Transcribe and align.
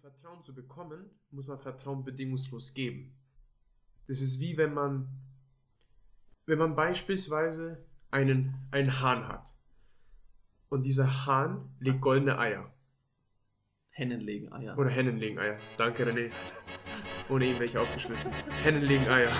Vertrauen 0.00 0.42
zu 0.42 0.54
bekommen, 0.54 1.10
muss 1.30 1.46
man 1.46 1.58
Vertrauen 1.58 2.04
bedingungslos 2.04 2.72
geben. 2.72 3.14
Das 4.08 4.20
ist 4.22 4.40
wie 4.40 4.56
wenn 4.56 4.72
man, 4.72 5.08
wenn 6.46 6.58
man 6.58 6.74
beispielsweise 6.74 7.84
einen, 8.10 8.54
einen 8.70 9.00
Hahn 9.00 9.28
hat. 9.28 9.54
Und 10.70 10.84
dieser 10.84 11.26
Hahn 11.26 11.74
legt 11.80 12.00
goldene 12.00 12.38
Eier. 12.38 12.72
Hennen 13.90 14.20
legen 14.20 14.50
Eier. 14.52 14.78
Oder 14.78 14.88
Hennen 14.88 15.18
legen 15.18 15.38
Eier. 15.38 15.58
Danke, 15.76 16.06
René. 16.06 16.30
Ohne 17.28 17.44
irgendwelche 17.44 17.78
aufgeschmissen. 17.78 18.32
Hennen 18.62 18.82
legen 18.82 19.06
Eier. 19.06 19.30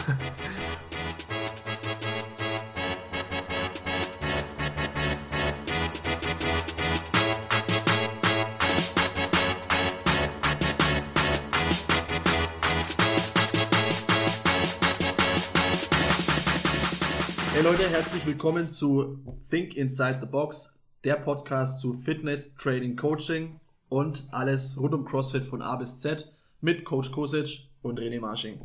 Leute, 17.70 17.88
herzlich 17.88 18.26
willkommen 18.26 18.68
zu 18.68 19.22
Think 19.48 19.76
Inside 19.76 20.18
the 20.20 20.26
Box, 20.26 20.80
der 21.04 21.14
Podcast 21.14 21.80
zu 21.80 21.94
Fitness, 21.94 22.56
Training, 22.56 22.96
Coaching 22.96 23.60
und 23.88 24.26
alles 24.32 24.76
rund 24.80 24.93
um 24.93 25.04
CrossFit 25.04 25.44
von 25.44 25.62
A 25.62 25.76
bis 25.76 26.00
Z 26.00 26.34
mit 26.60 26.84
Coach 26.84 27.12
Kosic 27.12 27.68
und 27.82 28.00
René 28.00 28.18
Marsching. 28.18 28.60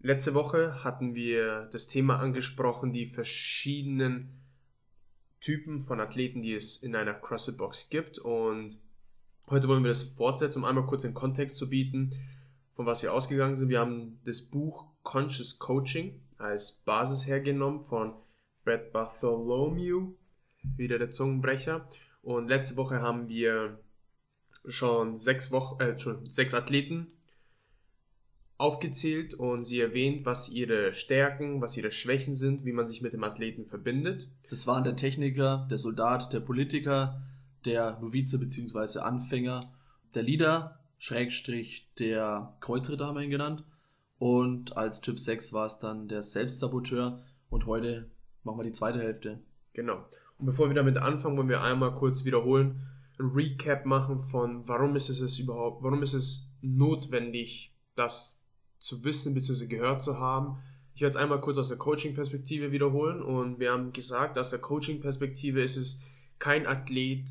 Letzte 0.00 0.34
Woche 0.34 0.84
hatten 0.84 1.14
wir 1.14 1.70
das 1.72 1.86
Thema 1.86 2.18
angesprochen, 2.18 2.92
die 2.92 3.06
verschiedenen 3.06 4.38
Typen 5.40 5.82
von 5.82 5.98
Athleten, 5.98 6.42
die 6.42 6.52
es 6.52 6.76
in 6.76 6.94
einer 6.94 7.14
CrossFit-Box 7.14 7.88
gibt. 7.88 8.18
Und 8.18 8.76
heute 9.48 9.66
wollen 9.68 9.82
wir 9.82 9.88
das 9.88 10.02
fortsetzen, 10.02 10.58
um 10.58 10.66
einmal 10.66 10.84
kurz 10.84 11.00
den 11.00 11.14
Kontext 11.14 11.56
zu 11.56 11.70
bieten, 11.70 12.12
von 12.74 12.84
was 12.84 13.02
wir 13.02 13.14
ausgegangen 13.14 13.56
sind. 13.56 13.70
Wir 13.70 13.80
haben 13.80 14.20
das 14.26 14.42
Buch 14.42 14.84
Conscious 15.04 15.58
Coaching 15.58 16.20
als 16.38 16.82
Basis 16.84 17.26
hergenommen 17.26 17.82
von 17.82 18.14
Brad 18.64 18.92
Bartholomew, 18.92 20.12
wieder 20.76 20.98
der 20.98 21.10
Zungenbrecher. 21.10 21.88
Und 22.22 22.48
letzte 22.48 22.76
Woche 22.76 23.00
haben 23.00 23.28
wir 23.28 23.78
schon 24.66 25.16
sechs, 25.16 25.52
Wochen, 25.52 25.80
äh, 25.80 25.98
schon 25.98 26.28
sechs 26.30 26.54
Athleten 26.54 27.06
aufgezählt 28.58 29.34
und 29.34 29.64
sie 29.64 29.80
erwähnt, 29.80 30.24
was 30.24 30.48
ihre 30.48 30.92
Stärken, 30.92 31.60
was 31.60 31.76
ihre 31.76 31.90
Schwächen 31.90 32.34
sind, 32.34 32.64
wie 32.64 32.72
man 32.72 32.86
sich 32.86 33.02
mit 33.02 33.12
dem 33.12 33.22
Athleten 33.22 33.66
verbindet. 33.66 34.28
Das 34.48 34.66
waren 34.66 34.82
der 34.82 34.96
Techniker, 34.96 35.66
der 35.70 35.78
Soldat, 35.78 36.32
der 36.32 36.40
Politiker, 36.40 37.22
der 37.66 37.98
Novize 38.00 38.38
bzw. 38.38 39.00
Anfänger, 39.00 39.60
der 40.14 40.22
Leader, 40.22 40.80
Schrägstrich, 40.98 41.92
der 41.98 42.56
Kreuzritter 42.60 43.06
haben 43.06 43.16
wir 43.16 43.22
ihn 43.22 43.30
genannt 43.30 43.62
und 44.18 44.76
als 44.76 45.00
Typ 45.00 45.18
6 45.18 45.52
war 45.52 45.66
es 45.66 45.78
dann 45.78 46.08
der 46.08 46.22
Selbstsaboteur. 46.22 47.22
Und 47.50 47.66
heute 47.66 48.10
machen 48.42 48.58
wir 48.58 48.64
die 48.64 48.72
zweite 48.72 48.98
Hälfte. 48.98 49.40
Genau. 49.72 50.04
Und 50.38 50.46
bevor 50.46 50.68
wir 50.68 50.74
damit 50.74 50.98
anfangen, 50.98 51.36
wollen 51.36 51.48
wir 51.48 51.62
einmal 51.62 51.94
kurz 51.94 52.24
wiederholen, 52.24 52.82
ein 53.18 53.26
Recap 53.26 53.86
machen 53.86 54.20
von, 54.20 54.66
warum 54.68 54.94
ist 54.96 55.08
es 55.08 55.38
überhaupt, 55.38 55.82
warum 55.82 56.02
ist 56.02 56.12
es 56.12 56.54
notwendig, 56.60 57.74
das 57.94 58.44
zu 58.78 59.04
wissen 59.04 59.34
bzw. 59.34 59.66
gehört 59.66 60.02
zu 60.02 60.18
haben. 60.18 60.58
Ich 60.94 61.00
werde 61.00 61.10
es 61.10 61.16
einmal 61.16 61.40
kurz 61.40 61.58
aus 61.58 61.68
der 61.68 61.78
Coaching-Perspektive 61.78 62.72
wiederholen 62.72 63.22
und 63.22 63.58
wir 63.58 63.72
haben 63.72 63.92
gesagt, 63.92 64.38
aus 64.38 64.50
der 64.50 64.60
Coaching-Perspektive 64.60 65.62
ist 65.62 65.76
es, 65.76 66.02
kein 66.38 66.66
Athlet 66.66 67.28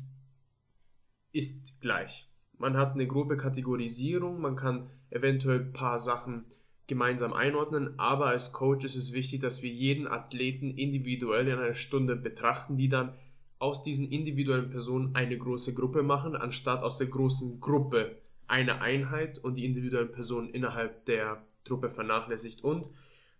ist 1.32 1.80
gleich. 1.80 2.28
Man 2.58 2.76
hat 2.76 2.94
eine 2.94 3.06
grobe 3.06 3.36
Kategorisierung, 3.36 4.40
man 4.40 4.56
kann 4.56 4.90
eventuell 5.10 5.60
ein 5.60 5.72
paar 5.72 5.98
Sachen 5.98 6.46
gemeinsam 6.86 7.32
einordnen, 7.32 7.98
aber 7.98 8.26
als 8.26 8.52
Coach 8.52 8.84
ist 8.84 8.96
es 8.96 9.12
wichtig, 9.12 9.40
dass 9.40 9.62
wir 9.62 9.70
jeden 9.70 10.06
Athleten 10.06 10.70
individuell 10.70 11.48
in 11.48 11.58
einer 11.58 11.74
Stunde 11.74 12.14
betrachten, 12.14 12.76
die 12.76 12.88
dann 12.88 13.12
aus 13.58 13.82
diesen 13.82 14.10
individuellen 14.10 14.70
Personen 14.70 15.14
eine 15.14 15.36
große 15.36 15.74
Gruppe 15.74 16.02
machen, 16.02 16.36
anstatt 16.36 16.82
aus 16.82 16.98
der 16.98 17.08
großen 17.08 17.60
Gruppe 17.60 18.18
eine 18.46 18.80
Einheit 18.80 19.38
und 19.38 19.56
die 19.56 19.64
individuellen 19.64 20.12
Personen 20.12 20.50
innerhalb 20.50 21.04
der 21.06 21.42
Truppe 21.64 21.90
vernachlässigt. 21.90 22.62
Und 22.62 22.90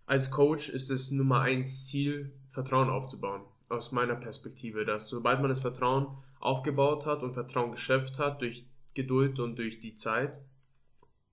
als 0.05 0.31
Coach 0.31 0.69
ist 0.69 0.89
es 0.89 1.11
Nummer 1.11 1.41
eins 1.41 1.87
Ziel, 1.87 2.33
Vertrauen 2.51 2.89
aufzubauen. 2.89 3.41
Aus 3.69 3.91
meiner 3.91 4.15
Perspektive, 4.15 4.85
dass 4.85 5.09
sobald 5.09 5.39
man 5.39 5.49
das 5.49 5.61
Vertrauen 5.61 6.07
aufgebaut 6.39 7.05
hat 7.05 7.23
und 7.23 7.33
Vertrauen 7.33 7.71
geschöpft 7.71 8.19
hat 8.19 8.41
durch 8.41 8.65
Geduld 8.93 9.39
und 9.39 9.57
durch 9.57 9.79
die 9.79 9.95
Zeit 9.95 10.39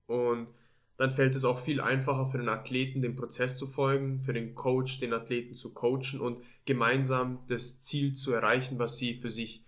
und 0.06 0.48
dann 0.96 1.10
fällt 1.10 1.34
es 1.34 1.44
auch 1.44 1.58
viel 1.58 1.80
einfacher 1.80 2.26
für 2.26 2.38
den 2.38 2.48
Athleten, 2.48 3.02
dem 3.02 3.16
Prozess 3.16 3.56
zu 3.56 3.66
folgen, 3.66 4.20
für 4.20 4.32
den 4.32 4.54
Coach, 4.54 5.00
den 5.00 5.12
Athleten 5.12 5.54
zu 5.54 5.72
coachen 5.72 6.20
und 6.20 6.42
gemeinsam 6.66 7.40
das 7.48 7.80
Ziel 7.80 8.14
zu 8.14 8.32
erreichen, 8.32 8.78
was 8.78 8.96
sie 8.96 9.14
für 9.14 9.30
sich 9.30 9.64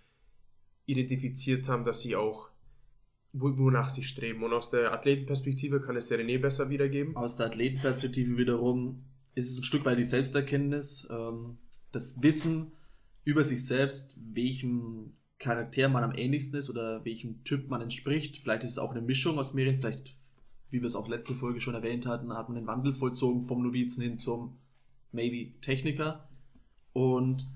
identifiziert 0.85 1.67
haben, 1.67 1.83
dass 1.83 2.01
sie 2.01 2.15
auch, 2.15 2.49
wonach 3.33 3.89
sie 3.89 4.03
streben. 4.03 4.43
Und 4.43 4.53
aus 4.53 4.71
der 4.71 4.93
Athletenperspektive 4.93 5.81
kann 5.81 5.97
es 5.97 6.07
der 6.07 6.19
René 6.19 6.39
besser 6.39 6.69
wiedergeben. 6.69 7.17
Aus 7.17 7.35
der 7.35 7.47
Athletenperspektive 7.47 8.37
wiederum 8.37 9.03
ist 9.35 9.51
es 9.51 9.59
ein 9.59 9.63
Stück 9.63 9.83
weit 9.85 9.97
die 9.97 10.05
Selbsterkenntnis, 10.05 11.07
ähm, 11.11 11.57
das 11.91 12.21
Wissen 12.23 12.71
über 13.25 13.43
sich 13.43 13.65
selbst, 13.65 14.15
welchem 14.17 15.13
Charakter 15.39 15.89
man 15.89 16.03
am 16.03 16.15
ähnlichsten 16.15 16.57
ist 16.57 16.69
oder 16.69 17.03
welchem 17.05 17.43
Typ 17.43 17.69
man 17.69 17.81
entspricht. 17.81 18.37
Vielleicht 18.37 18.63
ist 18.63 18.71
es 18.71 18.79
auch 18.79 18.91
eine 18.91 19.01
Mischung 19.01 19.37
aus 19.37 19.53
mehreren, 19.53 19.77
vielleicht 19.77 20.16
wie 20.69 20.79
wir 20.79 20.85
es 20.85 20.95
auch 20.95 21.07
letzte 21.07 21.33
Folge 21.33 21.61
schon 21.61 21.75
erwähnt 21.75 22.05
hatten, 22.05 22.33
hat 22.33 22.49
man 22.49 22.55
den 22.55 22.67
Wandel 22.67 22.93
vollzogen 22.93 23.43
vom 23.43 23.63
Novizen 23.63 24.03
hin 24.03 24.17
zum 24.17 24.57
maybe 25.11 25.59
Techniker. 25.61 26.27
Und 26.93 27.47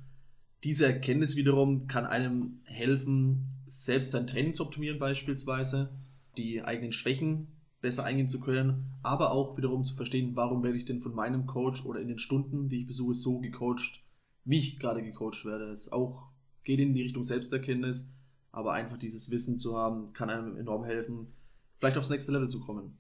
diese 0.64 0.86
Erkenntnis 0.86 1.36
wiederum 1.36 1.88
kann 1.88 2.06
einem 2.06 2.62
helfen, 2.64 3.48
selbst 3.68 4.12
sein 4.12 4.28
Training 4.28 4.54
zu 4.54 4.64
optimieren 4.64 5.00
beispielsweise, 5.00 5.90
die 6.38 6.64
eigenen 6.64 6.92
Schwächen 6.92 7.48
besser 7.82 8.04
eingehen 8.04 8.28
zu 8.28 8.40
können, 8.40 8.94
aber 9.02 9.32
auch 9.32 9.58
wiederum 9.58 9.84
zu 9.84 9.96
verstehen, 9.96 10.36
warum 10.36 10.64
werde 10.64 10.78
ich 10.78 10.86
denn 10.86 11.02
von 11.02 11.16
meinem 11.16 11.48
Coach 11.48 11.84
oder 11.86 12.00
in 12.00 12.08
den 12.08 12.20
Stunden, 12.20 12.70
die 12.70 12.82
ich 12.82 12.88
besuche, 12.88 13.16
so 13.16 13.40
gecoacht, 13.40 14.04
wie 14.46 14.60
ich 14.60 14.80
gerade 14.80 15.04
gecoacht 15.04 15.46
werde. 15.46 15.72
Es 15.72 15.92
auch 15.92 16.30
geht 16.64 16.80
in 16.80 16.94
die 16.94 17.02
Richtung 17.02 17.24
Selbsterkenntnis, 17.24 18.14
aber 18.52 18.74
einfach 18.74 18.98
dieses 18.98 19.32
Wissen 19.32 19.58
zu 19.58 19.78
haben, 19.78 20.14
kann 20.14 20.30
einem 20.30 20.58
enorm 20.58 20.84
helfen, 20.84 21.34
vielleicht 21.80 21.98
aufs 21.98 22.10
nächste 22.10 22.32
Level 22.32 22.50
zu 22.50 22.60
kommen. 22.60 22.98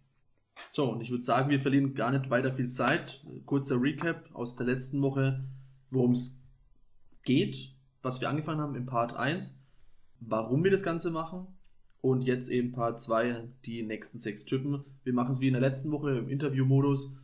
So, 0.71 0.91
und 0.91 1.01
ich 1.01 1.09
würde 1.11 1.23
sagen, 1.23 1.49
wir 1.49 1.59
verlieren 1.59 1.93
gar 1.93 2.11
nicht 2.11 2.29
weiter 2.29 2.53
viel 2.53 2.69
Zeit. 2.69 3.23
Kurzer 3.45 3.81
Recap 3.81 4.29
aus 4.33 4.55
der 4.55 4.65
letzten 4.65 5.01
Woche, 5.01 5.43
worum 5.89 6.11
es 6.11 6.43
geht, 7.23 7.75
was 8.01 8.21
wir 8.21 8.29
angefangen 8.29 8.61
haben 8.61 8.75
im 8.75 8.85
Part 8.85 9.15
1, 9.15 9.59
warum 10.19 10.63
wir 10.63 10.71
das 10.71 10.83
Ganze 10.83 11.11
machen 11.11 11.47
und 12.01 12.23
jetzt 12.23 12.49
eben 12.49 12.71
Part 12.71 12.99
2, 12.99 13.47
die 13.65 13.83
nächsten 13.83 14.17
sechs 14.17 14.45
Typen. 14.45 14.83
Wir 15.03 15.13
machen 15.13 15.31
es 15.31 15.41
wie 15.41 15.47
in 15.47 15.53
der 15.53 15.61
letzten 15.61 15.91
Woche 15.91 16.17
im 16.17 16.29
Interviewmodus 16.29 17.15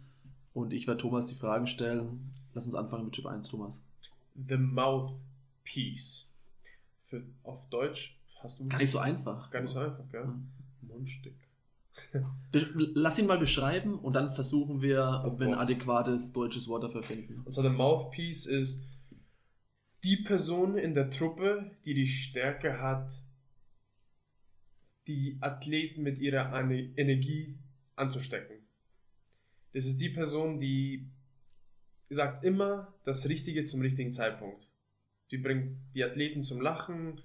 und 0.53 0.73
ich 0.73 0.87
werde 0.87 1.01
Thomas 1.01 1.27
die 1.27 1.35
Fragen 1.35 1.67
stellen. 1.67 2.33
Lass 2.53 2.65
uns 2.65 2.75
anfangen 2.75 3.05
mit 3.05 3.13
Typ 3.13 3.25
1, 3.25 3.49
Thomas. 3.49 3.83
The 4.47 4.57
Mouthpiece. 4.57 6.31
Für, 7.07 7.23
auf 7.43 7.67
Deutsch 7.69 8.17
hast 8.41 8.59
du. 8.59 8.67
Gar 8.67 8.79
nicht 8.79 8.91
so 8.91 8.99
einfach. 8.99 9.49
Gar 9.49 9.61
nicht 9.61 9.71
so 9.71 9.79
einfach, 9.79 10.07
gell? 10.11 10.25
Mhm. 10.25 10.47
Mundstück. 10.81 11.35
Lass 12.51 13.19
ihn 13.19 13.27
mal 13.27 13.39
beschreiben 13.39 13.99
und 13.99 14.13
dann 14.13 14.33
versuchen 14.33 14.81
wir, 14.81 15.23
ob 15.25 15.39
wir 15.39 15.47
ein 15.47 15.53
adäquates 15.53 16.33
deutsches 16.33 16.67
Wort 16.67 16.83
dafür 16.83 17.03
finden. 17.03 17.41
Und 17.43 17.53
zwar 17.53 17.63
der 17.63 17.73
Mouthpiece 17.73 18.45
ist 18.45 18.89
die 20.03 20.17
Person 20.17 20.77
in 20.77 20.93
der 20.93 21.09
Truppe, 21.09 21.71
die 21.85 21.93
die 21.93 22.07
Stärke 22.07 22.81
hat, 22.81 23.13
die 25.07 25.37
Athleten 25.41 26.03
mit 26.03 26.19
ihrer 26.19 26.53
Energie 26.53 27.57
anzustecken. 27.95 28.57
Das 29.73 29.85
ist 29.85 29.99
die 29.99 30.09
Person, 30.09 30.59
die 30.59 31.09
sagt 32.09 32.43
immer 32.43 32.93
das 33.03 33.27
Richtige 33.27 33.65
zum 33.65 33.81
richtigen 33.81 34.13
Zeitpunkt. 34.13 34.67
Die 35.31 35.37
bringt 35.37 35.77
die 35.93 36.03
Athleten 36.03 36.41
zum 36.41 36.61
Lachen, 36.61 37.21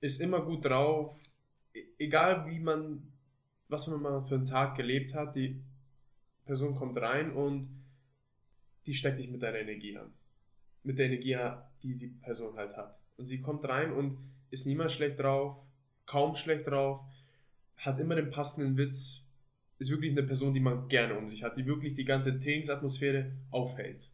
ist 0.00 0.20
immer 0.20 0.42
gut 0.42 0.64
drauf, 0.64 1.20
e-, 1.74 1.84
egal 1.98 2.46
wie 2.46 2.58
man 2.58 3.11
was 3.72 3.88
man 3.88 4.00
mal 4.02 4.22
für 4.22 4.36
einen 4.36 4.44
Tag 4.44 4.76
gelebt 4.76 5.14
hat, 5.14 5.34
die 5.34 5.60
Person 6.44 6.76
kommt 6.76 7.00
rein 7.00 7.32
und 7.32 7.82
die 8.86 8.94
steckt 8.94 9.18
dich 9.18 9.30
mit 9.30 9.42
deiner 9.42 9.58
Energie 9.58 9.96
an. 9.96 10.12
Mit 10.82 10.98
der 10.98 11.06
Energie, 11.06 11.36
die 11.82 11.94
die 11.94 12.08
Person 12.08 12.56
halt 12.56 12.76
hat. 12.76 12.98
Und 13.16 13.26
sie 13.26 13.40
kommt 13.40 13.64
rein 13.64 13.92
und 13.92 14.18
ist 14.50 14.66
niemals 14.66 14.92
schlecht 14.92 15.18
drauf, 15.18 15.56
kaum 16.06 16.34
schlecht 16.34 16.66
drauf, 16.66 17.00
hat 17.76 17.98
immer 17.98 18.16
den 18.16 18.30
passenden 18.30 18.76
Witz, 18.76 19.26
ist 19.78 19.90
wirklich 19.90 20.12
eine 20.12 20.22
Person, 20.22 20.54
die 20.54 20.60
man 20.60 20.88
gerne 20.88 21.14
um 21.14 21.26
sich 21.26 21.42
hat, 21.42 21.56
die 21.56 21.66
wirklich 21.66 21.94
die 21.94 22.04
ganze 22.04 22.38
Trainingsatmosphäre 22.38 23.32
aufhält. 23.50 24.10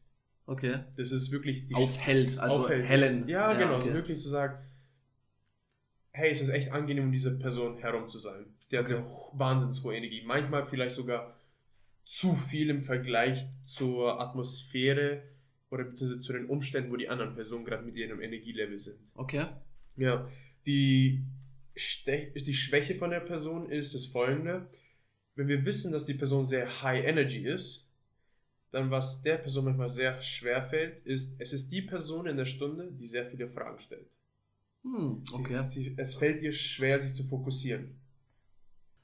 Okay. 0.47 0.79
Das 0.97 1.13
ist 1.13 1.31
wirklich 1.31 1.67
die 1.67 1.75
Aufhält, 1.75 2.39
also 2.39 2.61
aufhält. 2.61 2.89
hellen. 2.89 3.29
Ja, 3.29 3.53
ja 3.53 3.59
genau. 3.59 3.75
Okay. 3.75 3.83
Also 3.85 3.95
wirklich 3.95 4.19
zu 4.21 4.29
sagen, 4.29 4.59
hey, 6.19 6.33
es 6.33 6.41
ist 6.41 6.49
echt 6.49 6.73
angenehm, 6.73 7.05
um 7.05 7.13
diese 7.13 7.39
Person 7.39 7.79
herum 7.79 8.09
zu 8.09 8.19
sein. 8.19 8.45
Die 8.71 8.77
hat 8.77 8.87
eine 8.87 9.07
wahnsinns 9.35 9.85
hohe 9.85 9.97
Energie. 9.97 10.23
Manchmal 10.27 10.67
vielleicht 10.67 10.97
sogar 10.97 11.39
zu 12.05 12.35
viel 12.35 12.71
im 12.71 12.83
Vergleich 12.83 13.47
zur 13.65 14.21
Atmosphäre 14.21 15.23
oder 15.71 15.85
beziehungsweise 15.85 16.21
zu 16.21 16.33
den 16.33 16.47
Umständen, 16.47 16.91
wo 16.91 16.97
die 16.97 17.09
anderen 17.09 17.35
Personen 17.35 17.65
gerade 17.65 17.85
mit 17.85 17.95
ihrem 17.95 18.21
Energielevel 18.21 18.79
sind. 18.79 18.99
Okay. 19.15 19.47
Ja, 19.97 20.29
die, 20.67 21.23
Ste 21.77 22.33
die 22.35 22.55
Schwäche 22.55 22.97
von 22.97 23.11
der 23.11 23.21
Person 23.21 23.71
ist 23.71 23.95
das 23.95 24.07
folgende. 24.07 24.69
Wenn 25.37 25.47
wir 25.47 25.65
wissen, 25.65 25.93
dass 25.93 26.05
die 26.05 26.15
Person 26.15 26.45
sehr 26.45 26.83
high 26.83 27.05
energy 27.05 27.47
ist, 27.47 27.89
dann 28.73 28.91
was 28.91 29.23
der 29.23 29.37
Person 29.37 29.67
manchmal 29.67 29.91
sehr 29.91 30.21
schwer 30.21 30.63
fällt, 30.63 31.01
ist, 31.07 31.41
es 31.41 31.53
ist 31.53 31.71
die 31.71 31.83
Person 31.83 32.27
in 32.27 32.37
der 32.37 32.45
Stunde, 32.45 32.91
die 32.91 33.07
sehr 33.07 33.27
viele 33.27 33.49
Fragen 33.49 33.79
stellt. 33.79 34.11
Hm, 34.97 35.23
Sie- 35.27 35.35
okay. 35.35 35.65
Sie, 35.69 35.95
es 35.97 36.15
fällt 36.15 36.43
ihr 36.43 36.53
schwer, 36.53 36.99
sich 36.99 37.15
zu 37.15 37.25
fokussieren. 37.25 37.97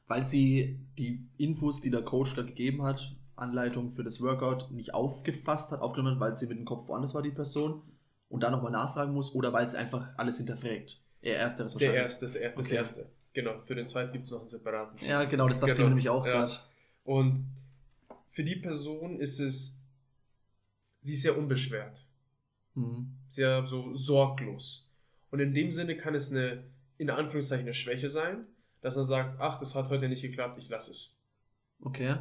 Weil 0.07 0.27
sie 0.27 0.79
die 0.99 1.27
Infos, 1.39 1.81
die 1.81 1.91
der 1.91 2.03
Coach 2.03 2.35
da 2.35 2.43
gegeben 2.43 2.83
hat, 2.83 3.17
Anleitung 3.37 3.91
für 3.91 4.05
das 4.05 4.21
Workout, 4.21 4.71
nicht 4.71 4.95
aufgefasst 4.95 5.71
hat, 5.73 5.81
aufgenommen 5.81 6.15
hat, 6.17 6.21
weil 6.21 6.37
sie 6.37 6.47
mit 6.47 6.59
dem 6.59 6.65
Kopf 6.65 6.89
woanders 6.89 7.15
war, 7.15 7.23
die 7.23 7.31
Person, 7.31 7.83
und 8.29 8.43
dann 8.43 8.53
nochmal 8.53 8.71
nachfragen 8.73 9.13
muss, 9.15 9.35
oder 9.35 9.53
weil 9.53 9.69
sie 9.69 9.77
einfach 9.79 10.17
alles 10.17 10.37
hinterfragt. 10.39 11.01
Eher 11.23 11.39
ersteres 11.39 11.73
Der 11.73 11.81
wahrscheinlich. 11.89 12.03
erste, 12.03 12.25
das, 12.27 12.35
er- 12.37 12.51
das 12.51 12.67
Okay. 12.67 12.77
erste. 12.77 13.11
Genau, 13.33 13.61
für 13.63 13.75
den 13.75 13.89
zweiten 13.89 14.13
gibt 14.13 14.27
es 14.27 14.31
noch 14.31 14.41
einen 14.41 14.49
separaten. 14.49 14.99
Ja, 15.09 15.25
genau, 15.25 15.49
das 15.49 15.59
dachte 15.59 15.73
ich 15.73 15.77
Genau, 15.77 15.87
mir 15.89 15.91
nämlich 15.91 16.09
auch 16.09 16.25
ja. 16.27 16.33
gerade. 16.33 16.53
Und 17.05 17.47
für 18.31 18.45
die 18.45 18.57
Person 18.57 19.19
ist 19.19 19.41
es, 19.41 19.81
sie 21.03 21.15
ist 21.15 21.23
sehr 21.23 21.37
unbeschwert. 21.37 22.05
Mhm. 22.75 23.11
sehr 23.29 23.65
so 23.67 23.95
sorglos. 23.95 24.84
Und 25.35 25.41
in 25.41 25.53
dem 25.53 25.73
Sinne 25.73 25.97
kann 25.97 26.15
es 26.15 26.31
eine, 26.31 26.63
in 26.97 27.11
Anführungszeichen, 27.11 27.65
eine 27.67 27.75
Schwäche 27.75 28.09
sein, 28.09 28.47
dass 28.83 28.95
man 28.95 29.05
sagt, 29.05 29.41
ach, 29.41 29.59
das 29.59 29.75
hat 29.75 29.89
heute 29.89 30.09
nicht 30.09 30.23
geklappt, 30.23 30.59
ich 30.63 30.69
lasse 30.69 30.93
es. 30.93 31.19
Okay. 31.81 32.15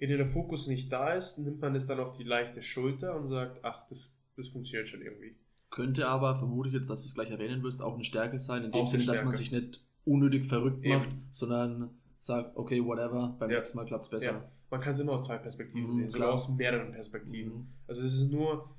Dem 0.00 0.10
der 0.10 0.26
Fokus 0.28 0.68
nicht 0.68 0.92
da 0.92 1.12
ist, 1.14 1.38
nimmt 1.38 1.60
man 1.60 1.74
es 1.74 1.86
dann 1.88 1.98
auf 1.98 2.16
die 2.16 2.22
leichte 2.22 2.62
Schulter 2.62 3.16
und 3.16 3.26
sagt, 3.26 3.64
ach, 3.64 3.84
das, 3.88 4.16
das 4.36 4.46
funktioniert 4.46 4.88
schon 4.88 5.02
irgendwie. 5.02 5.34
Könnte 5.70 6.06
aber, 6.06 6.36
vermute 6.36 6.68
ich 6.68 6.74
jetzt, 6.76 6.88
dass 6.88 7.02
du 7.02 7.08
es 7.08 7.14
gleich 7.16 7.32
erwähnen 7.32 7.64
wirst, 7.64 7.82
auch 7.82 7.94
eine 7.94 8.04
Stärke 8.04 8.38
sein, 8.38 8.62
in 8.62 8.70
dem 8.70 8.86
Sinne, 8.86 9.06
dass 9.06 9.24
man 9.24 9.34
sich 9.34 9.50
nicht 9.50 9.84
unnötig 10.04 10.46
verrückt 10.46 10.84
Eben. 10.84 10.98
macht, 11.00 11.08
sondern 11.30 11.90
sagt, 12.20 12.56
okay, 12.56 12.80
whatever, 12.84 13.34
beim 13.40 13.50
Ja. 13.50 13.56
nächsten 13.56 13.76
Mal 13.76 13.86
klappt 13.86 14.04
es 14.04 14.08
besser. 14.10 14.26
Ja, 14.34 14.48
man 14.70 14.80
kann 14.80 14.92
es 14.92 15.00
immer 15.00 15.14
aus 15.14 15.26
zwei 15.26 15.38
Perspektiven 15.38 15.86
Mhm, 15.88 15.90
sehen, 15.90 16.10
sogar 16.12 16.26
klar. 16.26 16.34
aus 16.34 16.48
mehreren 16.50 16.92
Perspektiven. 16.92 17.52
Mhm. 17.54 17.66
Also 17.88 18.02
es 18.02 18.14
ist 18.14 18.30
nur 18.30 18.70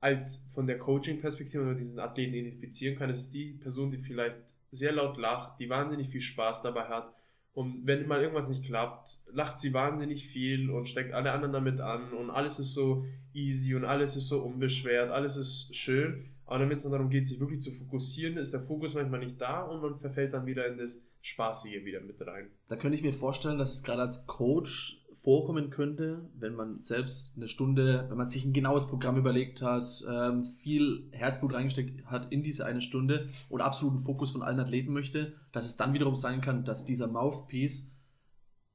als 0.00 0.48
von 0.54 0.66
der 0.66 0.78
Coaching-Perspektive, 0.78 1.62
wenn 1.62 1.70
man 1.70 1.78
diesen 1.78 1.98
Athleten 1.98 2.34
identifizieren 2.34 2.98
kann, 2.98 3.10
es 3.10 3.20
ist 3.20 3.34
die 3.34 3.52
Person, 3.52 3.90
die 3.90 3.98
vielleicht 3.98 4.54
sehr 4.70 4.92
laut 4.92 5.16
lacht, 5.16 5.58
die 5.58 5.68
wahnsinnig 5.68 6.10
viel 6.10 6.20
Spaß 6.20 6.62
dabei 6.62 6.84
hat. 6.84 7.12
Und 7.54 7.86
wenn 7.86 8.06
mal 8.06 8.20
irgendwas 8.20 8.50
nicht 8.50 8.64
klappt, 8.64 9.18
lacht 9.32 9.58
sie 9.58 9.72
wahnsinnig 9.72 10.26
viel 10.26 10.70
und 10.70 10.88
steckt 10.88 11.14
alle 11.14 11.32
anderen 11.32 11.54
damit 11.54 11.80
an 11.80 12.12
und 12.12 12.30
alles 12.30 12.58
ist 12.58 12.74
so 12.74 13.06
easy 13.32 13.74
und 13.74 13.86
alles 13.86 14.14
ist 14.16 14.28
so 14.28 14.42
unbeschwert, 14.42 15.10
alles 15.10 15.36
ist 15.36 15.74
schön. 15.74 16.28
Aber 16.44 16.68
wenn 16.68 16.76
es 16.76 16.84
dann 16.84 16.92
darum 16.92 17.08
geht, 17.08 17.26
sich 17.26 17.40
wirklich 17.40 17.62
zu 17.62 17.72
fokussieren, 17.72 18.36
ist 18.36 18.52
der 18.52 18.60
Fokus 18.60 18.94
manchmal 18.94 19.20
nicht 19.20 19.40
da 19.40 19.62
und 19.62 19.80
man 19.80 19.98
verfällt 19.98 20.34
dann 20.34 20.46
wieder 20.46 20.66
in 20.66 20.76
das 20.78 21.02
Spaßige 21.22 21.84
wieder 21.84 22.00
mit 22.00 22.24
rein. 22.24 22.50
Da 22.68 22.76
könnte 22.76 22.96
ich 22.96 23.02
mir 23.02 23.12
vorstellen, 23.12 23.58
dass 23.58 23.72
es 23.72 23.82
gerade 23.82 24.02
als 24.02 24.26
Coach 24.26 25.02
vorkommen 25.26 25.70
könnte, 25.70 26.30
wenn 26.38 26.54
man 26.54 26.80
selbst 26.80 27.36
eine 27.36 27.48
Stunde, 27.48 28.06
wenn 28.08 28.16
man 28.16 28.28
sich 28.28 28.44
ein 28.44 28.52
genaues 28.52 28.86
Programm 28.86 29.16
überlegt 29.16 29.60
hat, 29.60 29.88
ähm, 30.08 30.44
viel 30.44 31.08
Herzblut 31.10 31.52
reingesteckt 31.52 32.06
hat 32.06 32.30
in 32.30 32.44
diese 32.44 32.64
eine 32.64 32.80
Stunde 32.80 33.28
und 33.48 33.60
absoluten 33.60 33.98
Fokus 33.98 34.30
von 34.30 34.42
allen 34.42 34.60
Athleten 34.60 34.92
möchte, 34.92 35.34
dass 35.50 35.66
es 35.66 35.76
dann 35.76 35.94
wiederum 35.94 36.14
sein 36.14 36.40
kann, 36.40 36.64
dass 36.64 36.84
dieser 36.84 37.08
Mouthpiece 37.08 37.92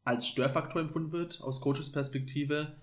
als 0.03 0.27
Störfaktor 0.27 0.81
empfunden 0.81 1.13
wird, 1.13 1.39
aus 1.42 1.62
Coaches 1.62 1.89
Perspektive. 1.89 2.75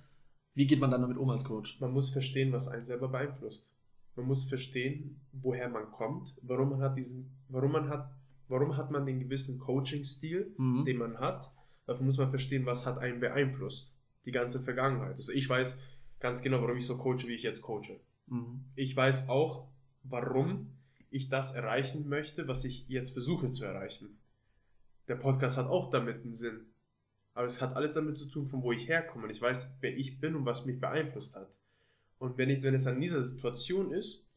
Wie 0.55 0.67
geht 0.67 0.81
man 0.81 0.91
dann 0.91 1.03
damit 1.03 1.19
um 1.19 1.29
als 1.29 1.45
Coach? 1.45 1.79
Man 1.79 1.93
muss 1.93 2.09
verstehen, 2.09 2.53
was 2.55 2.69
einen 2.69 2.87
selber 2.87 3.09
beeinflusst. 3.09 3.71
Man 4.17 4.25
muss 4.25 4.45
verstehen, 4.49 5.21
woher 5.33 5.69
man 5.69 5.93
kommt, 5.93 6.35
warum 6.41 6.71
man 6.71 6.81
hat 6.81 6.97
diesen, 6.97 7.37
warum 7.51 7.73
man 7.73 7.91
hat, 7.91 8.11
warum 8.49 8.79
hat 8.79 8.91
man 8.91 9.05
den 9.05 9.21
gewissen 9.21 9.61
Coaching-Stil, 9.61 10.55
Mhm. 10.57 10.87
den 10.87 10.97
man 10.97 11.19
hat. 11.19 11.53
Dafür 11.89 12.05
muss 12.05 12.19
man 12.19 12.29
verstehen, 12.29 12.67
was 12.67 12.85
hat 12.85 12.99
einen 12.99 13.19
beeinflusst. 13.19 13.95
Die 14.27 14.31
ganze 14.31 14.61
Vergangenheit. 14.61 15.17
Also 15.17 15.33
ich 15.33 15.49
weiß 15.49 15.81
ganz 16.21 16.43
genau, 16.43 16.61
warum 16.61 16.77
ich 16.77 16.87
so 16.87 16.99
coache, 16.99 17.27
wie 17.27 17.35
ich 17.35 17.43
jetzt 17.43 17.63
coache. 17.63 17.99
Mhm. 18.27 18.67
Ich 18.75 18.95
weiß 18.95 19.31
auch, 19.31 19.69
warum 20.03 20.77
ich 21.09 21.31
das 21.31 21.55
erreichen 21.55 22.07
möchte, 22.07 22.47
was 22.47 22.67
ich 22.67 22.87
jetzt 22.89 23.15
versuche 23.15 23.53
zu 23.53 23.65
erreichen. 23.65 24.19
Der 25.09 25.15
Podcast 25.15 25.57
hat 25.57 25.67
auch 25.67 25.89
damit 25.89 26.23
einen 26.23 26.35
Sinn. 26.35 26.67
Aber 27.33 27.47
es 27.47 27.63
hat 27.63 27.75
alles 27.75 27.95
damit 27.95 28.19
zu 28.19 28.27
tun, 28.27 28.47
von 28.47 28.63
wo 28.63 28.71
ich 28.73 28.87
herkomme. 28.87 29.25
Und 29.25 29.31
ich 29.31 29.41
weiß, 29.41 29.79
wer 29.81 29.97
ich 29.97 30.21
bin 30.21 30.37
und 30.37 30.45
was 30.45 30.67
mich 30.67 30.79
beeinflusst 30.79 31.37
hat. 31.37 31.51
Und 32.19 32.37
wenn, 32.37 32.51
ich, 32.51 32.63
wenn 32.63 32.75
es 32.75 32.87
an 32.87 33.01
dieser 33.01 33.23
Situation 33.23 33.93
ist, 33.93 34.31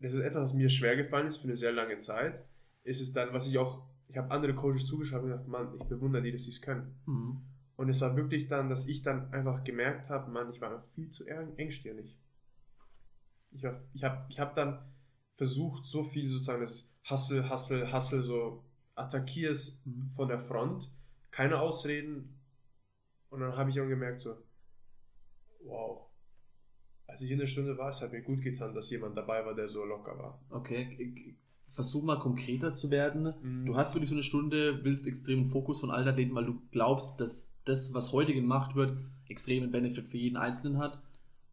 das 0.00 0.12
ist 0.12 0.20
etwas, 0.20 0.50
was 0.50 0.54
mir 0.54 0.68
schwer 0.68 0.96
gefallen 0.96 1.28
ist 1.28 1.38
für 1.38 1.44
eine 1.44 1.56
sehr 1.56 1.72
lange 1.72 1.96
Zeit, 1.96 2.44
ist 2.82 3.00
es 3.00 3.14
dann, 3.14 3.32
was 3.32 3.46
ich 3.46 3.56
auch, 3.56 3.86
ich 4.08 4.16
habe 4.16 4.30
andere 4.30 4.54
Coaches 4.54 4.86
zugeschaut 4.86 5.22
und 5.22 5.28
gesagt, 5.30 5.48
Mann, 5.48 5.74
ich 5.74 5.84
bewundere 5.84 6.22
die, 6.22 6.32
dass 6.32 6.44
sie 6.44 6.50
es 6.50 6.60
können. 6.62 6.94
Mhm. 7.06 7.40
Und 7.76 7.88
es 7.88 8.00
war 8.00 8.14
wirklich 8.16 8.46
dann, 8.48 8.68
dass 8.68 8.86
ich 8.86 9.02
dann 9.02 9.32
einfach 9.32 9.64
gemerkt 9.64 10.08
habe, 10.08 10.30
Mann, 10.30 10.50
ich 10.52 10.60
war 10.60 10.70
einfach 10.72 10.88
viel 10.90 11.10
zu 11.10 11.26
eng- 11.26 11.56
engstirnig. 11.56 12.16
Ich 13.50 13.64
habe 13.64 13.80
ich 13.92 14.04
hab, 14.04 14.30
ich 14.30 14.38
hab 14.40 14.54
dann 14.54 14.78
versucht, 15.36 15.84
so 15.84 16.04
viel 16.04 16.28
sozusagen, 16.28 16.60
das 16.60 16.72
ist 16.72 16.90
Hustle, 17.10 17.50
Hustle, 17.50 17.92
Hustle, 17.92 18.22
so 18.22 18.64
attackierst 18.94 19.86
Mhm. 19.86 20.10
von 20.10 20.28
der 20.28 20.38
Front, 20.38 20.90
keine 21.30 21.58
Ausreden. 21.60 22.38
Und 23.30 23.40
dann 23.40 23.56
habe 23.56 23.70
ich 23.70 23.80
auch 23.80 23.88
gemerkt, 23.88 24.20
so, 24.20 24.36
wow. 25.64 26.06
Als 27.06 27.22
ich 27.22 27.30
in 27.30 27.38
der 27.38 27.46
Stunde 27.46 27.76
war, 27.76 27.90
es 27.90 28.00
hat 28.00 28.12
mir 28.12 28.22
gut 28.22 28.42
getan, 28.42 28.74
dass 28.74 28.90
jemand 28.90 29.16
dabei 29.16 29.44
war, 29.44 29.54
der 29.54 29.66
so 29.68 29.84
locker 29.84 30.16
war. 30.18 30.40
Okay, 30.50 30.96
ich- 30.98 31.34
versuch 31.74 32.02
mal 32.04 32.18
konkreter 32.18 32.74
zu 32.74 32.90
werden. 32.90 33.34
Mhm. 33.42 33.66
Du 33.66 33.76
hast 33.76 33.94
wirklich 33.94 34.08
so 34.10 34.14
eine 34.14 34.22
Stunde, 34.22 34.84
willst 34.84 35.06
extremen 35.06 35.46
Fokus 35.46 35.80
von 35.80 35.90
allen 35.90 36.06
Athleten, 36.08 36.34
weil 36.34 36.46
du 36.46 36.60
glaubst, 36.70 37.20
dass 37.20 37.54
das, 37.64 37.92
was 37.94 38.12
heute 38.12 38.32
gemacht 38.34 38.74
wird, 38.74 38.96
extremen 39.28 39.70
Benefit 39.70 40.08
für 40.08 40.16
jeden 40.18 40.36
Einzelnen 40.36 40.78
hat. 40.78 41.02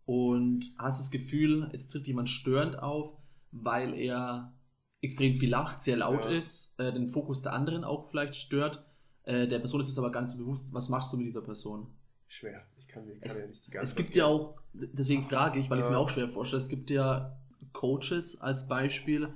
Und 0.06 0.66
hast 0.78 1.00
das 1.00 1.12
Gefühl, 1.12 1.70
es 1.74 1.88
tritt 1.88 2.08
jemand 2.08 2.30
störend 2.30 2.78
auf, 2.80 3.16
weil 3.52 3.94
er 3.98 4.54
extrem 5.02 5.36
viel 5.36 5.50
lacht, 5.50 5.82
sehr 5.82 5.98
laut 5.98 6.26
Ja. 6.26 6.30
ist, 6.32 6.80
äh, 6.80 6.92
den 6.94 7.10
Fokus 7.10 7.42
der 7.42 7.54
anderen 7.54 7.84
auch 7.84 8.10
vielleicht 8.10 8.36
stört. 8.36 8.84
Äh, 9.24 9.48
der 9.48 9.60
Person 9.60 9.80
ist 9.80 9.90
es 9.90 9.98
aber 9.98 10.12
gar 10.12 10.22
nicht 10.22 10.32
so 10.32 10.38
bewusst. 10.38 10.74
Was 10.74 10.90
machst 10.90 11.12
du 11.13 11.18
mit 11.18 11.25
dieser 11.28 11.42
Person? 11.42 11.88
Schwer. 12.28 12.66
Ich 12.78 12.88
kann, 12.88 13.06
mir- 13.06 13.13
kann 13.13 13.22
Es, 13.24 13.40
ja 13.40 13.48
nicht 13.48 13.66
die 13.68 13.72
ganze 13.72 13.92
es 13.92 13.96
gibt 13.96 14.16
ja 14.16 14.25
auch, 14.25 14.56
deswegen 14.74 15.24
frage 15.24 15.60
ich, 15.60 15.70
weil 15.70 15.80
ich 15.80 15.86
es 15.86 15.90
Ja. 15.90 15.98
mir 15.98 16.00
auch 16.00 16.10
schwer 16.10 16.28
vorstelle, 16.30 16.62
es 16.62 16.70
gibt 16.70 16.90
ja 16.90 17.38
Coaches 17.74 18.40
als 18.42 18.68
Beispiel, 18.68 19.30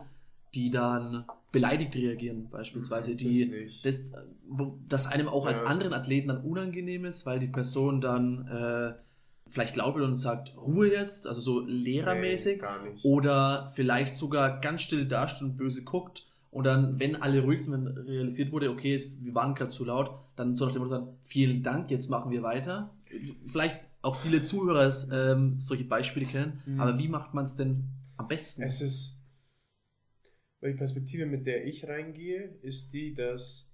die 0.55 0.71
dann 0.71 1.25
beleidigt 1.51 1.95
reagieren, 1.95 2.47
beispielsweise, 2.49 3.11
Mhm, 3.11 3.17
die 3.17 3.51
das 3.83 3.99
das, 4.89 5.07
einem 5.07 5.27
auch 5.27 5.45
als 5.45 5.59
Ja. 5.59 5.65
anderen 5.65 5.93
Athleten 5.93 6.29
dann 6.29 6.41
unangenehm 6.43 7.05
ist, 7.05 7.25
weil 7.25 7.39
die 7.39 7.47
Person 7.47 8.01
dann 8.01 8.47
äh, 8.47 8.93
vielleicht 9.49 9.75
laut 9.75 9.95
wird 9.95 10.05
und 10.05 10.15
sagt, 10.15 10.55
Ruhe 10.57 10.91
jetzt, 10.91 11.27
also 11.27 11.41
so 11.41 11.59
lehrermäßig, 11.61 12.61
Nee, 12.83 12.89
oder 13.03 13.71
vielleicht 13.75 14.15
sogar 14.15 14.59
ganz 14.61 14.81
still 14.81 15.05
dasteht 15.07 15.43
und 15.43 15.57
böse 15.57 15.83
guckt 15.83 16.25
und 16.51 16.63
dann, 16.65 16.99
wenn 16.99 17.15
alle 17.21 17.41
ruhig 17.41 17.63
sind, 17.63 17.73
wenn 17.73 17.87
realisiert 18.05 18.51
wurde, 18.51 18.69
okay, 18.69 18.93
es, 18.95 19.23
wir 19.23 19.35
waren 19.35 19.53
gerade 19.55 19.69
zu 19.71 19.85
laut, 19.85 20.11
dann 20.35 20.55
so 20.55 20.65
nach 20.65 20.71
dem 20.73 20.81
Motto 20.83 20.95
sagen, 20.95 21.07
vielen 21.23 21.61
Dank, 21.63 21.91
jetzt 21.91 22.09
machen 22.09 22.31
wir 22.31 22.43
weiter. 22.43 22.89
Vielleicht 23.47 23.79
auch 24.01 24.15
viele 24.15 24.41
Zuhörer 24.41 24.93
ähm, 25.11 25.57
solche 25.59 25.83
Beispiele 25.85 26.25
kennen, 26.25 26.59
Mhm. 26.65 26.79
aber 26.81 26.97
wie 26.97 27.07
macht 27.07 27.33
man 27.33 27.45
es 27.45 27.55
denn 27.55 27.85
am 28.17 28.27
besten? 28.27 28.63
Es 28.63 28.81
ist, 28.81 29.24
weil 30.65 30.71
die 30.71 30.79
Perspektive, 30.79 31.27
mit 31.27 31.45
der 31.45 31.67
ich 31.67 31.87
reingehe, 31.87 32.57
ist 32.63 32.91
die, 32.91 33.13
dass 33.13 33.71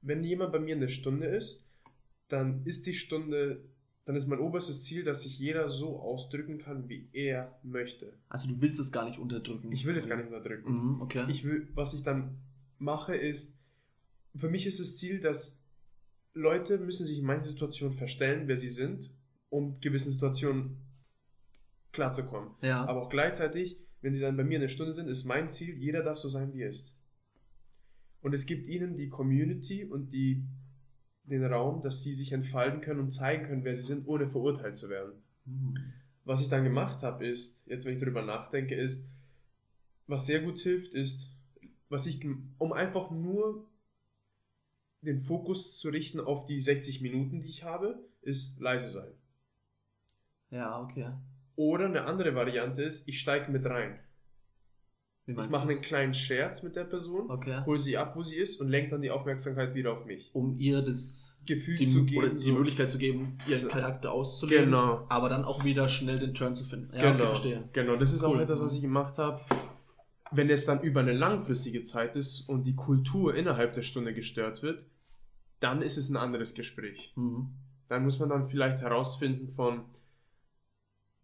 wenn 0.00 0.24
jemand 0.24 0.50
bei 0.50 0.58
mir 0.58 0.74
eine 0.74 0.88
Stunde 0.88 1.26
ist, 1.26 1.70
dann 2.26 2.66
ist 2.66 2.88
die 2.88 2.94
Stunde, 2.94 3.64
dann 4.04 4.16
ist 4.16 4.26
mein 4.26 4.40
oberstes 4.40 4.82
Ziel, 4.82 5.04
dass 5.04 5.22
sich 5.22 5.38
jeder 5.38 5.68
so 5.68 6.00
ausdrücken 6.00 6.58
kann, 6.58 6.88
wie 6.88 7.08
er 7.12 7.60
möchte. 7.62 8.12
also 8.28 8.48
du 8.48 8.60
willst 8.60 8.80
es 8.80 8.90
gar 8.90 9.04
nicht 9.04 9.20
unterdrücken. 9.20 9.70
Ich 9.70 9.84
will 9.84 9.96
es 9.96 10.08
gar 10.08 10.16
nicht 10.16 10.26
unterdrücken. 10.26 10.72
Mhm, 10.72 11.00
okay. 11.00 11.26
Ich 11.28 11.44
will, 11.44 11.68
was 11.74 11.94
ich 11.94 12.02
dann 12.02 12.38
mache, 12.78 13.14
ist, 13.14 13.62
für 14.34 14.50
mich 14.50 14.66
ist 14.66 14.80
das 14.80 14.96
Ziel, 14.96 15.20
dass 15.20 15.62
Leute 16.34 16.78
müssen 16.78 17.06
sich 17.06 17.20
in 17.20 17.24
manchen 17.24 17.50
Situationen 17.50 17.96
verstellen, 17.96 18.48
wer 18.48 18.56
sie 18.56 18.68
sind, 18.68 19.12
um 19.48 19.78
gewissen 19.78 20.10
Situationen 20.10 20.78
klarzukommen. 21.92 22.50
ja. 22.62 22.84
Aber 22.84 23.02
auch 23.02 23.10
gleichzeitig, 23.10 23.78
wenn 24.00 24.14
sie 24.14 24.20
dann 24.20 24.36
bei 24.36 24.44
mir 24.44 24.58
eine 24.58 24.68
Stunde 24.68 24.92
sind, 24.92 25.08
ist 25.08 25.24
mein 25.24 25.48
Ziel, 25.48 25.76
jeder 25.76 26.02
darf 26.02 26.18
so 26.18 26.28
sein, 26.28 26.52
wie 26.52 26.62
er 26.62 26.70
ist. 26.70 26.96
Und 28.20 28.32
es 28.32 28.46
gibt 28.46 28.66
ihnen 28.66 28.96
die 28.96 29.08
Community 29.08 29.84
und 29.84 30.12
die, 30.12 30.44
den 31.24 31.44
Raum, 31.44 31.82
dass 31.82 32.02
sie 32.02 32.12
sich 32.12 32.32
entfalten 32.32 32.80
können 32.80 33.00
und 33.00 33.10
zeigen 33.10 33.44
können, 33.44 33.64
wer 33.64 33.74
sie 33.74 33.82
sind, 33.82 34.06
ohne 34.06 34.28
verurteilt 34.28 34.76
zu 34.76 34.88
werden. 34.88 35.12
Mhm. 35.44 35.76
Was 36.24 36.42
ich 36.42 36.48
dann 36.48 36.64
gemacht 36.64 37.02
habe, 37.02 37.26
ist, 37.26 37.66
jetzt 37.66 37.86
wenn 37.86 37.94
ich 37.94 38.00
darüber 38.00 38.22
nachdenke, 38.22 38.74
ist, 38.74 39.10
was 40.06 40.26
sehr 40.26 40.42
gut 40.42 40.58
hilft, 40.58 40.94
ist 40.94 41.32
was 41.88 42.06
ich, 42.06 42.24
um 42.58 42.72
einfach 42.72 43.10
nur 43.10 43.66
den 45.00 45.20
Fokus 45.20 45.78
zu 45.78 45.88
richten 45.88 46.20
auf 46.20 46.44
die 46.44 46.60
60 46.60 47.00
Minuten, 47.00 47.40
die 47.40 47.48
ich 47.48 47.64
habe, 47.64 47.98
ist 48.22 48.58
leise 48.60 48.90
sein. 48.90 49.12
Ja, 50.50 50.80
okay. 50.80 51.12
Oder 51.58 51.86
eine 51.86 52.04
andere 52.04 52.36
Variante 52.36 52.84
ist, 52.84 53.08
ich 53.08 53.18
steige 53.18 53.50
mit 53.50 53.66
rein. 53.66 53.98
Ich 55.26 55.34
mache 55.36 55.68
einen 55.68 55.80
kleinen 55.82 56.14
Scherz 56.14 56.62
mit 56.62 56.76
der 56.76 56.84
Person, 56.84 57.28
Okay. 57.28 57.62
hole 57.66 57.78
sie 57.80 57.98
ab, 57.98 58.14
wo 58.16 58.22
sie 58.22 58.36
ist 58.36 58.60
und 58.60 58.68
lenke 58.68 58.92
dann 58.92 59.02
die 59.02 59.10
Aufmerksamkeit 59.10 59.74
wieder 59.74 59.92
auf 59.92 60.06
mich. 60.06 60.30
Um 60.32 60.56
ihr 60.56 60.80
das 60.82 61.36
Gefühl 61.46 61.74
die, 61.74 61.86
zu 61.88 62.02
oder 62.02 62.28
geben. 62.28 62.36
die 62.38 62.42
so. 62.46 62.52
Möglichkeit 62.52 62.90
zu 62.92 62.96
geben, 62.96 63.36
ihren 63.48 63.62
So. 63.62 63.68
Charakter 63.68 64.12
auszuleben. 64.12 64.66
Genau. 64.66 65.04
Aber 65.08 65.28
dann 65.28 65.44
auch 65.44 65.64
wieder 65.64 65.88
schnell 65.88 66.20
den 66.20 66.32
Turn 66.32 66.54
zu 66.54 66.64
finden. 66.64 66.94
Ja, 66.94 67.00
genau, 67.10 67.14
okay, 67.24 67.26
verstehe. 67.26 67.68
genau, 67.72 67.96
das 67.96 68.12
ist 68.12 68.22
auch 68.22 68.36
Cool. 68.36 68.42
etwas, 68.42 68.60
was 68.60 68.74
ich 68.74 68.80
gemacht 68.80 69.18
habe. 69.18 69.42
Wenn 70.30 70.48
es 70.48 70.64
dann 70.64 70.80
über 70.80 71.00
eine 71.00 71.12
langfristige 71.12 71.82
Zeit 71.82 72.14
ist 72.14 72.48
und 72.48 72.66
die 72.68 72.76
Kultur 72.76 73.34
innerhalb 73.34 73.72
der 73.72 73.82
Stunde 73.82 74.14
gestört 74.14 74.62
wird, 74.62 74.86
dann 75.60 75.82
ist 75.82 75.96
es 75.96 76.08
ein 76.08 76.16
anderes 76.16 76.54
Gespräch. 76.54 77.12
Mhm. 77.16 77.48
Dann 77.88 78.04
muss 78.04 78.18
man 78.20 78.28
dann 78.28 78.46
vielleicht 78.46 78.80
herausfinden 78.80 79.48
von 79.48 79.82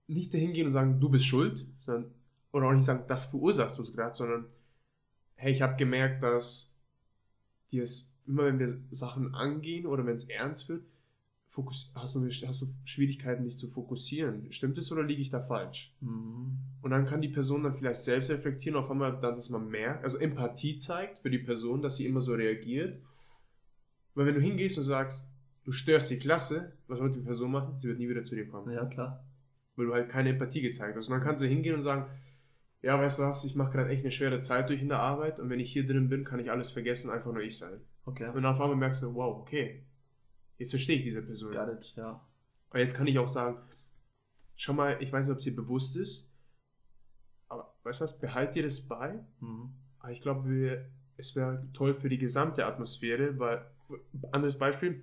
nicht 0.06 0.32
dahin 0.34 0.52
gehen 0.52 0.66
und 0.66 0.72
sagen, 0.72 1.00
du 1.00 1.08
bist 1.08 1.26
schuld, 1.26 1.66
sondern 1.80 2.10
oder 2.52 2.68
auch 2.68 2.72
nicht 2.72 2.84
sagen, 2.84 3.04
das 3.08 3.26
verursacht 3.26 3.78
uns 3.78 3.92
gerade, 3.92 4.14
sondern 4.14 4.46
hey, 5.34 5.52
ich 5.52 5.62
habe 5.62 5.76
gemerkt, 5.76 6.22
dass 6.22 6.76
dir 7.70 7.82
es 7.82 8.12
immer, 8.26 8.44
wenn 8.44 8.58
wir 8.58 8.68
Sachen 8.90 9.34
angehen 9.34 9.86
oder 9.86 10.06
wenn 10.06 10.16
es 10.16 10.28
ernst 10.28 10.68
wird, 10.68 10.84
fokus, 11.48 11.92
hast, 11.94 12.14
du, 12.14 12.26
hast 12.26 12.62
du 12.62 12.68
Schwierigkeiten, 12.84 13.44
dich 13.44 13.56
zu 13.56 13.68
fokussieren. 13.68 14.50
Stimmt 14.50 14.78
es 14.78 14.90
oder 14.90 15.02
liege 15.02 15.20
ich 15.20 15.30
da 15.30 15.40
falsch? 15.40 15.94
Mhm. 16.00 16.58
Und 16.82 16.90
dann 16.90 17.06
kann 17.06 17.22
die 17.22 17.28
Person 17.28 17.62
dann 17.62 17.74
vielleicht 17.74 18.02
selbst 18.02 18.30
reflektieren, 18.30 18.76
auf 18.78 18.90
einmal, 18.90 19.20
dass 19.20 19.50
man 19.50 19.68
merkt, 19.68 20.04
also 20.04 20.18
Empathie 20.18 20.78
zeigt 20.78 21.18
für 21.18 21.30
die 21.30 21.38
Person, 21.38 21.82
dass 21.82 21.96
sie 21.96 22.06
immer 22.06 22.20
so 22.20 22.34
reagiert. 22.34 23.00
Weil 24.14 24.26
wenn 24.26 24.34
du 24.34 24.40
hingehst 24.40 24.78
und 24.78 24.84
sagst, 24.84 25.32
du 25.64 25.72
störst 25.72 26.10
die 26.10 26.18
Klasse, 26.18 26.72
was 26.88 27.00
wird 27.00 27.14
die 27.14 27.20
Person 27.20 27.50
machen? 27.50 27.78
Sie 27.78 27.88
wird 27.88 27.98
nie 27.98 28.08
wieder 28.08 28.24
zu 28.24 28.34
dir 28.34 28.48
kommen. 28.48 28.72
Ja, 28.72 28.84
klar. 28.86 29.24
Weil 29.76 29.86
du 29.86 29.94
halt 29.94 30.08
keine 30.08 30.30
Empathie 30.30 30.60
gezeigt 30.60 30.96
hast. 30.96 31.08
Und 31.08 31.14
dann 31.14 31.22
kannst 31.22 31.42
du 31.42 31.48
hingehen 31.48 31.74
und 31.74 31.82
sagen, 31.82 32.06
ja, 32.84 33.00
weißt 33.00 33.18
du 33.18 33.22
was, 33.22 33.44
ich 33.44 33.56
mache 33.56 33.72
gerade 33.72 33.88
echt 33.88 34.02
eine 34.02 34.10
schwere 34.10 34.42
Zeit 34.42 34.68
durch 34.68 34.82
in 34.82 34.88
der 34.88 34.98
Arbeit 34.98 35.40
und 35.40 35.48
wenn 35.48 35.58
ich 35.58 35.72
hier 35.72 35.86
drin 35.86 36.10
bin, 36.10 36.22
kann 36.22 36.38
ich 36.38 36.50
alles 36.50 36.70
vergessen, 36.70 37.10
einfach 37.10 37.32
nur 37.32 37.42
ich 37.42 37.56
sein. 37.56 37.80
Okay. 38.04 38.28
Und 38.28 38.34
dann 38.34 38.44
auf 38.44 38.60
einmal 38.60 38.76
merkst 38.76 39.02
du, 39.02 39.14
wow, 39.14 39.40
okay, 39.40 39.86
jetzt 40.58 40.70
verstehe 40.70 40.98
ich 40.98 41.02
diese 41.02 41.22
Person. 41.22 41.52
Got 41.52 41.68
it, 41.68 41.94
ja. 41.96 42.20
Aber 42.68 42.80
jetzt 42.80 42.94
kann 42.94 43.06
ich 43.06 43.18
auch 43.18 43.28
sagen, 43.28 43.56
schau 44.56 44.74
mal, 44.74 44.98
ich 45.00 45.10
weiß 45.10 45.26
nicht, 45.26 45.34
ob 45.34 45.42
sie 45.42 45.52
bewusst 45.52 45.96
ist, 45.96 46.36
aber 47.48 47.74
weißt 47.84 48.00
du 48.00 48.04
was, 48.04 48.18
behalt 48.18 48.54
dir 48.54 48.64
das 48.64 48.86
bei. 48.86 49.24
Mhm. 49.40 49.72
Aber 50.00 50.12
ich 50.12 50.20
glaube, 50.20 50.84
es 51.16 51.34
wäre 51.36 51.66
toll 51.72 51.94
für 51.94 52.10
die 52.10 52.18
gesamte 52.18 52.66
Atmosphäre, 52.66 53.38
weil, 53.38 53.64
anderes 54.30 54.58
Beispiel, 54.58 55.02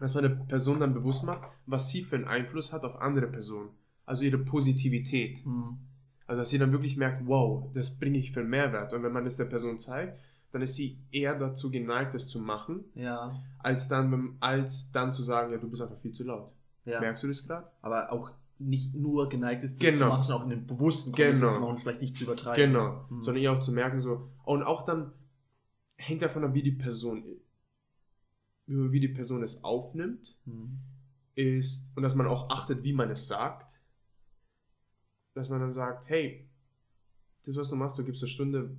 dass 0.00 0.14
man 0.14 0.24
eine 0.24 0.34
Person 0.34 0.80
dann 0.80 0.94
bewusst 0.94 1.24
macht, 1.24 1.48
was 1.66 1.90
sie 1.90 2.02
für 2.02 2.16
einen 2.16 2.24
Einfluss 2.24 2.72
hat 2.72 2.82
auf 2.82 2.96
andere 3.00 3.28
Personen. 3.28 3.70
Also 4.10 4.24
ihre 4.24 4.38
Positivität. 4.38 5.46
Mhm. 5.46 5.78
Also 6.26 6.42
dass 6.42 6.50
sie 6.50 6.58
dann 6.58 6.72
wirklich 6.72 6.96
merkt, 6.96 7.26
wow, 7.26 7.70
das 7.74 7.98
bringe 7.98 8.18
ich 8.18 8.32
für 8.32 8.40
einen 8.40 8.50
Mehrwert. 8.50 8.92
Und 8.92 9.02
wenn 9.04 9.12
man 9.12 9.24
das 9.24 9.36
der 9.36 9.44
Person 9.46 9.78
zeigt, 9.78 10.18
dann 10.52 10.62
ist 10.62 10.74
sie 10.74 10.98
eher 11.12 11.38
dazu 11.38 11.70
geneigt, 11.70 12.12
das 12.14 12.26
zu 12.28 12.40
machen, 12.40 12.84
Ja. 12.94 13.40
als 13.60 13.86
dann, 13.88 14.36
als 14.40 14.90
dann 14.92 15.12
zu 15.12 15.22
sagen, 15.22 15.52
ja, 15.52 15.58
du 15.58 15.68
bist 15.70 15.80
einfach 15.82 15.98
viel 16.00 16.12
zu 16.12 16.24
laut. 16.24 16.50
ja. 16.84 16.98
Merkst 17.00 17.22
du 17.22 17.28
das 17.28 17.46
gerade? 17.46 17.68
Aber 17.82 18.10
auch 18.12 18.30
nicht 18.58 18.94
nur 18.94 19.28
geneigt 19.28 19.62
ist, 19.62 19.74
das 19.80 19.92
Genau. 19.92 19.98
zu 19.98 20.06
machen, 20.08 20.22
sondern 20.24 20.40
auch 20.42 20.50
in 20.50 20.58
den 20.58 20.66
bewussten 20.66 21.12
Genau. 21.12 21.28
Kontext 21.30 21.54
zu 21.54 21.60
machen 21.60 21.70
und 21.74 21.80
vielleicht 21.80 22.00
nicht 22.02 22.16
zu 22.16 22.24
übertreiben. 22.24 22.72
Genau. 22.72 23.04
Mhm. 23.10 23.22
Sondern 23.22 23.42
ihr 23.44 23.52
auch 23.52 23.60
zu 23.60 23.72
merken, 23.72 24.00
so, 24.00 24.28
und 24.44 24.62
auch 24.64 24.84
dann 24.84 25.12
hängt 25.96 26.22
davon 26.22 26.42
ab, 26.44 26.52
wie 26.54 26.62
die 26.62 26.72
Person, 26.72 27.22
wie 28.66 29.00
die 29.00 29.08
Person 29.08 29.42
es 29.42 29.62
aufnimmt, 29.64 30.36
Mhm. 30.46 30.78
ist, 31.34 31.92
und 31.96 32.02
dass 32.02 32.14
man 32.16 32.26
auch 32.26 32.50
achtet, 32.50 32.82
wie 32.82 32.92
man 32.92 33.10
es 33.10 33.28
sagt, 33.28 33.79
dass 35.34 35.48
man 35.48 35.60
dann 35.60 35.70
sagt, 35.70 36.08
hey, 36.08 36.48
das, 37.44 37.56
was 37.56 37.70
du 37.70 37.76
machst, 37.76 37.98
du 37.98 38.04
gibst 38.04 38.22
eine 38.22 38.28
Stunde 38.28 38.76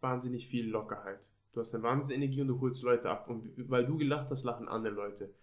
wahnsinnig 0.00 0.48
viel 0.48 0.68
Lockerheit. 0.68 1.30
Du 1.52 1.60
hast 1.60 1.74
eine 1.74 1.82
Wahnsinnsenergie 1.82 2.40
und 2.40 2.48
du 2.48 2.60
holst 2.60 2.82
Leute 2.82 3.10
ab. 3.10 3.28
Und 3.28 3.52
weil 3.70 3.84
du 3.84 3.96
gelacht 3.96 4.30
hast, 4.30 4.44
lachen 4.44 4.68
andere 4.68 4.94
Leute. 4.94 5.34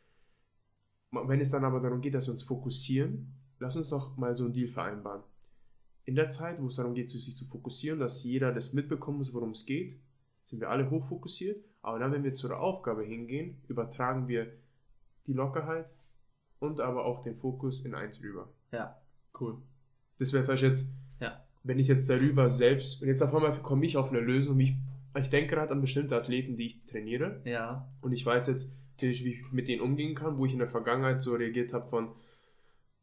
Wenn 1.12 1.40
es 1.40 1.52
dann 1.52 1.64
aber 1.64 1.80
darum 1.80 2.02
geht, 2.02 2.14
dass 2.14 2.28
wir 2.28 2.34
uns 2.34 2.44
fokussieren, 2.44 3.34
lass 3.60 3.76
uns 3.76 3.90
doch 3.90 4.18
mal 4.18 4.36
so 4.36 4.46
einen 4.46 4.54
Deal 4.54 4.68
vereinbaren. 4.68 5.24
In 6.06 6.16
der 6.16 6.30
Zeit, 6.30 6.62
wo 6.62 6.68
es 6.68 6.76
darum 6.76 6.96
geht, 6.96 7.10
sich 7.10 7.38
zu 7.38 7.46
fokussieren, 7.46 8.00
dass 8.00 8.24
jeder 8.24 8.52
das 8.52 8.74
mitbekommen 8.74 9.20
muss, 9.20 9.34
worum 9.34 9.52
es 9.52 9.66
geht, 9.66 10.00
sind 10.44 10.60
wir 10.60 10.70
alle 10.70 10.90
hochfokussiert. 10.90 11.64
Aber 11.82 12.00
dann, 12.00 12.12
wenn 12.12 12.24
wir 12.24 12.34
zu 12.34 12.48
der 12.48 12.60
Aufgabe 12.60 13.04
hingehen, 13.04 13.62
übertragen 13.68 14.28
wir 14.28 14.52
die 15.28 15.34
Lockerheit 15.34 15.96
und 16.60 16.80
aber 16.80 17.06
auch 17.06 17.22
den 17.22 17.38
Fokus 17.38 17.86
in 17.86 17.94
eins 17.94 18.22
rüber. 18.24 18.50
Ja, 18.72 19.00
cool. 19.40 19.62
Das 20.20 20.32
wäre 20.34 20.44
zum 20.44 20.54
Beispiel 20.54 20.70
jetzt, 20.70 20.94
Ja. 21.20 21.44
wenn 21.64 21.80
ich 21.80 21.88
jetzt 21.88 22.10
darüber 22.10 22.50
selbst, 22.50 23.02
und 23.02 23.08
jetzt 23.08 23.22
auf 23.24 23.34
einmal 23.34 23.54
komme 23.62 23.86
ich 23.86 23.98
auf 23.98 24.10
eine 24.10 24.20
Lösung, 24.20 24.60
ich, 24.60 24.76
ich 25.18 25.30
denke 25.30 25.56
gerade 25.56 25.72
an 25.72 25.82
bestimmte 25.82 26.16
Athleten, 26.16 26.56
die 26.56 26.68
ich 26.68 26.86
trainiere, 26.86 27.42
Ja. 27.46 27.88
und 28.02 28.12
ich 28.12 28.26
weiß 28.26 28.48
jetzt, 28.48 28.72
wie 29.00 29.08
ich 29.08 29.24
wie 29.24 29.34
ich 29.34 29.52
mit 29.52 29.68
denen 29.70 29.82
umgehen 29.82 30.14
kann, 30.14 30.38
wo 30.38 30.46
ich 30.46 30.52
in 30.54 30.60
der 30.60 30.68
Vergangenheit 30.68 31.22
so 31.22 31.34
reagiert 31.34 31.74
habe 31.74 31.88
von, 31.90 32.10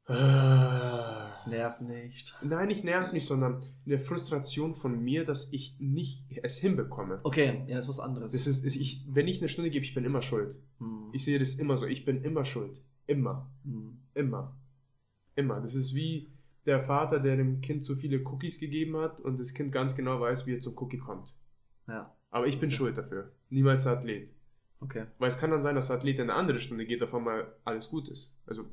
äh, 0.08 1.48
Nerv 1.48 1.80
nicht. 1.80 2.34
nein, 2.42 2.68
nicht 2.68 2.84
nervt 2.84 3.12
nicht, 3.12 3.26
sondern 3.26 3.62
eine 3.86 3.98
Frustration 3.98 4.74
von 4.74 5.02
mir, 5.02 5.24
dass 5.24 5.52
ich 5.52 5.76
nicht 5.78 6.26
es 6.42 6.58
hinbekomme. 6.58 7.20
Okay, 7.22 7.62
ja, 7.66 7.78
ist 7.78 7.88
was 7.88 8.00
anderes. 8.00 8.32
Das 8.32 8.46
ist, 8.46 8.64
ich, 8.64 9.04
wenn 9.08 9.28
ich 9.28 9.38
eine 9.40 9.48
Stunde 9.48 9.70
gebe, 9.70 9.84
ich 9.84 9.94
bin 9.94 10.04
immer 10.04 10.22
schuld. 10.22 10.58
Mhm. 10.80 11.10
Ich 11.12 11.24
sehe 11.24 11.38
das 11.38 11.54
immer 11.54 11.76
so, 11.76 11.86
ich 11.86 12.04
bin 12.04 12.22
immer 12.22 12.44
schuld. 12.44 12.82
Immer. 13.06 13.48
Mhm. 13.64 13.98
Immer. 14.14 14.56
Immer. 15.36 15.60
Das 15.60 15.74
ist 15.74 15.94
wie 15.94 16.28
der 16.66 16.80
Vater, 16.82 17.20
der 17.20 17.36
dem 17.36 17.60
Kind 17.60 17.84
zu 17.84 17.96
viele 17.96 18.22
Cookies 18.26 18.58
gegeben 18.60 18.96
hat 18.96 19.20
und 19.20 19.38
das 19.38 19.54
Kind 19.54 19.72
ganz 19.72 19.94
genau 19.96 20.20
weiß, 20.20 20.46
wie 20.46 20.54
er 20.54 20.60
zum 20.60 20.76
Cookie 20.78 20.98
kommt. 20.98 21.32
Ja, 21.88 22.12
Aber 22.30 22.46
ich 22.48 22.58
bin 22.60 22.68
Okay. 22.68 22.76
schuld 22.76 22.98
dafür. 22.98 23.32
Niemals 23.50 23.84
der 23.84 23.92
Athlet. 23.92 24.32
okay. 24.80 25.06
Weil 25.18 25.28
es 25.28 25.38
kann 25.38 25.50
dann 25.52 25.62
sein, 25.62 25.74
dass 25.76 25.86
der 25.88 25.96
Athlet 25.96 26.16
in 26.18 26.22
eine 26.24 26.34
andere 26.34 26.58
Stunde 26.58 26.84
geht, 26.84 27.02
auf 27.02 27.14
einmal 27.14 27.54
alles 27.64 27.88
gut 27.88 28.08
ist. 28.08 28.36
Also 28.46 28.64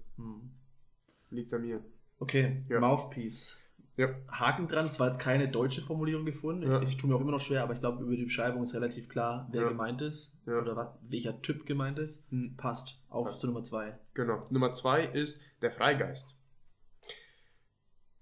liegt 1.29 1.47
es 1.47 1.53
an 1.53 1.61
mir. 1.65 1.83
Okay, 2.19 2.63
Ja. 2.69 2.79
Mouthpiece. 2.79 3.59
Ja. 3.95 4.09
Haken 4.27 4.67
dran, 4.67 4.89
zwar 4.89 5.07
jetzt 5.07 5.19
keine 5.19 5.47
deutsche 5.49 5.81
Formulierung 5.83 6.25
gefunden. 6.25 6.63
Ja. 6.69 6.81
Ich 6.81 6.97
tue 6.97 7.07
mir 7.09 7.15
auch 7.15 7.21
immer 7.21 7.31
noch 7.31 7.39
schwer, 7.39 7.61
aber 7.61 7.73
ich 7.73 7.79
glaube, 7.79 8.03
über 8.03 8.15
die 8.15 8.23
Beschreibung 8.23 8.63
ist 8.63 8.73
relativ 8.73 9.07
klar, 9.07 9.47
wer 9.51 9.61
Ja. 9.63 9.67
gemeint 9.67 10.01
ist 10.01 10.41
oder 10.47 10.75
wa- 10.75 10.97
welcher 11.07 11.39
Typ 11.43 11.67
gemeint 11.67 11.99
ist. 11.99 12.25
Hm. 12.31 12.55
Passt. 12.57 12.99
Auch 13.09 13.31
zu 13.37 13.45
Nummer 13.45 13.61
zwei. 13.61 13.99
Genau. 14.15 14.43
Nummer 14.49 14.73
zwei 14.73 15.05
ist 15.05 15.43
der 15.61 15.69
Freigeist. 15.71 16.35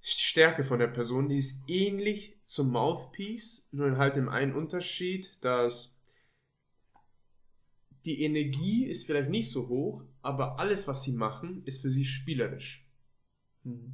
Stärke 0.01 0.63
von 0.63 0.79
der 0.79 0.87
Person, 0.87 1.29
die 1.29 1.37
ist 1.37 1.69
ähnlich 1.69 2.37
zum 2.45 2.71
Mouthpiece, 2.71 3.67
nur 3.71 3.97
halt 3.97 4.17
im 4.17 4.29
einen 4.29 4.53
Unterschied, 4.55 5.37
dass 5.43 5.99
die 8.05 8.23
Energie 8.23 8.85
ist 8.85 9.05
vielleicht 9.05 9.29
nicht 9.29 9.51
so 9.51 9.67
hoch, 9.67 10.03
aber 10.23 10.57
alles, 10.59 10.87
was 10.87 11.03
sie 11.03 11.13
machen, 11.13 11.61
ist 11.65 11.81
für 11.81 11.91
sie 11.91 12.03
spielerisch. 12.05 12.87
Mhm. 13.63 13.93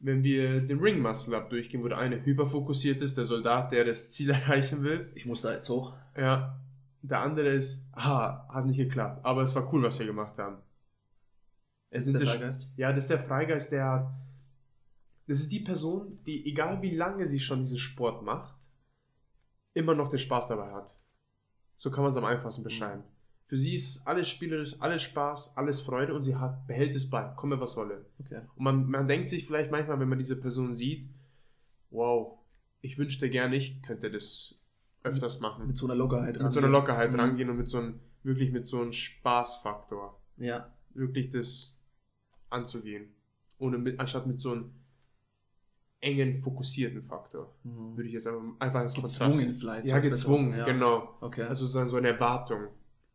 Wenn 0.00 0.22
wir 0.24 0.60
den 0.60 0.80
Ring 0.80 1.00
Muscle 1.00 1.36
Up 1.36 1.50
durchgehen, 1.50 1.82
wo 1.82 1.88
der 1.88 1.98
eine 1.98 2.24
hyperfokussiert 2.24 3.00
ist, 3.00 3.16
der 3.16 3.24
Soldat, 3.24 3.70
der 3.72 3.84
das 3.84 4.10
Ziel 4.12 4.30
erreichen 4.30 4.82
will, 4.82 5.10
Ich 5.14 5.24
muss 5.26 5.42
da 5.42 5.52
jetzt 5.54 5.68
hoch. 5.68 5.94
ja, 6.16 6.60
der 7.02 7.20
andere 7.20 7.50
ist, 7.50 7.86
ah, 7.92 8.48
hat 8.52 8.66
nicht 8.66 8.78
geklappt, 8.78 9.24
aber 9.24 9.42
es 9.42 9.54
war 9.54 9.72
cool, 9.72 9.84
was 9.84 9.98
wir 10.00 10.06
gemacht 10.06 10.36
haben. 10.38 10.58
Es 11.90 12.08
Ist 12.08 12.14
der 12.14 12.20
das- 12.22 12.30
Freigeist? 12.34 12.70
Ja, 12.76 12.92
das 12.92 13.04
ist 13.04 13.10
der 13.10 13.20
Freigeist, 13.20 13.70
der 13.70 13.84
hat. 13.84 14.08
Das 15.26 15.38
ist 15.40 15.50
die 15.52 15.60
Person, 15.60 16.18
die, 16.24 16.46
egal 16.46 16.82
wie 16.82 16.94
lange 16.94 17.26
sie 17.26 17.40
schon 17.40 17.60
diesen 17.60 17.78
Sport 17.78 18.22
macht, 18.22 18.54
immer 19.74 19.94
noch 19.94 20.08
den 20.08 20.18
Spaß 20.18 20.48
dabei 20.48 20.70
hat. 20.72 20.96
So 21.78 21.90
kann 21.90 22.02
man 22.04 22.12
es 22.12 22.16
am 22.16 22.24
einfachsten 22.24 22.62
beschreiben. 22.62 23.02
Für 23.46 23.56
sie 23.58 23.74
ist 23.76 24.06
alles 24.06 24.28
spielerisch, 24.28 24.76
alles 24.80 25.02
Spaß, 25.02 25.56
alles 25.56 25.80
Freude 25.80 26.14
und 26.14 26.22
sie 26.22 26.34
hat, 26.36 26.66
behält 26.66 26.94
es 26.94 27.08
bei, 27.10 27.22
komme 27.36 27.60
was 27.60 27.76
wolle. 27.76 28.06
Okay. 28.18 28.40
Und 28.56 28.64
man, 28.64 28.86
man 28.88 29.06
denkt 29.06 29.28
sich 29.28 29.46
vielleicht 29.46 29.70
manchmal, 29.70 30.00
wenn 30.00 30.08
man 30.08 30.18
diese 30.18 30.40
Person 30.40 30.74
sieht, 30.74 31.08
wow, 31.90 32.38
ich 32.80 32.98
wünschte 32.98 33.28
gerne, 33.30 33.56
ich 33.56 33.82
könnte 33.82 34.10
das 34.10 34.54
öfters 35.02 35.40
machen. 35.40 35.66
Mit 35.66 35.76
so 35.76 35.86
einer 35.86 35.94
Lockerheit 35.94 36.40
Mit 36.40 36.52
so 36.52 36.58
einer 36.58 36.68
rangehen. 36.68 36.72
Lockerheit 36.72 37.12
Mhm. 37.12 37.20
rangehen 37.20 37.50
und 37.50 37.58
mit 37.58 37.68
so 37.68 37.78
einem, 37.78 38.00
wirklich 38.24 38.50
mit 38.50 38.66
so 38.66 38.80
einem 38.80 38.92
Spaßfaktor 38.92 40.20
Ja. 40.38 40.72
wirklich 40.94 41.28
das 41.28 41.80
anzugehen. 42.50 43.14
Ohne 43.58 43.78
mit, 43.78 44.00
anstatt 44.00 44.26
mit 44.26 44.40
so 44.40 44.52
einem 44.52 44.70
engen, 46.00 46.40
fokussierten 46.40 47.02
Faktor. 47.02 47.54
Mhm. 47.64 47.96
Würde 47.96 48.08
ich 48.08 48.14
jetzt 48.14 48.26
einfach, 48.26 48.42
einfach 48.58 48.80
als 48.80 48.94
Gezwungen 48.94 49.32
Kontrast- 49.32 49.58
vielleicht. 49.58 49.86
Ja, 49.88 49.98
gezwungen, 49.98 50.50
besser. 50.50 50.66
Ja. 50.66 50.72
genau. 50.72 51.14
Okay. 51.20 51.42
Also 51.42 51.64
sozusagen 51.64 51.88
so 51.88 51.96
eine 51.96 52.08
Erwartung. 52.08 52.68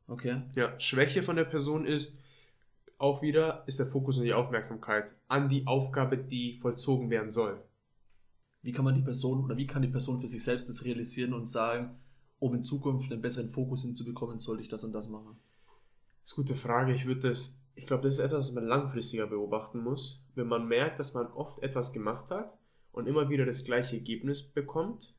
okay. 0.07 0.41
Ja, 0.55 0.79
Schwäche 0.79 1.23
von 1.23 1.35
der 1.35 1.45
Person 1.45 1.85
ist 1.85 2.21
auch 2.97 3.21
wieder, 3.21 3.63
ist 3.67 3.79
der 3.79 3.87
Fokus 3.87 4.17
und 4.17 4.25
die 4.25 4.33
Aufmerksamkeit 4.33 5.15
an 5.27 5.49
die 5.49 5.65
Aufgabe, 5.65 6.17
die 6.17 6.53
vollzogen 6.53 7.09
werden 7.09 7.31
soll. 7.31 7.59
Wie 8.61 8.71
kann 8.71 8.85
man 8.85 8.93
die 8.93 9.01
Person 9.01 9.43
oder 9.43 9.57
wie 9.57 9.65
kann 9.65 9.81
die 9.81 9.87
Person 9.87 10.19
für 10.21 10.27
sich 10.27 10.43
selbst 10.43 10.69
das 10.69 10.85
realisieren 10.85 11.33
und 11.33 11.45
sagen, 11.47 11.95
um 12.37 12.53
in 12.53 12.63
Zukunft 12.63 13.11
einen 13.11 13.21
besseren 13.21 13.49
Fokus 13.49 13.81
hinzubekommen, 13.83 14.39
sollte 14.39 14.61
ich 14.61 14.69
das 14.69 14.83
und 14.83 14.93
das 14.93 15.07
machen? 15.09 15.35
Das 16.21 16.31
ist 16.31 16.37
eine 16.37 16.45
gute 16.45 16.55
Frage. 16.55 16.93
Ich 16.93 17.07
würde 17.07 17.29
das, 17.29 17.59
ich 17.73 17.87
glaube, 17.87 18.03
das 18.03 18.15
ist 18.15 18.19
etwas, 18.19 18.47
was 18.47 18.51
man 18.51 18.65
langfristiger 18.65 19.25
beobachten 19.25 19.79
muss. 19.79 20.23
Wenn 20.35 20.47
man 20.47 20.67
merkt, 20.67 20.99
dass 20.99 21.15
man 21.15 21.25
oft 21.27 21.63
etwas 21.63 21.93
gemacht 21.93 22.29
hat 22.29 22.55
und 22.93 23.07
immer 23.07 23.29
wieder 23.29 23.45
das 23.45 23.63
gleiche 23.63 23.95
Ergebnis 23.97 24.43
bekommt, 24.43 25.13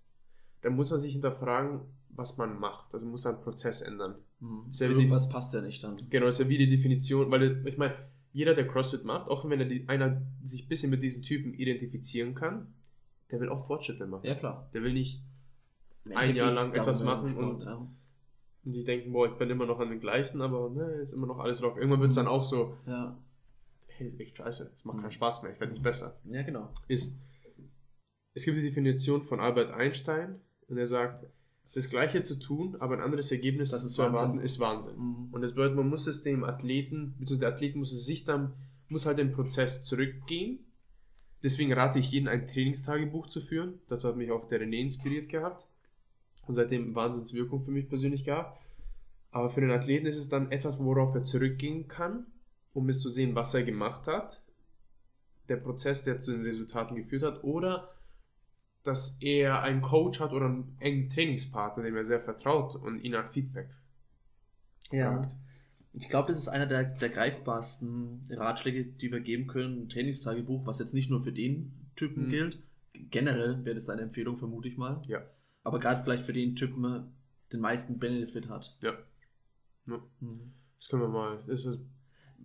dann 0.62 0.76
muss 0.76 0.90
man 0.90 0.98
sich 1.00 1.12
hinterfragen, 1.12 1.80
was 2.10 2.36
man 2.38 2.58
macht. 2.60 2.92
Also 2.92 3.06
muss 3.06 3.24
man 3.24 3.34
einen 3.34 3.42
Prozess 3.42 3.80
ändern. 3.80 4.16
Mhm. 4.40 4.66
Ja 4.70 4.88
Irgendwas 4.88 5.28
passt 5.28 5.54
ja 5.54 5.60
nicht 5.62 5.82
dann. 5.82 5.96
Genau, 6.10 6.26
ist 6.26 6.38
ja 6.40 6.48
wie 6.48 6.58
die 6.58 6.68
Definition, 6.70 7.30
weil 7.30 7.66
ich 7.66 7.78
meine, 7.78 7.94
jeder, 8.32 8.54
der 8.54 8.66
CrossFit 8.66 9.04
macht, 9.04 9.28
auch 9.28 9.48
wenn 9.48 9.60
er 9.60 9.66
die, 9.66 9.88
einer 9.88 10.22
sich 10.44 10.64
ein 10.64 10.68
bisschen 10.68 10.90
mit 10.90 11.02
diesen 11.02 11.22
Typen 11.22 11.52
identifizieren 11.54 12.34
kann, 12.34 12.72
der 13.30 13.40
will 13.40 13.48
auch 13.48 13.66
Fortschritte 13.66 14.06
machen. 14.06 14.26
Ja, 14.26 14.34
klar. 14.34 14.68
Der 14.74 14.82
will 14.82 14.92
nicht 14.92 15.22
Ein 16.14 16.34
Jahr 16.36 16.50
lang 16.52 16.72
etwas 16.74 17.02
machen 17.02 17.26
Sport, 17.28 17.54
und- 17.60 17.62
ja. 17.64 17.86
und 18.64 18.72
sich 18.72 18.84
denken, 18.84 19.12
boah, 19.12 19.26
ich 19.26 19.34
bin 19.38 19.48
immer 19.50 19.66
noch 19.66 19.78
an 19.80 19.88
den 19.90 20.00
gleichen, 20.00 20.40
aber 20.42 20.68
ne, 20.70 20.84
ist 21.02 21.12
immer 21.12 21.26
noch 21.26 21.38
alles 21.38 21.58
drauf. 21.60 21.76
Irgendwann 21.76 22.00
wird 22.00 22.10
es 22.10 22.16
dann 22.16 22.26
auch 22.26 22.44
so, 22.44 22.76
Ja. 22.86 23.16
hey, 23.88 24.06
ist 24.06 24.18
echt 24.20 24.36
scheiße, 24.36 24.72
es 24.74 24.84
macht 24.84 24.98
Mhm. 24.98 25.02
keinen 25.02 25.12
Spaß 25.12 25.42
mehr, 25.42 25.52
ich 25.52 25.60
werde 25.60 25.72
nicht 25.72 25.82
besser. 25.82 26.18
ja, 26.30 26.42
genau. 26.42 26.68
Ist, 26.88 27.22
es 28.34 28.44
gibt 28.44 28.56
die 28.56 28.62
Definition 28.62 29.24
von 29.24 29.40
Albert 29.40 29.70
Einstein 29.70 30.40
und 30.68 30.78
er 30.78 30.86
sagt, 30.86 31.26
das 31.74 31.88
Gleiche 31.88 32.22
zu 32.22 32.38
tun, 32.38 32.76
aber 32.80 32.94
ein 32.94 33.00
anderes 33.00 33.30
Ergebnis 33.30 33.70
zu 33.70 34.02
erwarten, 34.02 34.32
Wahnsinn. 34.32 34.44
ist 34.44 34.60
Wahnsinn. 34.60 34.96
Mhm. 34.98 35.28
Und 35.32 35.40
das 35.42 35.54
bedeutet, 35.54 35.76
man 35.76 35.88
muss 35.88 36.06
es 36.06 36.22
dem 36.22 36.44
Athleten, 36.44 37.14
beziehungsweise 37.18 37.40
der 37.40 37.48
Athlet 37.50 37.76
muss 37.76 37.92
es 37.92 38.04
sich 38.04 38.24
dann, 38.24 38.52
muss 38.88 39.06
halt 39.06 39.18
den 39.18 39.32
Prozess 39.32 39.84
zurückgehen. 39.84 40.58
Deswegen 41.42 41.72
rate 41.72 41.98
ich 41.98 42.10
jeden, 42.10 42.28
ein 42.28 42.46
Trainingstagebuch 42.46 43.26
zu 43.26 43.40
führen. 43.40 43.80
Dazu 43.88 44.08
hat 44.08 44.16
mich 44.16 44.30
auch 44.30 44.48
der 44.48 44.60
René 44.60 44.80
inspiriert 44.80 45.28
gehabt. 45.28 45.66
Und 46.46 46.54
seitdem 46.54 46.94
Wahnsinnswirkung 46.94 47.62
für 47.62 47.70
mich 47.70 47.88
persönlich 47.88 48.24
gehabt. 48.24 48.60
Aber 49.30 49.48
für 49.48 49.60
den 49.60 49.70
Athleten 49.70 50.06
ist 50.06 50.18
es 50.18 50.28
dann 50.28 50.52
etwas, 50.52 50.78
worauf 50.78 51.14
er 51.14 51.24
zurückgehen 51.24 51.88
kann, 51.88 52.26
um 52.74 52.88
es 52.88 53.00
zu 53.00 53.08
sehen, 53.08 53.34
was 53.34 53.54
er 53.54 53.62
gemacht 53.62 54.06
hat. 54.06 54.42
Der 55.48 55.56
Prozess, 55.56 56.04
der 56.04 56.18
zu 56.18 56.32
den 56.32 56.42
Resultaten 56.42 56.94
geführt 56.96 57.22
hat. 57.22 57.42
Oder 57.42 57.91
dass 58.84 59.18
er 59.20 59.62
einen 59.62 59.80
Coach 59.82 60.20
hat 60.20 60.32
oder 60.32 60.46
einen 60.46 60.76
engen 60.80 61.08
Trainingspartner, 61.10 61.82
dem 61.84 61.96
er 61.96 62.04
sehr 62.04 62.20
vertraut 62.20 62.74
und 62.76 62.98
ihn 63.00 63.12
nach 63.12 63.30
Feedback 63.30 63.68
Ja. 64.90 65.12
fragt. 65.12 65.34
Ich 65.94 66.08
glaube, 66.08 66.28
das 66.28 66.38
ist 66.38 66.48
einer 66.48 66.66
der, 66.66 66.84
der 66.84 67.10
greifbarsten 67.10 68.22
Ratschläge, 68.30 68.84
die 68.86 69.12
wir 69.12 69.20
geben 69.20 69.46
können. 69.46 69.82
Ein 69.82 69.88
Trainingstagebuch, 69.88 70.64
was 70.66 70.78
jetzt 70.78 70.94
nicht 70.94 71.10
nur 71.10 71.20
für 71.20 71.32
den 71.32 71.90
Typen 71.96 72.26
Mhm. 72.26 72.30
gilt. 72.30 72.62
Generell 73.10 73.64
wäre 73.64 73.74
das 73.74 73.88
eine 73.90 74.02
Empfehlung, 74.02 74.36
vermute 74.36 74.68
ich 74.68 74.76
mal. 74.78 75.02
Ja. 75.08 75.22
Aber 75.64 75.78
gerade 75.80 76.02
vielleicht 76.02 76.22
für 76.24 76.32
den 76.32 76.56
Typen 76.56 77.12
den 77.52 77.60
meisten 77.60 77.98
Benefit 77.98 78.48
hat. 78.48 78.76
Ja. 78.80 78.94
Ja. 79.86 80.00
Mhm. 80.20 80.52
Das 80.78 80.88
können 80.88 81.02
wir 81.02 81.08
mal. 81.08 81.42
Das 81.46 81.64
ist 81.66 81.78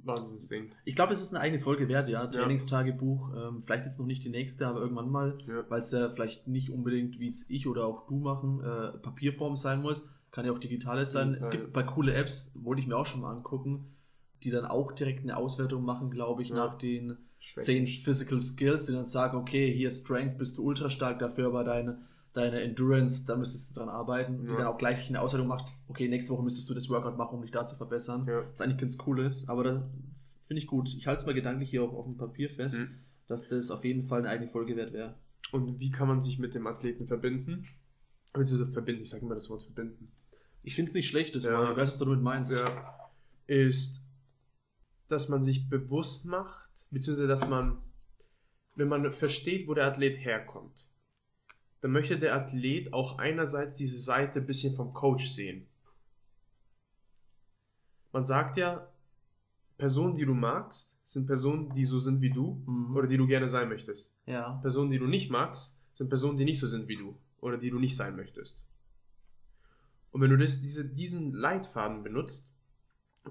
Wahnsinnsding. 0.07 0.71
Ich 0.85 0.95
glaube, 0.95 1.13
es 1.13 1.21
ist 1.21 1.33
eine 1.33 1.41
eigene 1.41 1.59
Folge 1.59 1.87
wert, 1.87 2.09
ja. 2.09 2.25
Trainingstagebuch. 2.27 3.29
Ähm, 3.35 3.63
vielleicht 3.63 3.85
jetzt 3.85 3.99
noch 3.99 4.05
nicht 4.05 4.23
die 4.23 4.29
nächste, 4.29 4.67
aber 4.67 4.79
irgendwann 4.81 5.09
mal. 5.09 5.37
Ja. 5.47 5.63
Weil 5.69 5.81
es 5.81 5.91
ja 5.91 6.09
vielleicht 6.09 6.47
nicht 6.47 6.71
unbedingt, 6.71 7.19
wie 7.19 7.27
es 7.27 7.49
ich 7.49 7.67
oder 7.67 7.85
auch 7.85 8.07
du 8.07 8.17
machen, 8.17 8.61
äh, 8.63 8.97
Papierform 8.99 9.55
sein 9.55 9.81
muss. 9.81 10.09
Kann 10.31 10.45
ja 10.45 10.51
auch 10.51 10.59
digitales 10.59 11.11
sein. 11.11 11.29
Es 11.33 11.49
Digital. 11.49 11.51
gibt 11.51 11.69
ein 11.69 11.73
paar 11.73 11.93
coole 11.93 12.13
Apps, 12.13 12.57
wollte 12.61 12.81
ich 12.81 12.87
mir 12.87 12.97
auch 12.97 13.05
schon 13.05 13.21
mal 13.21 13.31
angucken, 13.35 13.95
die 14.43 14.49
dann 14.51 14.65
auch 14.65 14.91
direkt 14.91 15.23
eine 15.23 15.37
Auswertung 15.37 15.83
machen, 15.83 16.11
glaube 16.11 16.41
ich, 16.41 16.49
Ja. 16.49 16.55
nach 16.55 16.77
den 16.77 17.17
Schwächen. 17.39 17.85
10 17.85 17.87
Physical 17.87 18.41
Skills, 18.41 18.85
die 18.87 18.93
dann 18.93 19.05
sagen, 19.05 19.37
okay, 19.37 19.71
hier 19.73 19.91
Strength 19.91 20.37
bist 20.37 20.57
du 20.57 20.63
ultra 20.63 20.89
stark, 20.89 21.19
dafür 21.19 21.47
aber 21.47 21.63
deine, 21.63 21.99
deine 22.37 22.61
Endurance, 22.61 23.25
da 23.25 23.35
müsstest 23.35 23.71
du 23.71 23.79
dran 23.79 23.89
arbeiten. 23.89 24.43
Die 24.43 24.51
Ja. 24.51 24.57
dann 24.57 24.67
auch 24.67 24.77
gleich 24.77 25.09
eine 25.09 25.19
Auswertung 25.21 25.47
macht, 25.47 25.65
okay, 25.87 26.07
nächste 26.07 26.31
Woche 26.33 26.43
müsstest 26.43 26.69
du 26.69 26.73
das 26.73 26.89
Workout 26.89 27.17
machen, 27.17 27.35
um 27.35 27.41
dich 27.41 27.51
da 27.51 27.65
zu 27.65 27.75
verbessern. 27.75 28.25
Ja. 28.27 28.43
Was 28.49 28.61
eigentlich 28.61 28.77
ganz 28.77 28.97
cool 29.05 29.19
ist, 29.25 29.49
aber 29.49 29.63
da 29.63 29.89
finde 30.47 30.59
ich 30.61 30.67
gut. 30.67 30.93
Ich 30.93 31.07
halte 31.07 31.21
es 31.21 31.25
mal 31.25 31.33
gedanklich 31.33 31.69
hier 31.69 31.83
auch 31.83 31.93
auf 31.93 32.05
dem 32.05 32.17
Papier 32.17 32.49
fest, 32.49 32.77
Mhm. 32.77 32.89
dass 33.27 33.49
das 33.49 33.69
auf 33.71 33.83
jeden 33.83 34.03
Fall 34.03 34.19
eine 34.19 34.29
eigene 34.29 34.49
Folge 34.49 34.75
wert 34.77 34.93
wäre. 34.93 35.15
Und 35.51 35.79
wie 35.79 35.91
kann 35.91 36.07
man 36.07 36.21
sich 36.21 36.39
mit 36.39 36.55
dem 36.55 36.67
Athleten 36.67 37.07
verbinden? 37.07 37.65
Beziehungsweise 38.33 38.71
verbinden, 38.71 39.01
ich 39.01 39.09
sage 39.09 39.25
immer 39.25 39.35
das 39.35 39.49
Wort 39.49 39.63
verbinden. 39.63 40.11
Ich 40.63 40.75
finde 40.75 40.89
es 40.89 40.95
nicht 40.95 41.07
schlecht, 41.09 41.35
das 41.35 41.45
Ja. 41.45 41.51
mal. 41.53 41.71
Ich 41.71 41.77
weiß, 41.77 41.89
was 41.89 41.97
du 41.97 42.05
damit 42.05 42.21
meinst. 42.21 42.53
Ja. 42.53 43.09
Ist, 43.47 44.03
dass 45.07 45.29
man 45.29 45.41
sich 45.43 45.69
bewusst 45.69 46.25
macht, 46.25 46.87
beziehungsweise 46.91 47.27
dass 47.27 47.47
man, 47.47 47.81
wenn 48.75 48.89
man 48.89 49.09
versteht, 49.11 49.67
wo 49.67 49.73
der 49.73 49.85
Athlet 49.87 50.17
herkommt, 50.23 50.89
dann 51.81 51.91
möchte 51.91 52.17
der 52.17 52.35
Athlet 52.35 52.91
auch 52.93 53.17
einerseits 53.19 53.75
diese 53.75 53.99
Seite 53.99 54.39
ein 54.39 54.45
bisschen 54.47 54.75
vom 54.75 54.93
Coach 54.93 55.29
sehen. 55.29 55.67
Man 58.11 58.25
sagt 58.25 58.57
ja, 58.57 58.87
Personen, 59.77 60.15
die 60.15 60.25
du 60.25 60.33
magst, 60.33 60.97
sind 61.05 61.27
Personen, 61.27 61.71
die 61.73 61.85
so 61.85 61.99
sind 61.99 62.21
wie 62.21 62.31
du 62.31 62.61
Mhm. 62.65 62.95
oder 62.95 63.07
die 63.07 63.17
du 63.17 63.27
gerne 63.27 63.47
sein 63.49 63.69
möchtest. 63.69 64.15
ja. 64.25 64.53
Personen, 64.61 64.89
die 64.91 64.97
du 64.99 65.07
nicht 65.07 65.29
magst, 65.29 65.77
sind 65.93 66.09
Personen, 66.09 66.37
die 66.37 66.45
nicht 66.45 66.59
so 66.59 66.67
sind 66.67 66.87
wie 66.87 66.97
du 66.97 67.15
oder 67.41 67.57
die 67.57 67.69
du 67.69 67.79
nicht 67.79 67.95
sein 67.95 68.15
möchtest. 68.15 68.65
Und 70.11 70.21
wenn 70.21 70.31
du 70.31 70.37
das, 70.37 70.61
diese, 70.61 70.87
diesen 70.87 71.33
Leitfaden 71.33 72.01
benutzt, 72.01 72.49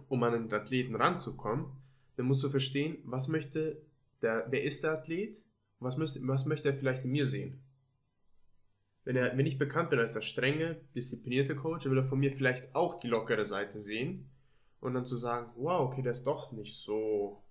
um 0.08 0.22
an 0.22 0.32
den 0.34 0.52
Athleten 0.52 0.94
ranzukommen, 0.94 1.66
dann 2.16 2.26
musst 2.26 2.42
du 2.44 2.48
verstehen, 2.48 2.98
was 3.04 3.28
möchte 3.28 3.80
der, 4.22 4.46
wer 4.50 4.62
ist 4.62 4.84
der 4.84 4.92
Athlet, 4.92 5.36
was, 5.80 5.96
müsste, 5.96 6.20
was 6.28 6.46
möchte 6.46 6.68
er 6.68 6.74
vielleicht 6.74 7.04
in 7.04 7.10
mir 7.10 7.24
sehen. 7.26 7.60
Wenn, 9.06 9.16
er, 9.16 9.38
wenn 9.38 9.46
ich 9.46 9.56
bekannt 9.56 9.88
bin 9.88 9.98
als 9.98 10.12
der 10.12 10.20
strenge, 10.20 10.76
disziplinierte 10.94 11.56
Coach, 11.56 11.84
dann 11.84 11.92
will 11.92 12.00
er 12.00 12.04
von 12.04 12.18
mir 12.18 12.32
vielleicht 12.32 12.74
auch 12.74 13.00
die 13.00 13.06
lockere 13.06 13.46
Seite 13.46 13.80
sehen 13.80 14.28
und 14.80 14.92
dann 14.92 15.06
zu 15.06 15.16
sagen, 15.16 15.52
wow, 15.56 15.80
okay, 15.80 16.02
der 16.02 16.12
ist 16.12 16.26
doch 16.26 16.52
nicht 16.52 16.76
so, 16.76 17.42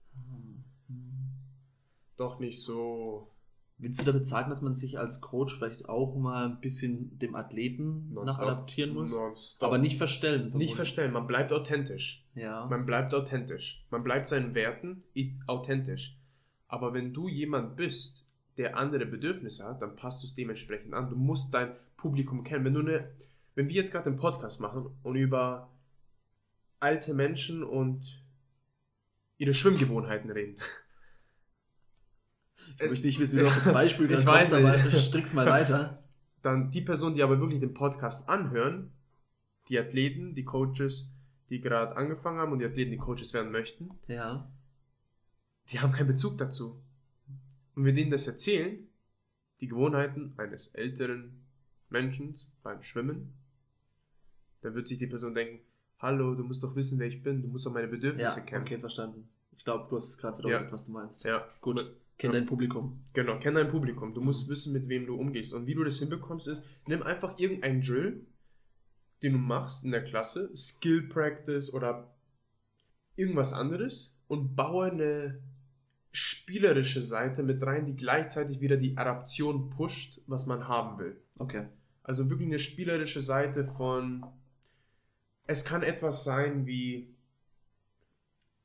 doch 2.18 2.40
nicht 2.40 2.62
so 2.62 3.32
Willst 3.78 4.02
du 4.02 4.06
damit 4.06 4.26
sagen, 4.26 4.50
dass 4.50 4.62
man 4.62 4.74
sich 4.74 4.98
als 4.98 5.20
Coach 5.20 5.54
vielleicht 5.56 5.90
auch 5.90 6.16
mal 6.16 6.46
ein 6.46 6.62
bisschen 6.62 7.20
dem 7.20 7.36
Athleten 7.36 8.14
nach 8.14 8.24
Nonstop. 8.24 8.48
adaptieren 8.48 8.94
muss? 8.94 9.58
Aber 9.60 9.78
nicht 9.78 9.98
verstellen. 9.98 10.44
Nicht 10.44 10.52
vermutlich. 10.52 10.76
verstellen, 10.76 11.12
man 11.12 11.28
bleibt 11.28 11.52
authentisch. 11.52 12.26
Ja. 12.36 12.68
Man 12.68 12.86
bleibt 12.86 13.14
authentisch. 13.14 13.86
Man 13.92 14.04
bleibt 14.04 14.30
seinen 14.30 14.56
Werten 14.56 15.04
authentisch. 15.46 16.18
Aber 16.68 16.94
wenn 16.94 17.14
du 17.14 17.28
jemand 17.28 17.76
bist, 17.76 18.25
der 18.58 18.78
andere 18.78 19.06
Bedürfnisse 19.06 19.66
hat, 19.66 19.82
dann 19.82 19.96
passt 19.96 20.24
du 20.24 20.28
es 20.28 20.36
dementsprechend 20.36 20.94
an. 20.94 21.10
Du 21.10 21.16
musst 21.16 21.54
dein 21.54 21.76
Publikum 21.98 22.44
kennen. 22.44 22.64
Wenn 22.66 22.74
du 22.74 22.80
eine, 22.82 23.12
wenn 23.56 23.68
wir 23.68 23.76
jetzt 23.76 23.92
gerade 23.92 24.08
einen 24.08 24.16
Podcast 24.18 24.62
machen 24.62 24.90
und 25.04 25.16
über 25.16 25.70
alte 26.80 27.14
Menschen 27.14 27.64
und 27.64 28.22
ihre 29.38 29.54
Schwimmgewohnheiten 29.54 30.30
reden. 30.32 30.58
Ich 32.80 32.90
möchte 32.90 33.06
nicht 33.06 33.20
wissen, 33.20 33.38
wie 33.38 33.42
du 33.42 33.48
auf 33.48 33.56
das 33.56 33.72
Beispiel 33.74 34.06
Ich 34.06 34.12
gerade 34.12 34.26
weiß 34.26 34.52
kommst, 34.52 34.70
aber 34.70 34.92
strick's 35.00 35.34
mal 35.34 35.46
weiter. 35.46 36.04
dann 36.42 36.72
die 36.72 36.82
Personen, 36.82 37.16
die 37.16 37.24
aber 37.24 37.40
wirklich 37.40 37.60
den 37.60 37.74
Podcast 37.74 38.30
anhören, 38.30 38.92
die 39.70 39.80
Athleten, 39.80 40.36
die 40.36 40.46
Coaches, 40.46 41.12
die 41.50 41.60
gerade 41.60 41.96
angefangen 41.96 42.40
haben 42.40 42.52
und 42.54 42.60
die 42.60 42.66
Athleten, 42.66 42.92
die 42.92 42.98
Coaches 42.98 43.34
werden 43.34 43.52
möchten, 43.52 43.90
Ja. 44.08 44.50
die 45.70 45.80
haben 45.80 45.92
keinen 45.92 46.08
Bezug 46.08 46.38
dazu. 46.38 46.82
Und 47.76 47.86
wir 47.86 47.94
denen 47.94 48.12
das 48.12 48.28
erzählen, 48.28 48.88
die 49.62 49.68
Gewohnheiten 49.68 50.34
eines 50.38 50.68
älteren 50.68 51.46
Menschen 51.90 52.36
beim 52.64 52.82
Schwimmen, 52.82 53.34
dann 54.62 54.74
wird 54.76 54.88
sich 54.88 54.98
die 54.98 55.08
Person 55.08 55.36
denken, 55.36 55.60
hallo, 56.00 56.36
du 56.36 56.44
musst 56.44 56.64
doch 56.64 56.76
wissen, 56.76 57.00
wer 57.00 57.08
ich 57.08 57.22
bin, 57.24 57.42
du 57.42 57.48
musst 57.48 57.66
doch 57.66 57.72
meine 57.74 57.86
Ja, 57.88 57.92
Bedürfnisse 57.92 58.44
kennen. 58.44 58.64
okay, 58.64 58.80
verstanden. 58.80 59.30
Ich 59.56 59.64
glaube, 59.64 59.88
du 59.90 59.96
hast 59.96 60.10
es 60.10 60.18
gerade 60.18 60.36
verdeutlicht, 60.36 60.66
Ja. 60.68 60.72
was 60.72 60.86
du 60.86 60.92
meinst. 60.92 61.24
Ja, 61.24 61.48
Gut. 61.62 61.96
Kenn 62.18 62.32
Ja. 62.32 62.40
dein 62.40 62.46
Publikum. 62.48 63.04
Genau, 63.14 63.40
kenn 63.40 63.56
dein 63.56 63.68
Publikum. 63.70 64.14
Du 64.14 64.22
musst 64.22 64.48
wissen, 64.48 64.72
mit 64.72 64.88
wem 64.88 65.06
du 65.06 65.16
umgehst. 65.16 65.54
Und 65.54 65.68
wie 65.68 65.74
du 65.76 65.84
das 65.84 66.00
hinbekommst, 66.00 66.48
ist, 66.48 66.66
nimm 66.88 67.04
einfach 67.04 67.38
irgendeinen 67.38 67.82
Drill, 67.82 68.26
den 69.22 69.34
du 69.34 69.38
machst 69.38 69.84
in 69.84 69.92
der 69.92 70.02
Klasse, 70.04 70.50
Skill 70.56 71.10
Practice 71.10 71.74
oder 71.74 72.16
irgendwas 73.18 73.52
anderes 73.52 74.22
und 74.28 74.56
baue 74.56 74.92
eine 74.92 75.42
spielerische 76.16 77.02
Seite 77.02 77.44
mit 77.44 77.62
rein, 77.64 77.86
die 77.86 77.96
gleichzeitig 77.96 78.62
wieder 78.62 78.78
die 78.78 78.98
Adaption 78.98 79.70
pusht, 79.70 80.22
was 80.28 80.46
man 80.46 80.68
haben 80.68 80.98
will. 80.98 81.18
Okay. 81.38 81.68
Also 82.04 82.30
wirklich 82.30 82.48
eine 82.48 82.60
spielerische 82.60 83.22
Seite 83.22 83.66
von. 83.66 84.26
Es 85.48 85.66
kann 85.66 85.84
etwas 85.84 86.24
sein 86.24 86.66
wie. 86.66 87.14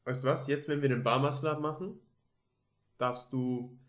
Weißt 0.04 0.22
du 0.22 0.28
was? 0.28 0.46
Jetzt, 0.46 0.68
wenn 0.68 0.82
wir 0.82 0.88
den 0.88 1.02
Bar 1.02 1.18
Muscle 1.18 1.50
Up 1.50 1.60
machen, 1.60 1.98
darfst 2.98 3.32
du. 3.32 3.76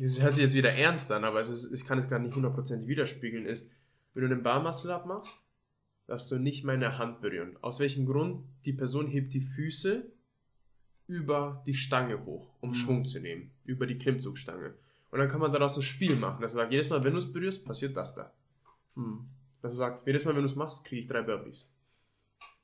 Das 0.00 0.22
hört 0.22 0.36
sich 0.36 0.44
jetzt 0.44 0.54
wieder 0.54 0.70
ernst 0.70 1.10
an, 1.10 1.24
aber 1.24 1.40
es 1.40 1.48
ist, 1.48 1.72
ich 1.72 1.84
kann 1.84 1.98
es 1.98 2.08
gerade 2.08 2.22
nicht 2.22 2.36
hundertprozentig 2.36 2.86
widerspiegeln. 2.86 3.46
Ist, 3.46 3.72
wenn 4.14 4.22
du 4.22 4.28
den 4.28 4.44
Bar 4.44 4.62
Muscle 4.62 4.94
Up 4.94 5.06
machst, 5.06 5.44
darfst 6.06 6.30
du 6.30 6.38
nicht 6.38 6.62
meine 6.62 6.98
Hand 6.98 7.20
berühren. 7.20 7.56
Aus 7.62 7.80
welchem 7.80 8.06
Grund? 8.06 8.44
Die 8.64 8.72
Person 8.72 9.08
hebt 9.08 9.34
die 9.34 9.40
Füße 9.40 10.08
über 11.08 11.62
die 11.66 11.74
Stange 11.74 12.24
hoch, 12.24 12.46
um 12.60 12.70
Mhm. 12.70 12.74
Schwung 12.74 13.04
zu 13.04 13.18
nehmen. 13.18 13.50
Über 13.64 13.86
die 13.86 13.98
Klimmzugstange. 13.98 14.74
Und 15.10 15.18
dann 15.18 15.28
kann 15.28 15.40
man 15.40 15.50
daraus 15.50 15.76
ein 15.76 15.82
Spiel 15.82 16.14
machen. 16.16 16.42
Das 16.42 16.52
sagt, 16.52 16.70
jedes 16.70 16.88
Mal, 16.90 17.02
wenn 17.02 17.12
du 17.12 17.18
es 17.18 17.32
berührst, 17.32 17.64
passiert 17.66 17.96
das 17.96 18.14
da. 18.14 18.30
Hm. 18.94 19.26
Das 19.62 19.72
Dass 19.72 19.72
er 19.72 19.76
sagt, 19.90 20.06
jedes 20.06 20.24
Mal, 20.24 20.34
wenn 20.34 20.42
du 20.42 20.48
es 20.48 20.54
machst, 20.54 20.84
kriege 20.84 21.02
ich 21.02 21.08
drei 21.08 21.22
Burpees. 21.22 21.72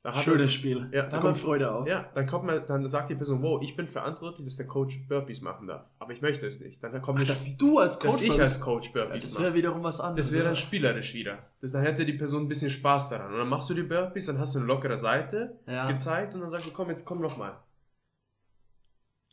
Da 0.03 0.13
hat 0.13 0.23
Schönes 0.23 0.43
er, 0.45 0.49
Spiel. 0.49 0.87
Ja, 0.91 1.07
da 1.07 1.17
kommt 1.17 1.33
hat- 1.33 1.41
Freude 1.41 1.71
auf. 1.71 1.87
ja, 1.87 2.07
dann 2.13 2.27
kommt 2.27 2.45
man, 2.45 2.63
dann 2.67 2.87
sagt 2.87 3.09
die 3.09 3.15
Person, 3.15 3.41
wow, 3.41 3.59
ich 3.63 3.75
bin 3.75 3.87
verantwortlich, 3.87 4.45
dass 4.45 4.55
der 4.57 4.67
Coach 4.67 4.99
Burpees 5.07 5.41
machen 5.41 5.65
darf. 5.65 5.87
Aber 5.97 6.13
ich 6.13 6.21
möchte 6.21 6.45
es 6.45 6.59
nicht. 6.59 6.81
Dann 6.83 7.01
kommt 7.01 7.19
Ach, 7.23 7.25
dass 7.27 7.57
du 7.57 7.79
als 7.79 7.99
Coach 7.99 8.11
dass 8.11 8.21
ich 8.21 8.39
als 8.39 8.61
Coach 8.61 8.91
Ja, 8.93 9.05
Burpees 9.05 9.23
das 9.23 9.33
mache. 9.33 9.43
wäre 9.45 9.53
wiederum 9.55 9.81
was 9.81 9.99
anderes. 9.99 10.27
Das 10.27 10.35
wäre 10.35 10.43
dann 10.45 10.55
spielerisch 10.55 11.15
wieder. 11.15 11.39
Das, 11.59 11.71
dann 11.71 11.81
hätte 11.81 12.05
die 12.05 12.13
Person 12.13 12.43
ein 12.43 12.47
bisschen 12.47 12.69
Spaß 12.69 13.09
daran. 13.09 13.31
Und 13.33 13.39
dann 13.39 13.49
machst 13.49 13.67
du 13.71 13.73
die 13.73 13.81
Burpees, 13.81 14.27
dann 14.27 14.37
hast 14.37 14.53
du 14.53 14.59
eine 14.59 14.67
lockere 14.67 14.95
Seite 14.97 15.57
Ja. 15.65 15.87
gezeigt 15.91 16.35
und 16.35 16.41
dann 16.41 16.51
sagst 16.51 16.67
du, 16.67 16.71
komm, 16.71 16.89
jetzt 16.89 17.03
komm 17.03 17.19
nochmal. 17.21 17.57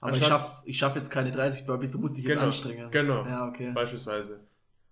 Aber 0.03 0.17
ich 0.17 0.25
schaffe 0.25 0.63
ich 0.67 0.77
schaff 0.79 0.97
jetzt 0.97 1.11
keine 1.11 1.31
30 1.31 1.65
Burpees, 1.67 1.93
du 1.93 1.99
musst 1.99 2.17
dich 2.17 2.25
jetzt 2.25 2.35
Genau, 2.35 2.47
anstrengen. 2.47 2.91
genau. 2.91 3.25
Ja, 3.25 3.49
okay. 3.49 3.73
Beispielsweise. 3.73 4.41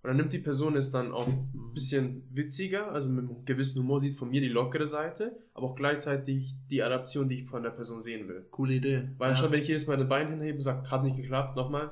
Und 0.02 0.08
dann 0.08 0.16
nimmt 0.16 0.32
die 0.32 0.38
Person 0.38 0.76
es 0.76 0.90
dann 0.90 1.12
auch 1.12 1.26
ein 1.26 1.72
bisschen 1.74 2.26
witziger, 2.30 2.90
also 2.90 3.10
mit 3.10 3.28
einem 3.28 3.44
gewissen 3.44 3.82
Humor 3.82 4.00
sieht 4.00 4.14
von 4.14 4.30
mir 4.30 4.40
die 4.40 4.48
lockere 4.48 4.86
Seite, 4.86 5.36
aber 5.52 5.66
auch 5.66 5.76
gleichzeitig 5.76 6.54
die 6.70 6.82
Adaption, 6.82 7.28
die 7.28 7.40
ich 7.42 7.50
von 7.50 7.62
der 7.62 7.70
Person 7.70 8.00
sehen 8.00 8.26
will. 8.28 8.46
Coole 8.50 8.74
Idee. 8.74 9.10
Weil 9.18 9.30
ja. 9.30 9.36
schon, 9.36 9.52
wenn 9.52 9.60
ich 9.60 9.68
jedes 9.68 9.86
Mal 9.86 9.98
das 9.98 10.08
Bein 10.08 10.28
hinhebe 10.30 10.56
und 10.56 10.62
sage, 10.62 10.90
hat 10.90 11.02
nicht 11.04 11.16
geklappt, 11.16 11.54
nochmal, 11.56 11.90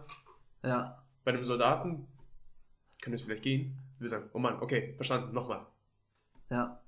ja. 0.65 1.05
bei 1.25 1.33
einem 1.33 1.45
Soldaten 1.45 2.07
könnte 3.03 3.17
es 3.17 3.23
vielleicht 3.23 3.43
gehen. 3.43 3.77
Wir 3.99 4.09
sagen, 4.09 4.31
oh 4.33 4.39
Mann, 4.39 4.63
okay, 4.63 4.95
verstanden, 4.97 5.35
nochmal. 5.35 5.67
Ja. 6.51 6.81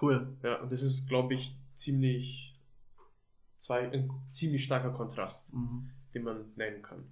Cool. 0.00 0.36
Ja, 0.42 0.56
und 0.62 0.72
das 0.72 0.82
ist, 0.82 1.08
glaube 1.08 1.34
ich, 1.34 1.56
ziemlich, 1.74 2.53
zwei, 3.64 3.90
ein 3.90 4.10
ziemlich 4.28 4.64
starker 4.64 4.90
Kontrast, 4.92 5.52
Mhm. 5.54 5.90
den 6.14 6.22
man 6.22 6.52
nennen 6.56 6.82
kann. 6.82 7.04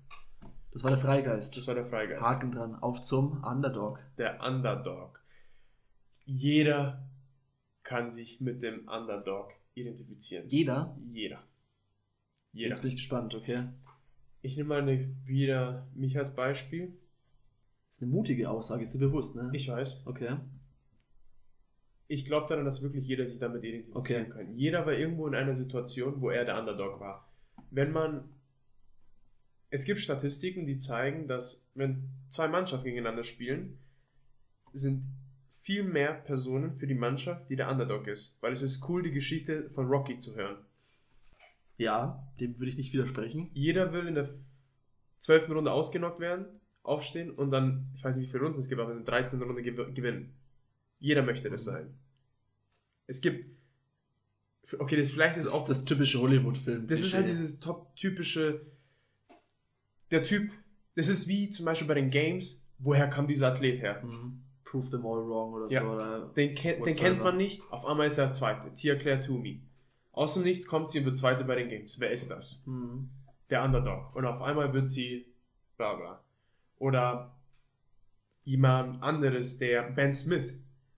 Das 0.72 0.82
war 0.84 0.90
der 0.90 0.98
Freigeist. 0.98 1.56
Das 1.56 1.66
war 1.66 1.74
der 1.74 1.84
Freigeist. 1.84 2.22
Haken 2.22 2.52
dran. 2.52 2.74
Auf 2.76 3.00
zum 3.02 3.42
Underdog. 3.44 3.98
Der 4.16 4.40
Underdog. 4.42 5.20
Jeder 6.24 7.08
kann 7.82 8.10
sich 8.10 8.40
mit 8.40 8.62
dem 8.62 8.88
Underdog 8.88 9.52
identifizieren. 9.74 10.48
Jeder. 10.48 10.96
Jeder. 11.12 11.42
Jeder. 12.52 12.68
Jetzt 12.70 12.80
bin 12.82 12.88
ich 12.88 12.96
gespannt, 12.96 13.34
okay. 13.34 13.68
Ich 14.40 14.56
nehme 14.56 14.68
mal 14.70 14.82
eine, 14.82 15.14
wieder 15.24 15.86
mich 15.94 16.16
als 16.16 16.34
Beispiel. 16.34 16.98
Das 17.86 17.96
ist 17.96 18.02
eine 18.02 18.10
mutige 18.10 18.48
Aussage, 18.50 18.82
ist 18.82 18.94
dir 18.94 18.98
bewusst, 18.98 19.36
ne? 19.36 19.50
Ich 19.52 19.68
weiß. 19.68 20.06
Okay. 20.06 20.36
Ich 22.08 22.24
glaube 22.26 22.46
daran, 22.48 22.64
dass 22.64 22.82
wirklich 22.82 23.06
jeder 23.06 23.26
sich 23.26 23.38
damit 23.38 23.64
identifizieren 23.64 24.28
kann. 24.28 24.58
Jeder 24.58 24.84
war 24.84 24.92
irgendwo 24.92 25.26
in 25.26 25.34
einer 25.34 25.54
Situation, 25.54 26.20
wo 26.20 26.30
er 26.30 26.44
der 26.44 26.58
Underdog 26.58 27.00
war. 27.00 27.28
Wenn 27.70 27.92
man. 27.92 28.24
Es 29.70 29.86
gibt 29.86 30.00
Statistiken, 30.00 30.66
die 30.66 30.76
zeigen, 30.76 31.26
dass 31.28 31.66
wenn 31.74 32.10
zwei 32.28 32.46
Mannschaften 32.48 32.84
gegeneinander 32.84 33.24
spielen, 33.24 33.78
sind 34.74 35.04
viel 35.60 35.82
mehr 35.82 36.12
Personen 36.12 36.74
für 36.74 36.86
die 36.86 36.94
Mannschaft, 36.94 37.48
die 37.48 37.56
der 37.56 37.70
Underdog 37.70 38.06
ist. 38.06 38.36
Weil 38.42 38.52
es 38.52 38.60
ist 38.60 38.86
cool, 38.90 39.02
die 39.02 39.12
Geschichte 39.12 39.70
von 39.70 39.86
Rocky 39.86 40.18
zu 40.18 40.36
hören. 40.36 40.58
Ja, 41.78 42.22
dem 42.38 42.58
würde 42.58 42.70
ich 42.70 42.76
nicht 42.76 42.92
widersprechen. 42.92 43.48
Jeder 43.54 43.92
will 43.94 44.06
in 44.06 44.14
der 44.14 44.28
zwölften 45.18 45.52
Runde 45.52 45.72
ausgenockt 45.72 46.20
werden, 46.20 46.44
aufstehen 46.82 47.30
und 47.30 47.50
dann, 47.50 47.86
ich 47.94 48.04
weiß 48.04 48.16
nicht, 48.16 48.26
wie 48.28 48.30
viele 48.32 48.44
Runden 48.44 48.58
es 48.58 48.68
gibt, 48.68 48.80
aber 48.80 48.90
in 48.92 48.98
der 48.98 49.06
13. 49.06 49.40
Runde 49.40 49.62
gew- 49.62 49.92
gewinnen. 49.94 50.34
Jeder 51.02 51.22
möchte 51.22 51.50
das 51.50 51.64
sein. 51.64 51.92
Es 53.08 53.20
gibt. 53.20 53.44
Okay, 54.78 54.96
das 54.96 55.10
vielleicht 55.10 55.36
ist 55.36 55.46
Das 55.46 55.52
auch 55.52 55.68
ist 55.68 55.78
das 55.78 55.84
typische 55.84 56.20
Hollywood-Film. 56.20 56.86
Das 56.86 57.00
ist 57.02 57.12
halt 57.12 57.26
dieses 57.26 57.58
top 57.58 57.94
typische. 57.96 58.64
Der 60.12 60.22
Typ. 60.22 60.52
Das 60.94 61.08
ist 61.08 61.26
wie 61.26 61.50
zum 61.50 61.64
Beispiel 61.64 61.88
bei 61.88 61.94
den 61.94 62.10
Games. 62.10 62.64
Woher 62.78 63.08
kam 63.08 63.26
dieser 63.26 63.48
Athlet 63.48 63.80
her? 63.82 64.02
Mhm. 64.04 64.44
Prove 64.64 64.90
them 64.90 65.00
all 65.04 65.26
wrong 65.26 65.52
oder 65.54 65.66
Ja. 65.70 65.80
so. 65.82 65.88
Oder 65.90 66.26
Den, 66.36 66.54
ken 66.54 66.82
den 66.82 66.94
kennt 66.96 67.20
man 67.20 67.36
nicht. 67.36 67.60
Auf 67.70 67.84
einmal 67.84 68.06
ist 68.06 68.18
er 68.18 68.26
der 68.26 68.32
Zweite. 68.32 68.72
Tia 68.72 68.94
Claire 68.94 69.20
Toomey. 69.20 69.62
Aus 70.12 70.34
dem 70.34 70.44
Nichts 70.44 70.66
kommt 70.66 70.90
sie 70.90 71.00
und 71.00 71.06
wird 71.06 71.18
Zweite 71.18 71.44
bei 71.44 71.56
den 71.56 71.68
Games. 71.68 71.98
Wer 71.98 72.10
ist 72.12 72.30
das? 72.30 72.62
Mhm. 72.66 73.10
Der 73.50 73.64
Underdog. 73.64 74.14
Und 74.14 74.24
auf 74.24 74.40
einmal 74.42 74.72
wird 74.72 74.88
sie. 74.90 75.26
Bla 75.76 75.94
bla. 75.94 76.24
Oder 76.76 77.36
jemand 78.44 79.02
anderes, 79.02 79.58
der 79.58 79.82
Ben 79.90 80.12
Smith, 80.12 80.54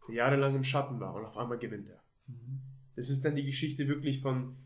der 0.08 0.14
jahrelang 0.14 0.54
im 0.54 0.64
Schatten 0.64 1.00
war 1.00 1.14
und 1.14 1.24
auf 1.24 1.36
einmal 1.36 1.58
gewinnt 1.58 1.88
er. 1.88 2.02
Mhm. 2.26 2.60
Das 2.96 3.08
ist 3.10 3.24
dann 3.24 3.36
die 3.36 3.44
Geschichte 3.44 3.88
wirklich 3.88 4.20
von 4.20 4.56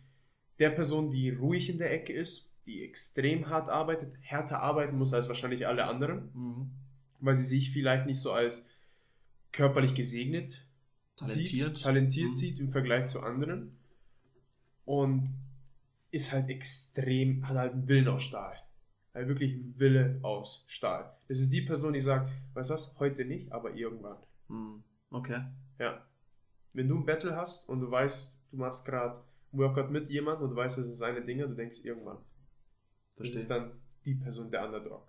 der 0.58 0.70
Person, 0.70 1.10
die 1.10 1.30
ruhig 1.30 1.70
in 1.70 1.78
der 1.78 1.92
Ecke 1.92 2.12
ist, 2.12 2.52
die 2.66 2.82
extrem 2.82 3.48
hart 3.48 3.68
arbeitet, 3.68 4.12
härter 4.20 4.60
arbeiten 4.60 4.98
muss 4.98 5.14
als 5.14 5.28
wahrscheinlich 5.28 5.66
alle 5.66 5.84
anderen, 5.86 6.30
Mhm. 6.34 6.70
weil 7.20 7.34
sie 7.34 7.44
sich 7.44 7.70
vielleicht 7.70 8.06
nicht 8.06 8.20
so 8.20 8.32
als 8.32 8.68
körperlich 9.52 9.94
gesegnet 9.94 10.66
Talentiert. 11.16 11.76
sieht, 11.76 11.82
talentiert 11.84 12.30
Mhm. 12.30 12.34
sieht 12.34 12.58
im 12.60 12.70
Vergleich 12.70 13.06
zu 13.06 13.20
anderen 13.22 13.76
und 14.84 15.30
ist 16.10 16.32
halt 16.32 16.48
extrem, 16.48 17.46
hat 17.48 17.56
halt 17.56 17.72
einen 17.72 17.88
Willen 17.88 18.08
aus 18.08 18.22
Stahl. 18.22 18.56
Halt 19.14 19.28
wirklich 19.28 19.52
einen 19.54 19.74
Wille 19.78 20.18
aus 20.22 20.64
Stahl. 20.68 21.12
Das 21.28 21.38
ist 21.38 21.50
die 21.52 21.62
Person, 21.62 21.92
die 21.92 22.00
sagt, 22.00 22.30
weißt 22.54 22.70
du 22.70 22.74
was, 22.74 22.98
heute 22.98 23.24
nicht, 23.24 23.50
aber 23.52 23.74
irgendwann. 23.74 24.16
Mhm. 24.48 24.82
Okay. 25.10 25.42
Ja. 25.78 26.04
Wenn 26.74 26.88
du 26.88 26.96
ein 26.96 27.06
Battle 27.06 27.34
hast 27.34 27.68
und 27.68 27.80
du 27.80 27.90
weißt, 27.90 28.38
du 28.50 28.56
machst 28.56 28.84
gerade 28.84 29.22
Workout 29.52 29.90
mit 29.90 30.10
jemandem 30.10 30.44
und 30.44 30.50
du 30.50 30.56
weißt, 30.56 30.78
das 30.78 30.84
sind 30.84 30.96
seine 30.96 31.22
Dinge, 31.22 31.48
du 31.48 31.54
denkst 31.54 31.84
irgendwann. 31.84 32.18
Das 33.16 33.28
Verstehe. 33.28 33.40
ist 33.40 33.50
dann 33.50 33.72
die 34.04 34.14
Person 34.14 34.50
der 34.50 34.64
Underdog. 34.64 35.06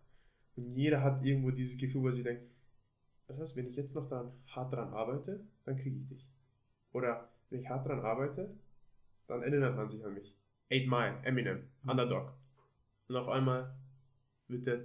Und 0.55 0.75
jeder 0.75 1.03
hat 1.03 1.23
irgendwo 1.23 1.51
dieses 1.51 1.77
Gefühl, 1.77 2.01
wo 2.01 2.11
sie 2.11 2.23
denkt, 2.23 2.43
das 3.27 3.39
heißt, 3.39 3.55
wenn 3.55 3.67
ich 3.67 3.75
jetzt 3.75 3.93
noch 3.93 4.09
daran, 4.09 4.31
hart 4.47 4.73
dran 4.73 4.91
arbeite, 4.93 5.45
dann 5.65 5.77
kriege 5.77 5.97
ich 5.97 6.07
dich. 6.07 6.29
Oder 6.93 7.29
wenn 7.49 7.61
ich 7.61 7.69
hart 7.69 7.87
dran 7.87 7.99
arbeite, 7.99 8.49
dann 9.27 9.43
erinnert 9.43 9.75
man 9.75 9.89
sich 9.89 10.03
an 10.03 10.15
mich. 10.15 10.35
Eight 10.71 10.87
Mile, 10.87 11.17
Eminem, 11.23 11.67
Underdog. 11.85 12.33
Und 13.07 13.15
auf 13.15 13.27
einmal 13.27 13.75
wird 14.47 14.65
der 14.65 14.81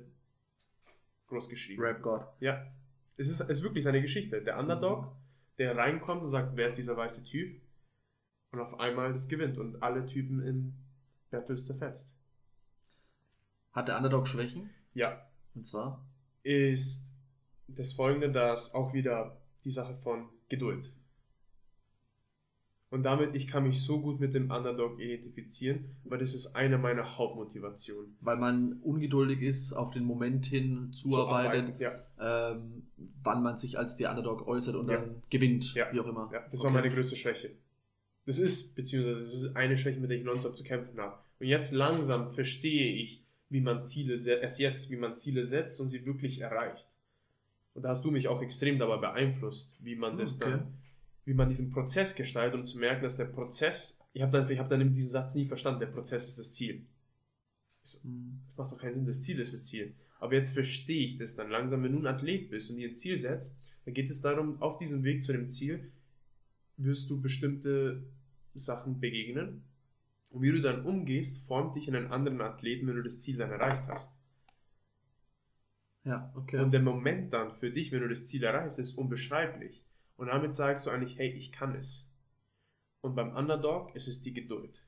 groß 1.29 1.49
geschrieben. 1.49 1.83
Rap 1.83 2.03
God. 2.03 2.23
Ja. 2.41 2.67
Es 3.17 3.29
ist, 3.29 3.41
es 3.41 3.49
ist 3.49 3.63
wirklich 3.63 3.85
seine 3.85 4.03
Geschichte. 4.03 4.43
Der 4.43 4.59
Underdog, 4.59 5.15
der 5.59 5.77
reinkommt 5.77 6.23
und 6.23 6.29
sagt, 6.29 6.57
wer 6.57 6.67
ist 6.67 6.79
dieser 6.79 6.97
weiße 6.97 7.25
Typ? 7.25 7.61
Und 8.51 8.61
auf 8.61 8.79
einmal 8.79 9.13
das 9.13 9.29
gewinnt 9.29 9.59
und 9.59 9.83
alle 9.83 10.07
Typen 10.07 10.41
in 10.41 10.75
Battles 11.31 11.67
zerfetzt. 11.67 12.17
Hat 13.73 13.89
der 13.89 13.97
Underdog 13.97 14.29
Schwächen? 14.29 14.71
Ja. 14.95 15.29
Und 15.55 15.67
zwar? 15.67 16.05
Ist 16.43 17.17
das 17.67 17.93
folgende, 17.93 18.31
dass 18.31 18.75
auch 18.75 18.93
wieder 18.93 19.41
die 19.65 19.71
Sache 19.71 19.95
von 19.97 20.29
Geduld. 20.49 20.93
Und 22.95 23.03
damit, 23.03 23.35
ich 23.35 23.49
kann 23.49 23.65
mich 23.65 23.83
so 23.83 24.01
gut 24.01 24.21
mit 24.21 24.35
dem 24.35 24.53
Underdog 24.53 25.01
identifizieren, 25.01 25.87
weil 26.05 26.21
das 26.21 26.33
ist 26.33 26.55
eine 26.55 26.79
meiner 26.79 27.19
Hauptmotivationen. 27.19 28.17
Weil 28.21 28.37
man 28.37 28.75
ungeduldig 28.85 29.43
ist, 29.43 29.73
auf 29.73 29.91
den 29.91 30.05
Moment 30.05 30.47
hin 30.47 30.93
zuarbeitet, 30.93 31.81
Ja, 31.81 31.93
ähm, 32.21 32.87
wann 33.25 33.43
man 33.43 33.59
sich 33.59 33.77
als 33.77 33.97
der 33.97 34.11
Underdog 34.11 34.47
äußert 34.47 34.77
und 34.77 34.89
Ja. 34.89 34.99
dann 34.99 35.23
gewinnt, 35.29 35.75
Ja. 35.75 35.93
wie 35.93 35.99
auch 35.99 36.07
immer. 36.07 36.31
das 36.53 36.61
war 36.61 36.67
Okay. 36.71 36.75
meine 36.83 36.89
größte 36.95 37.17
Schwäche. 37.17 37.51
Das 38.27 38.39
ist, 38.39 38.77
beziehungsweise, 38.77 39.23
das 39.23 39.35
ist 39.35 39.57
eine 39.57 39.77
Schwäche, 39.77 39.99
mit 39.99 40.11
der 40.11 40.19
ich 40.19 40.25
nonstop 40.25 40.57
zu 40.57 40.63
kämpfen 40.63 40.97
habe. 41.01 41.19
Und 41.41 41.49
jetzt 41.49 41.73
langsam 41.73 42.31
verstehe 42.31 42.95
ich, 42.95 43.25
wie 43.51 43.61
man 43.61 43.83
Ziele, 43.83 44.15
erst 44.41 44.61
jetzt, 44.61 44.89
wie 44.93 44.97
man 44.97 45.17
Ziele 45.17 45.43
setzt 45.43 45.81
und 45.81 45.89
sie 45.89 46.07
wirklich 46.07 46.41
erreicht. 46.43 46.87
Und 47.75 47.83
da 47.83 47.89
hast 47.89 48.05
du 48.05 48.13
mich 48.13 48.29
auch 48.29 48.41
extrem 48.41 48.79
dabei 48.79 48.99
beeinflusst, 48.99 49.77
wie 49.85 49.97
man 49.97 50.17
das 50.17 50.41
Okay. 50.41 50.53
dann, 50.53 50.75
wie 51.25 51.35
man 51.35 51.49
diesen 51.49 51.71
Prozess 51.71 52.15
gestaltet, 52.15 52.59
um 52.59 52.67
zu 52.67 52.79
merken, 52.79 53.03
dass 53.03 53.17
der 53.17 53.25
Prozess, 53.27 54.05
ich 54.13 54.23
habe 54.23 54.33
dann, 54.33 54.51
ich 54.51 54.59
habe 54.59 54.69
dann 54.69 54.93
diesen 54.93 55.11
Satz 55.11 55.35
nie 55.35 55.47
verstanden, 55.47 55.81
der 55.81 55.87
Prozess 55.87 56.29
ist 56.29 56.39
das 56.39 56.53
Ziel. 56.53 56.87
Mhm. 58.03 58.41
Das 58.55 58.57
macht 58.57 58.73
doch 58.73 58.79
keinen 58.79 58.95
Sinn, 58.95 59.07
das 59.07 59.23
Ziel 59.23 59.39
ist 59.41 59.55
das 59.55 59.67
Ziel. 59.67 59.95
Aber 60.21 60.35
jetzt 60.35 60.51
verstehe 60.51 61.05
ich 61.05 61.17
das 61.17 61.35
dann 61.35 61.51
langsam, 61.51 61.83
wenn 61.83 61.93
du 61.93 61.99
ein 61.99 62.07
Athlet 62.07 62.51
bist 62.51 62.71
und 62.71 62.77
dir 62.77 62.89
ein 62.89 62.97
Ziel 62.97 63.19
setzt, 63.19 63.57
dann 63.85 63.95
geht 63.95 64.09
es 64.09 64.21
darum, 64.21 64.61
auf 64.63 64.79
diesem 64.79 65.05
Weg 65.05 65.23
zu 65.23 65.33
dem 65.33 65.51
Ziel 65.51 65.93
wirst 66.77 67.09
du 67.11 67.21
bestimmte 67.21 68.03
Sachen 68.55 69.01
begegnen. 69.01 69.65
Und 70.31 70.43
wie 70.43 70.51
du 70.51 70.61
dann 70.61 70.85
umgehst, 70.85 71.47
formt 71.47 71.77
dich 71.77 71.89
in 71.89 71.95
einen 71.95 72.11
anderen 72.11 72.41
Athleten, 72.41 72.87
wenn 72.87 72.97
du 72.97 73.03
das 73.03 73.21
Ziel 73.21 73.37
dann 73.37 73.51
erreicht 73.51 73.87
hast. 73.89 74.17
Ja, 76.05 76.33
okay. 76.35 76.59
Und 76.59 76.73
der 76.73 76.83
Moment 76.83 77.33
dann 77.33 77.55
für 77.55 77.71
dich, 77.71 77.93
wenn 77.93 78.01
du 78.01 78.09
das 78.09 78.27
Ziel 78.27 78.43
erreichst, 78.43 78.79
ist 78.79 78.95
unbeschreiblich. 78.95 79.85
Und 80.17 80.29
damit 80.29 80.55
sagst 80.55 80.87
du 80.87 80.91
eigentlich, 80.91 81.19
hey, 81.19 81.31
ich 81.31 81.53
kann 81.53 81.75
es. 81.75 82.11
Und 83.01 83.15
beim 83.15 83.35
Underdog 83.35 83.95
ist 83.95 84.09
es 84.09 84.23
die 84.23 84.33
Geduld. 84.33 84.83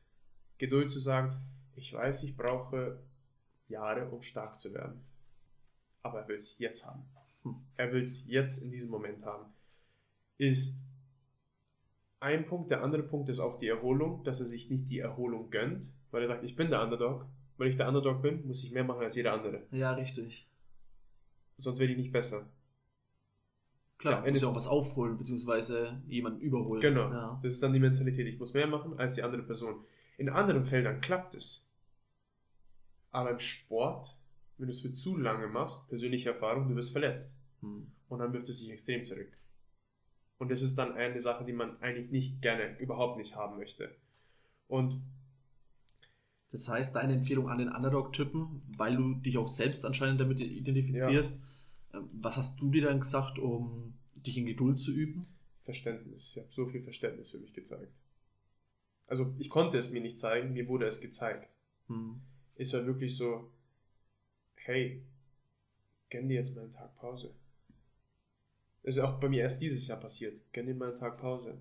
Geduld 0.59 0.91
zu 0.91 0.99
sagen, 0.99 1.37
ich 1.75 1.93
weiß, 1.93 2.23
ich 2.23 2.37
brauche 2.37 2.99
Jahre, 3.69 4.09
um 4.09 4.23
stark 4.23 4.59
zu 4.59 4.73
werden. 4.73 5.05
Aber 6.03 6.21
er 6.21 6.29
will 6.29 6.37
es 6.37 6.59
jetzt 6.59 6.87
haben. 6.87 7.05
Hm. 7.43 7.57
Er 7.77 7.93
will 7.93 8.03
es 8.03 8.27
jetzt 8.27 8.62
in 8.62 8.71
diesem 8.71 8.91
Moment 8.91 9.25
haben. 9.25 9.53
Ist 10.39 10.87
ein 12.21 12.47
Punkt. 12.47 12.71
Der 12.71 12.83
andere 12.83 13.03
Punkt 13.03 13.29
ist 13.29 13.41
auch 13.41 13.59
die 13.59 13.69
Erholung, 13.69 14.25
dass 14.25 14.41
er 14.41 14.47
sich 14.47 14.71
nicht 14.71 14.89
die 14.89 15.01
Erholung 15.01 15.51
gönnt, 15.51 15.93
weil 16.11 16.23
er 16.23 16.29
sagt, 16.29 16.45
ich 16.45 16.57
bin 16.57 16.71
der 16.71 16.83
Underdog. 16.83 17.27
Weil 17.59 17.69
ich 17.69 17.77
der 17.77 17.89
Underdog 17.89 18.21
bin, 18.21 18.47
muss 18.47 18.62
ich 18.65 18.73
mehr 18.73 18.85
machen 18.85 19.01
als 19.01 19.17
jeder 19.17 19.33
andere. 19.33 19.62
ja, 19.71 19.93
richtig. 19.93 20.47
Sonst 21.59 21.79
werde 21.79 21.93
ich 21.93 21.99
nicht 21.99 22.12
besser. 22.12 22.47
Klar, 23.99 24.21
Ja, 24.21 24.27
ja, 24.27 24.31
muss 24.33 24.41
ja 24.43 24.47
es- 24.49 24.53
auch 24.53 24.57
was 24.57 24.67
aufholen, 24.67 25.17
beziehungsweise 25.19 26.03
jemanden 26.07 26.41
überholen. 26.41 26.81
Genau. 26.81 27.11
Ja. 27.11 27.41
Das 27.43 27.55
ist 27.55 27.63
dann 27.63 27.73
die 27.73 27.81
Mentalität. 27.81 28.27
Ich 28.27 28.39
muss 28.39 28.53
mehr 28.55 28.67
machen 28.67 28.99
als 28.99 29.15
die 29.15 29.23
andere 29.23 29.43
Person. 29.43 29.85
In 30.19 30.29
anderen 30.29 30.65
Feldern 30.65 31.01
klappt 31.01 31.35
es. 31.35 31.69
Aber 33.11 33.31
im 33.31 33.39
Sport, 33.39 34.17
wenn 34.59 34.67
du 34.67 34.73
es 34.73 34.81
für 34.83 34.93
zu 34.93 35.17
lange 35.17 35.47
machst, 35.47 35.89
persönliche 35.89 36.31
Erfahrung, 36.31 36.69
du 36.69 36.77
wirst 36.77 36.93
verletzt. 36.93 37.37
Hm. 37.61 37.91
Und 38.09 38.19
dann 38.19 38.33
wirft 38.33 38.49
es 38.49 38.59
sich 38.59 38.71
extrem 38.71 39.05
zurück. 39.05 39.33
Und 40.39 40.51
das 40.51 40.61
ist 40.61 40.77
dann 40.77 40.93
eine 40.95 41.19
Sache, 41.21 41.45
die 41.47 41.53
man 41.55 41.81
eigentlich 41.81 42.11
nicht 42.11 42.43
gerne, 42.43 42.79
überhaupt 42.79 43.17
nicht 43.17 43.35
haben 43.37 43.57
möchte. 43.57 43.95
Und 44.69 45.03
Das 46.53 46.69
heißt, 46.69 46.95
deine 46.95 47.15
Empfehlung 47.15 47.49
an 47.51 47.59
den 47.59 47.69
Underdog-Typen, 47.69 48.63
weil 48.79 48.97
du 48.97 49.15
dich 49.17 49.37
auch 49.37 49.49
selbst 49.49 49.85
anscheinend 49.85 50.21
damit 50.21 50.41
identifizierst, 50.41 51.37
ähm, 51.37 51.43
was 51.92 52.37
hast 52.37 52.61
du 52.61 52.70
dir 52.70 52.83
dann 52.83 53.01
gesagt, 53.01 53.38
um 53.38 53.94
dich 54.14 54.37
in 54.38 54.46
Geduld 54.46 54.79
zu 54.79 54.92
üben? 54.92 55.27
Verständnis. 55.64 56.31
Ich 56.31 56.38
habe 56.38 56.49
so 56.51 56.66
viel 56.66 56.83
Verständnis 56.83 57.31
für 57.31 57.38
mich 57.38 57.53
gezeigt. 57.53 57.92
Also 59.09 59.35
ich 59.38 59.51
konnte 59.51 59.79
es 59.79 59.90
mir 59.90 60.01
nicht 60.01 60.18
zeigen, 60.18 60.53
mir 60.53 60.68
wurde 60.68 60.87
es 60.87 61.01
gezeigt. 61.01 61.49
Hm. 61.88 62.20
Es 62.57 62.72
war 62.72 62.87
wirklich 62.87 63.16
so, 63.16 63.51
hey, 64.57 65.03
gönn 66.11 66.29
dir 66.29 66.35
jetzt 66.35 66.55
mal 66.55 66.64
einen 66.64 66.72
Tag 66.72 66.96
Pause. 66.96 67.33
Das 68.83 68.96
ist 68.96 69.03
auch 69.03 69.18
bei 69.18 69.29
mir 69.29 69.42
erst 69.42 69.61
dieses 69.61 69.87
Jahr 69.87 69.99
passiert. 69.99 70.40
Gönn 70.53 70.66
dir 70.66 70.75
mal 70.75 70.90
einen 70.90 70.99
Tag 70.99 71.18
Pause. 71.18 71.59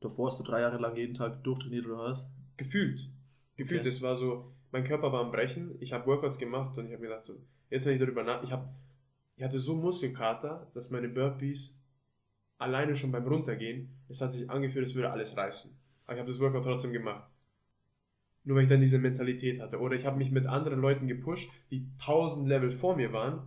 Davor 0.00 0.26
hast 0.26 0.38
du 0.38 0.44
drei 0.44 0.60
Jahre 0.60 0.78
lang 0.78 0.96
jeden 0.96 1.14
Tag 1.14 1.42
durchtrainiert 1.44 1.86
oder 1.86 1.98
was? 1.98 2.30
Gefühlt. 2.58 3.08
Gefühlt, 3.56 3.80
Okay. 3.80 3.88
es 3.88 4.02
war 4.02 4.16
so, 4.16 4.52
mein 4.70 4.84
Körper 4.84 5.12
war 5.12 5.20
am 5.24 5.30
Brechen, 5.32 5.76
ich 5.80 5.92
habe 5.92 6.06
Workouts 6.06 6.38
gemacht 6.38 6.76
und 6.76 6.86
ich 6.86 6.92
habe 6.92 7.02
mir 7.02 7.08
gedacht, 7.08 7.24
so, 7.24 7.40
jetzt 7.70 7.86
wenn 7.86 7.94
ich 7.94 8.00
darüber 8.00 8.22
nach, 8.22 8.42
ich 8.42 8.52
habe, 8.52 8.68
ich 9.36 9.44
hatte 9.44 9.58
so 9.58 9.74
Muskelkater, 9.74 10.70
dass 10.74 10.90
meine 10.90 11.08
Burpees 11.08 11.76
alleine 12.58 12.94
schon 12.94 13.12
beim 13.12 13.26
Runtergehen, 13.26 13.90
es 14.08 14.20
hat 14.20 14.32
sich 14.32 14.48
angefühlt, 14.48 14.86
es 14.86 14.94
würde 14.94 15.10
alles 15.10 15.36
reißen. 15.36 15.76
Aber 16.04 16.14
ich 16.14 16.20
habe 16.20 16.30
das 16.30 16.40
Workout 16.40 16.64
trotzdem 16.64 16.92
gemacht. 16.92 17.28
Nur 18.44 18.56
weil 18.56 18.64
ich 18.64 18.68
dann 18.68 18.80
diese 18.80 18.98
Mentalität 18.98 19.60
hatte. 19.60 19.80
Oder 19.80 19.96
ich 19.96 20.06
habe 20.06 20.18
mich 20.18 20.30
mit 20.30 20.46
anderen 20.46 20.80
Leuten 20.80 21.06
gepusht, 21.06 21.50
die 21.70 21.88
1000 22.00 22.46
Level 22.46 22.70
vor 22.70 22.94
mir 22.94 23.12
waren 23.12 23.42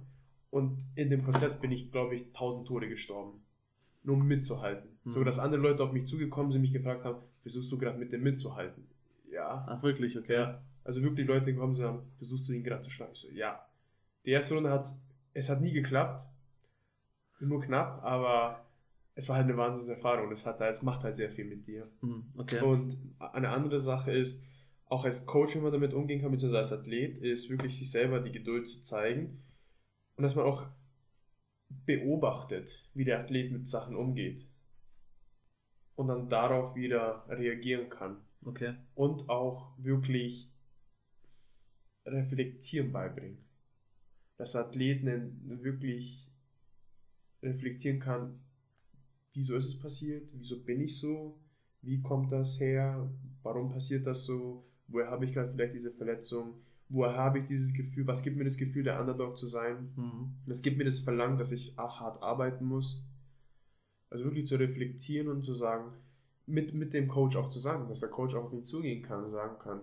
und 0.49 0.83
in 0.95 1.09
dem 1.09 1.23
Prozess 1.23 1.59
bin 1.59 1.71
ich, 1.71 1.91
glaube 1.91 2.15
ich, 2.15 2.25
1000 2.27 2.67
Tode 2.67 2.89
gestorben. 2.89 3.43
Nur 4.03 4.15
um 4.15 4.27
mitzuhalten. 4.27 4.89
Mhm. 5.03 5.11
So, 5.11 5.23
dass 5.23 5.39
andere 5.39 5.61
Leute 5.61 5.83
auf 5.83 5.91
mich 5.91 6.07
zugekommen 6.07 6.51
sind, 6.51 6.61
mich 6.61 6.73
gefragt 6.73 7.03
haben, 7.03 7.21
versuchst 7.39 7.71
du 7.71 7.77
gerade 7.77 7.99
mit 7.99 8.11
dem 8.11 8.23
mitzuhalten? 8.23 8.87
Ja. 9.31 9.65
Ach, 9.69 9.83
wirklich, 9.83 10.17
okay. 10.17 10.33
Ja. 10.33 10.61
Also 10.83 11.03
wirklich 11.03 11.27
Leute 11.27 11.53
gekommen 11.53 11.73
sind, 11.73 11.85
haben, 11.85 12.01
versuchst 12.17 12.47
du 12.47 12.53
ihn 12.53 12.63
gerade 12.63 12.81
zu 12.81 12.89
schlagen? 12.89 13.11
Ich 13.13 13.19
so, 13.19 13.29
ja. 13.29 13.63
Die 14.25 14.31
erste 14.31 14.55
Runde 14.55 14.71
hat 14.71 14.81
es 14.81 15.01
hat 15.49 15.61
nie 15.61 15.71
geklappt. 15.71 16.25
Nur 17.39 17.61
knapp, 17.61 18.03
aber 18.03 18.65
es 19.13 19.29
war 19.29 19.37
halt 19.37 19.45
eine 19.45 19.57
Wahnsinnserfahrung. 19.57 20.29
Das 20.29 20.45
hat, 20.45 20.59
es 20.61 20.81
macht 20.81 21.03
halt 21.03 21.15
sehr 21.15 21.31
viel 21.31 21.45
mit 21.45 21.67
dir. 21.67 21.87
Hm, 22.01 22.31
okay. 22.35 22.61
Und 22.61 22.97
eine 23.19 23.49
andere 23.49 23.79
Sache 23.79 24.11
ist, 24.11 24.47
auch 24.85 25.05
als 25.05 25.25
Coach, 25.25 25.55
wenn 25.55 25.63
man 25.63 25.71
damit 25.71 25.93
umgehen 25.93 26.21
kann, 26.21 26.31
beziehungsweise 26.31 26.73
als 26.73 26.81
Athlet, 26.81 27.19
ist 27.19 27.49
wirklich 27.49 27.77
sich 27.77 27.91
selber 27.91 28.19
die 28.19 28.31
Geduld 28.31 28.67
zu 28.67 28.81
zeigen 28.81 29.43
und 30.15 30.23
dass 30.23 30.35
man 30.35 30.45
auch 30.45 30.65
beobachtet, 31.85 32.89
wie 32.93 33.05
der 33.05 33.19
Athlet 33.19 33.51
mit 33.51 33.67
Sachen 33.69 33.95
umgeht 33.95 34.47
und 35.95 36.07
dann 36.07 36.29
darauf 36.29 36.75
wieder 36.75 37.25
reagieren 37.27 37.89
kann 37.89 38.17
okay. 38.45 38.75
und 38.95 39.29
auch 39.29 39.73
wirklich 39.77 40.49
reflektieren 42.05 42.91
beibringen. 42.91 43.46
Dass 44.37 44.51
der 44.53 44.61
Athlet 44.61 45.01
einen- 45.01 45.63
wirklich 45.63 46.27
reflektieren 47.41 47.99
kann, 47.99 48.39
wieso 49.33 49.55
ist 49.55 49.65
es 49.67 49.79
passiert, 49.79 50.31
wieso 50.35 50.63
bin 50.63 50.81
ich 50.81 50.97
so, 50.99 51.39
wie 51.81 52.01
kommt 52.01 52.31
das 52.31 52.59
her, 52.59 53.09
warum 53.43 53.69
passiert 53.71 54.05
das 54.07 54.25
so, 54.25 54.65
woher 54.87 55.09
habe 55.09 55.25
ich 55.25 55.33
gerade 55.33 55.49
vielleicht 55.49 55.73
diese 55.75 55.91
Verletzung, 55.91 56.55
woher 56.89 57.15
habe 57.15 57.39
ich 57.39 57.45
dieses 57.45 57.73
Gefühl, 57.73 58.07
was 58.07 58.23
gibt 58.23 58.37
mir 58.37 58.43
das 58.45 58.57
Gefühl, 58.57 58.83
der 58.83 58.99
Underdog 58.99 59.37
zu 59.37 59.45
sein, 59.45 59.91
Hm. 59.95 60.35
das 60.45 60.61
gibt 60.61 60.77
mir 60.77 60.85
das 60.85 60.99
Verlangen, 60.99 61.37
dass 61.37 61.51
ich 61.51 61.77
hart 61.77 62.21
arbeiten 62.21 62.65
muss. 62.65 63.05
Also 64.09 64.23
wirklich 64.23 64.47
zu 64.47 64.55
reflektieren 64.55 65.27
und 65.27 65.43
zu 65.43 65.53
sagen, 65.53 65.93
mit, 66.45 66.73
mit 66.73 66.93
dem 66.93 67.07
Coach 67.07 67.35
auch 67.35 67.49
zu 67.49 67.59
sagen, 67.59 67.89
dass 67.89 67.99
der 67.99 68.09
Coach 68.09 68.33
auch 68.35 68.45
auf 68.45 68.53
ihn 68.53 68.63
zugehen 68.63 69.01
kann 69.01 69.23
und 69.23 69.29
sagen 69.29 69.59
kann, 69.59 69.81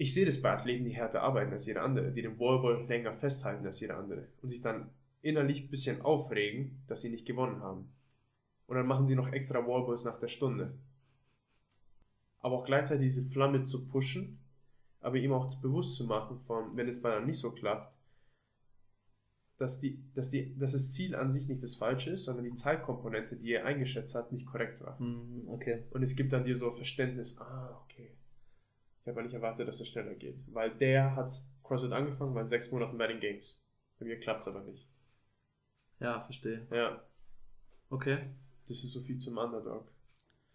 ich 0.00 0.14
sehe 0.14 0.24
das 0.24 0.40
bei 0.40 0.50
Athleten, 0.50 0.86
die 0.86 0.94
härter 0.94 1.22
arbeiten 1.22 1.52
als 1.52 1.66
jeder 1.66 1.82
andere, 1.82 2.10
die 2.10 2.22
den 2.22 2.38
Wallball 2.38 2.86
länger 2.86 3.12
festhalten 3.12 3.66
als 3.66 3.80
jeder 3.80 3.98
andere 3.98 4.28
und 4.40 4.48
sich 4.48 4.62
dann 4.62 4.88
innerlich 5.20 5.64
ein 5.64 5.68
bisschen 5.68 6.00
aufregen, 6.00 6.82
dass 6.86 7.02
sie 7.02 7.10
nicht 7.10 7.26
gewonnen 7.26 7.60
haben. 7.60 7.92
Und 8.66 8.76
dann 8.76 8.86
machen 8.86 9.06
sie 9.06 9.14
noch 9.14 9.30
extra 9.30 9.58
Wallballs 9.58 10.06
nach 10.06 10.18
der 10.18 10.28
Stunde. 10.28 10.72
Aber 12.38 12.54
auch 12.54 12.64
gleichzeitig 12.64 13.08
diese 13.08 13.28
Flamme 13.28 13.64
zu 13.64 13.88
pushen, 13.88 14.38
aber 15.02 15.16
ihm 15.16 15.34
auch 15.34 15.54
bewusst 15.60 15.96
zu 15.96 16.04
machen, 16.04 16.40
von, 16.40 16.74
wenn 16.78 16.88
es 16.88 17.02
bei 17.02 17.14
einem 17.14 17.26
nicht 17.26 17.38
so 17.38 17.50
klappt, 17.50 17.94
dass, 19.58 19.80
die, 19.80 20.02
dass, 20.14 20.30
die, 20.30 20.56
dass 20.56 20.72
das 20.72 20.94
Ziel 20.94 21.14
an 21.14 21.30
sich 21.30 21.46
nicht 21.46 21.62
das 21.62 21.74
Falsche 21.74 22.12
ist, 22.12 22.24
sondern 22.24 22.46
die 22.46 22.54
Zeitkomponente, 22.54 23.36
die 23.36 23.52
er 23.52 23.66
eingeschätzt 23.66 24.14
hat, 24.14 24.32
nicht 24.32 24.46
korrekt 24.46 24.80
war. 24.80 24.98
Hm, 24.98 25.46
okay. 25.48 25.82
Und 25.90 26.02
es 26.02 26.16
gibt 26.16 26.32
dann 26.32 26.44
dir 26.44 26.54
so 26.54 26.70
Verständnis, 26.70 27.36
ah, 27.38 27.78
okay. 27.84 28.16
Ich 29.02 29.08
habe 29.08 29.22
nicht 29.22 29.34
erwartet, 29.34 29.66
dass 29.68 29.80
es 29.80 29.88
schneller 29.88 30.14
geht. 30.14 30.36
Weil 30.52 30.70
der 30.76 31.14
hat 31.16 31.32
CrossFit 31.64 31.92
angefangen, 31.92 32.34
war 32.34 32.42
in 32.42 32.48
sechs 32.48 32.70
Monaten 32.70 32.98
bei 32.98 33.06
den 33.06 33.20
Games. 33.20 33.62
Bei 33.98 34.04
mir 34.06 34.20
klappt 34.20 34.42
es 34.42 34.48
aber 34.48 34.62
nicht. 34.62 34.86
Ja, 36.00 36.20
verstehe. 36.22 36.66
Ja, 36.70 37.02
Okay. 37.90 38.18
das 38.68 38.84
ist 38.84 38.92
so 38.92 39.00
viel 39.00 39.18
zum 39.18 39.36
Underdog. 39.36 39.90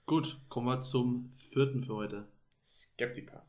Gut, 0.05 0.39
kommen 0.49 0.67
wir 0.67 0.79
zum 0.79 1.31
vierten 1.33 1.83
für 1.83 1.95
heute. 1.95 2.27
Skeptiker. 2.65 3.45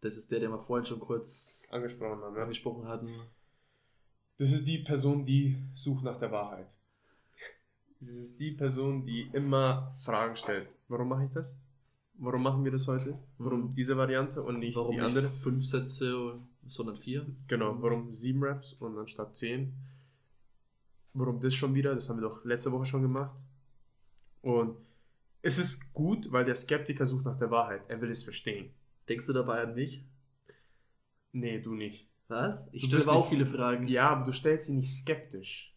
Das 0.00 0.16
ist 0.16 0.30
der, 0.30 0.40
den 0.40 0.50
wir 0.50 0.58
vorhin 0.62 0.86
schon 0.86 1.00
kurz 1.00 1.66
Angesprochen 1.70 2.20
haben. 2.22 2.36
Ja? 2.36 2.42
angesprochen 2.42 2.86
hatten. 2.88 3.20
Das 4.36 4.52
ist 4.52 4.66
die 4.66 4.78
Person, 4.78 5.24
die 5.26 5.56
sucht 5.72 6.04
nach 6.04 6.18
der 6.18 6.30
Wahrheit. 6.30 6.76
Das 8.00 8.08
ist 8.08 8.38
die 8.38 8.50
Person, 8.52 9.06
die 9.06 9.30
immer 9.32 9.96
Fragen 10.04 10.36
stellt. 10.36 10.76
Warum 10.88 11.08
mache 11.08 11.24
ich 11.24 11.30
das? 11.30 11.56
Warum 12.16 12.42
machen 12.42 12.64
wir 12.64 12.70
das 12.70 12.86
heute? 12.86 13.18
Warum 13.38 13.64
Mhm. 13.66 13.70
diese 13.70 13.96
Variante 13.96 14.42
und 14.42 14.58
nicht 14.60 14.76
Warum 14.76 14.90
die 14.92 14.96
nicht 14.98 15.04
andere? 15.06 15.28
fünf 15.28 15.64
Sätze, 15.66 16.38
sondern 16.66 16.96
vier? 16.96 17.26
Genau, 17.48 17.80
warum 17.82 18.12
sieben 18.14 18.42
Raps 18.44 18.72
und 18.74 18.96
anstatt 18.98 19.36
zehn? 19.36 19.74
Warum 21.12 21.40
das 21.40 21.54
schon 21.54 21.74
wieder? 21.74 21.94
Das 21.94 22.08
haben 22.08 22.18
wir 22.18 22.28
doch 22.28 22.44
letzte 22.44 22.72
Woche 22.72 22.86
schon 22.86 23.02
gemacht. 23.02 23.34
Und 24.42 24.76
es 25.42 25.58
ist 25.58 25.92
gut, 25.92 26.30
weil 26.32 26.44
der 26.44 26.54
Skeptiker 26.54 27.06
sucht 27.06 27.24
nach 27.24 27.38
der 27.38 27.50
Wahrheit. 27.50 27.82
Er 27.88 28.00
will 28.00 28.10
es 28.10 28.22
verstehen. 28.22 28.70
Denkst 29.08 29.26
du 29.26 29.32
dabei 29.32 29.62
an 29.62 29.74
mich? 29.74 30.04
Nee, 31.32 31.60
du 31.60 31.74
nicht. 31.74 32.08
Was? 32.28 32.66
Ich 32.72 32.84
stelle 32.84 33.06
auch 33.08 33.28
nicht- 33.28 33.28
viele 33.28 33.46
Fragen. 33.46 33.86
Ja, 33.88 34.10
aber 34.10 34.24
du 34.24 34.32
stellst 34.32 34.66
sie 34.66 34.74
nicht 34.74 34.90
skeptisch. 34.90 35.76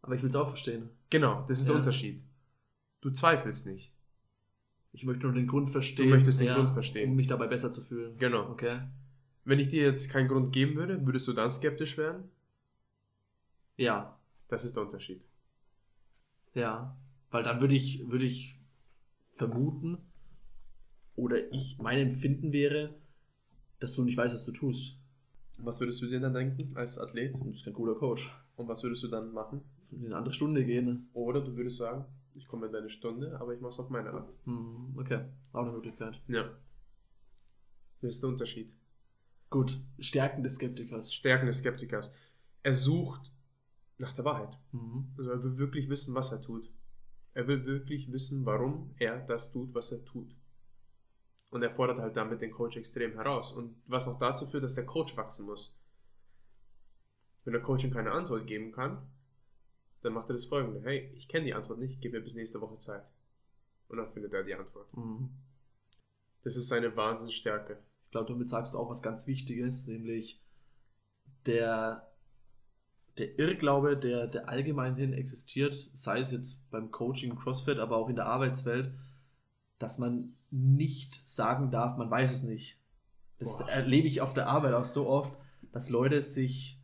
Aber 0.00 0.14
ich 0.14 0.22
will 0.22 0.30
es 0.30 0.36
auch 0.36 0.48
verstehen. 0.48 0.88
Genau, 1.10 1.44
das 1.48 1.58
ist 1.60 1.66
Ja. 1.66 1.72
der 1.72 1.80
Unterschied. 1.80 2.22
Du 3.02 3.10
zweifelst 3.10 3.66
nicht. 3.66 3.92
Ich 4.92 5.04
möchte 5.04 5.24
nur 5.24 5.32
den 5.32 5.46
Grund 5.46 5.70
verstehen. 5.70 6.10
möchtest 6.10 6.40
den 6.40 6.52
Grund 6.52 6.70
verstehen. 6.70 7.10
Um 7.10 7.16
mich 7.16 7.28
dabei 7.28 7.46
besser 7.46 7.70
zu 7.70 7.82
fühlen. 7.82 8.18
Genau. 8.18 8.50
Okay. 8.50 8.80
Wenn 9.44 9.58
ich 9.58 9.68
dir 9.68 9.82
jetzt 9.82 10.10
keinen 10.10 10.28
Grund 10.28 10.52
geben 10.52 10.76
würde, 10.76 11.06
würdest 11.06 11.28
du 11.28 11.32
dann 11.32 11.50
skeptisch 11.50 11.96
werden? 11.96 12.30
Ja. 13.76 14.18
Das 14.48 14.64
ist 14.64 14.74
der 14.76 14.82
Unterschied. 14.82 15.22
Ja. 16.54 16.96
Weil 17.30 17.44
dann 17.44 17.60
würde 17.60 17.74
ich, 17.74 18.10
würde 18.10 18.24
ich 18.24 18.58
vermuten, 19.34 19.98
oder 21.16 21.52
ich, 21.52 21.78
mein 21.78 21.98
Empfinden 21.98 22.52
wäre, 22.52 22.94
dass 23.78 23.92
du 23.92 24.02
nicht 24.02 24.16
weißt, 24.16 24.34
was 24.34 24.44
du 24.44 24.52
tust. 24.52 24.98
Was 25.58 25.80
würdest 25.80 26.00
du 26.02 26.06
dir 26.06 26.20
dann 26.20 26.32
denken 26.32 26.76
als 26.76 26.98
Athlet? 26.98 27.34
Du 27.34 27.44
bist 27.50 27.64
kein 27.64 27.74
guter 27.74 27.94
Coach. 27.94 28.34
Und 28.56 28.68
was 28.68 28.82
würdest 28.82 29.02
du 29.02 29.08
dann 29.08 29.32
machen? 29.32 29.60
In 29.90 30.06
eine 30.06 30.16
andere 30.16 30.32
Stunde 30.32 30.64
gehen. 30.64 31.08
Oder 31.12 31.42
du 31.42 31.56
würdest 31.56 31.78
sagen, 31.78 32.06
ich 32.34 32.46
komme 32.46 32.66
in 32.66 32.72
deine 32.72 32.90
Stunde, 32.90 33.38
aber 33.40 33.54
ich 33.54 33.60
mache 33.60 33.70
es 33.70 33.78
auf 33.78 33.90
meine 33.90 34.10
Art. 34.12 34.32
Hm, 34.44 34.96
okay. 34.98 35.24
Auch 35.52 35.62
eine 35.62 35.72
Möglichkeit. 35.72 36.20
Ja. 36.28 36.50
Das 38.00 38.14
ist 38.14 38.22
der 38.22 38.30
Unterschied. 38.30 38.72
Gut. 39.50 39.80
Stärken 39.98 40.42
des 40.42 40.54
Skeptikers. 40.54 41.12
Stärken 41.12 41.46
des 41.46 41.58
Skeptikers. 41.58 42.14
Er 42.62 42.74
sucht 42.74 43.32
nach 43.98 44.12
der 44.14 44.24
Wahrheit. 44.24 44.56
Mhm. 44.72 45.12
Also 45.18 45.30
er 45.30 45.42
will 45.42 45.58
wirklich 45.58 45.88
wissen, 45.88 46.14
was 46.14 46.32
er 46.32 46.40
tut. 46.40 46.70
Er 47.34 47.46
will 47.46 47.64
wirklich 47.64 48.10
wissen, 48.12 48.44
warum 48.46 48.94
er 48.98 49.20
das 49.20 49.52
tut, 49.52 49.74
was 49.74 49.92
er 49.92 50.04
tut. 50.04 50.34
Und 51.50 51.62
er 51.62 51.70
fordert 51.70 51.98
halt 51.98 52.16
damit 52.16 52.40
den 52.40 52.52
Coach 52.52 52.76
extrem 52.76 53.14
heraus. 53.14 53.52
Und 53.52 53.76
was 53.86 54.08
auch 54.08 54.18
dazu 54.18 54.46
führt, 54.46 54.64
dass 54.64 54.76
der 54.76 54.86
Coach 54.86 55.16
wachsen 55.16 55.46
muss. 55.46 55.76
Wenn 57.44 57.52
der 57.52 57.62
Coach 57.62 57.84
ihm 57.84 57.92
keine 57.92 58.12
Antwort 58.12 58.46
geben 58.46 58.72
kann, 58.72 59.02
dann 60.02 60.12
macht 60.12 60.30
er 60.30 60.34
das 60.34 60.46
folgende. 60.46 60.82
Hey, 60.82 61.12
ich 61.14 61.28
kenne 61.28 61.46
die 61.46 61.54
Antwort 61.54 61.78
nicht, 61.78 62.00
gib 62.00 62.12
mir 62.12 62.20
bis 62.20 62.34
nächste 62.34 62.60
Woche 62.60 62.78
Zeit. 62.78 63.04
Und 63.88 63.98
dann 63.98 64.12
findet 64.12 64.32
er 64.32 64.44
die 64.44 64.54
Antwort. 64.54 64.96
Mhm. 64.96 65.30
Das 66.42 66.56
ist 66.56 66.68
seine 66.68 66.96
Wahnsinnsstärke. 66.96 67.82
Ich 68.04 68.10
glaube, 68.10 68.32
damit 68.32 68.48
sagst 68.48 68.74
du 68.74 68.78
auch 68.78 68.88
was 68.88 69.02
ganz 69.02 69.26
Wichtiges, 69.26 69.86
nämlich 69.86 70.42
der, 71.46 72.10
der 73.18 73.38
Irrglaube, 73.38 73.96
der, 73.96 74.26
der 74.26 74.48
allgemein 74.48 74.96
hin 74.96 75.12
existiert, 75.12 75.90
sei 75.92 76.20
es 76.20 76.32
jetzt 76.32 76.70
beim 76.70 76.90
Coaching, 76.90 77.36
CrossFit, 77.36 77.78
aber 77.78 77.96
auch 77.96 78.08
in 78.08 78.16
der 78.16 78.26
Arbeitswelt, 78.26 78.94
dass 79.78 79.98
man 79.98 80.36
nicht 80.50 81.28
sagen 81.28 81.70
darf, 81.70 81.96
man 81.96 82.10
weiß 82.10 82.32
es 82.32 82.42
nicht. 82.42 82.80
Das 83.38 83.58
Boah. 83.58 83.70
erlebe 83.70 84.08
ich 84.08 84.20
auf 84.20 84.34
der 84.34 84.48
Arbeit 84.48 84.74
auch 84.74 84.84
so 84.84 85.08
oft, 85.08 85.36
dass 85.72 85.90
Leute 85.90 86.20
sich 86.20 86.79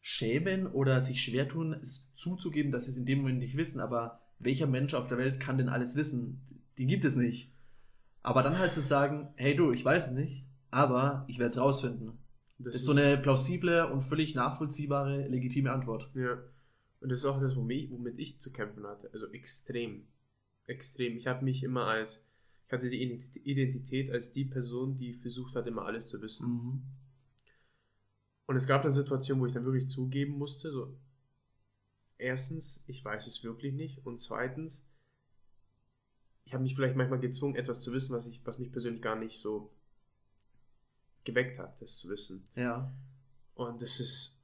schämen 0.00 0.66
oder 0.66 1.00
sich 1.00 1.22
schwer 1.22 1.48
tun, 1.48 1.72
es 1.74 2.08
zuzugeben, 2.16 2.72
dass 2.72 2.86
sie 2.86 2.92
es 2.92 2.96
in 2.96 3.06
dem 3.06 3.18
Moment 3.18 3.38
nicht 3.38 3.56
wissen. 3.56 3.80
Aber 3.80 4.20
welcher 4.38 4.66
Mensch 4.66 4.94
auf 4.94 5.06
der 5.06 5.18
Welt 5.18 5.40
kann 5.40 5.58
denn 5.58 5.68
alles 5.68 5.96
wissen? 5.96 6.40
Die 6.78 6.86
gibt 6.86 7.04
es 7.04 7.16
nicht. 7.16 7.52
Aber 8.22 8.42
dann 8.42 8.58
halt 8.58 8.74
zu 8.74 8.80
sagen, 8.80 9.28
hey 9.36 9.54
du, 9.56 9.72
ich 9.72 9.84
weiß 9.84 10.08
es 10.08 10.12
nicht, 10.12 10.46
aber 10.70 11.24
ich 11.28 11.38
werde 11.38 11.50
es 11.50 11.58
rausfinden. 11.58 12.18
Das 12.58 12.74
ist 12.74 12.84
so 12.84 12.92
eine 12.92 13.16
plausible 13.16 13.88
und 13.90 14.02
völlig 14.02 14.34
nachvollziehbare, 14.34 15.26
legitime 15.28 15.72
Antwort. 15.72 16.10
Ja. 16.14 16.38
Und 17.00 17.10
das 17.10 17.20
ist 17.20 17.24
auch 17.24 17.40
das, 17.40 17.56
womit 17.56 18.18
ich, 18.18 18.38
zu 18.38 18.52
kämpfen 18.52 18.86
hatte. 18.86 19.08
Also 19.14 19.26
extrem. 19.32 20.06
Extrem. 20.66 21.16
Ich 21.16 21.26
habe 21.26 21.42
mich 21.42 21.62
immer 21.62 21.86
als, 21.86 22.28
ich 22.66 22.72
hatte 22.72 22.90
die 22.90 22.98
Ident- 23.02 23.36
Identität 23.42 24.10
als 24.10 24.32
die 24.32 24.44
Person, 24.44 24.94
die 24.94 25.14
versucht 25.14 25.54
hat, 25.54 25.66
immer 25.66 25.86
alles 25.86 26.08
zu 26.08 26.20
wissen. 26.20 26.50
Mhm. 26.50 26.82
Und 28.50 28.56
es 28.56 28.66
gab 28.66 28.82
eine 28.82 28.90
Situation, 28.90 29.38
wo 29.38 29.46
ich 29.46 29.52
dann 29.52 29.64
wirklich 29.64 29.88
zugeben 29.88 30.36
musste, 30.36 30.72
so, 30.72 30.98
erstens, 32.18 32.82
ich 32.88 33.04
weiß 33.04 33.28
es 33.28 33.44
wirklich 33.44 33.72
nicht. 33.72 34.04
Und 34.04 34.18
zweitens, 34.18 34.90
ich 36.44 36.52
habe 36.52 36.64
mich 36.64 36.74
vielleicht 36.74 36.96
manchmal 36.96 37.20
gezwungen, 37.20 37.54
etwas 37.54 37.80
zu 37.80 37.92
wissen, 37.92 38.12
was, 38.12 38.26
ich, 38.26 38.44
was 38.44 38.58
mich 38.58 38.72
persönlich 38.72 39.02
gar 39.02 39.14
nicht 39.14 39.38
so 39.38 39.72
geweckt 41.22 41.60
hat, 41.60 41.80
das 41.80 41.96
zu 41.98 42.08
wissen. 42.08 42.44
Ja. 42.56 42.92
Und 43.54 43.82
das 43.82 44.00
ist, 44.00 44.42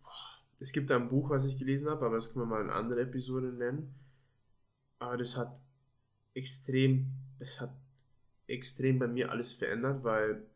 es 0.61 0.71
gibt 0.71 0.89
da 0.89 0.95
ein 0.95 1.09
Buch, 1.09 1.29
was 1.31 1.45
ich 1.45 1.59
gelesen 1.59 1.91
habe, 1.91 2.07
aber 2.07 2.15
das 2.15 2.33
können 2.33 2.45
wir 2.45 2.55
mal 2.55 2.63
in 2.63 2.71
eine 2.71 2.79
andere 2.79 3.01
Episode 3.01 3.49
nennen. 3.49 3.93
Aber 5.01 5.17
das 5.17 5.37
hat 5.37 5.61
extrem, 6.33 7.11
das 7.41 7.61
hat 7.61 7.75
extrem 8.47 9.01
bei 9.01 9.09
mir 9.09 9.33
alles 9.33 9.53
verändert, 9.53 10.05
weil 10.05 10.47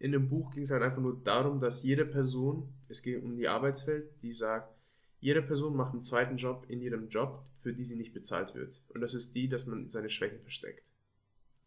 in 0.00 0.12
dem 0.12 0.28
Buch 0.28 0.50
ging 0.50 0.62
es 0.62 0.70
halt 0.70 0.82
einfach 0.82 1.00
nur 1.00 1.20
darum, 1.22 1.60
dass 1.60 1.82
jede 1.82 2.06
Person, 2.06 2.72
es 2.88 3.02
geht 3.02 3.22
um 3.22 3.36
die 3.36 3.48
Arbeitswelt, 3.48 4.10
die 4.22 4.32
sagt, 4.32 4.74
jede 5.20 5.42
Person 5.42 5.76
macht 5.76 5.92
einen 5.92 6.02
zweiten 6.02 6.36
Job 6.36 6.64
in 6.68 6.80
ihrem 6.80 7.08
Job, 7.08 7.44
für 7.52 7.74
die 7.74 7.84
sie 7.84 7.96
nicht 7.96 8.14
bezahlt 8.14 8.54
wird. 8.54 8.80
Und 8.88 9.02
das 9.02 9.12
ist 9.12 9.34
die, 9.34 9.46
dass 9.46 9.66
man 9.66 9.90
seine 9.90 10.08
Schwächen 10.08 10.40
versteckt. 10.40 10.82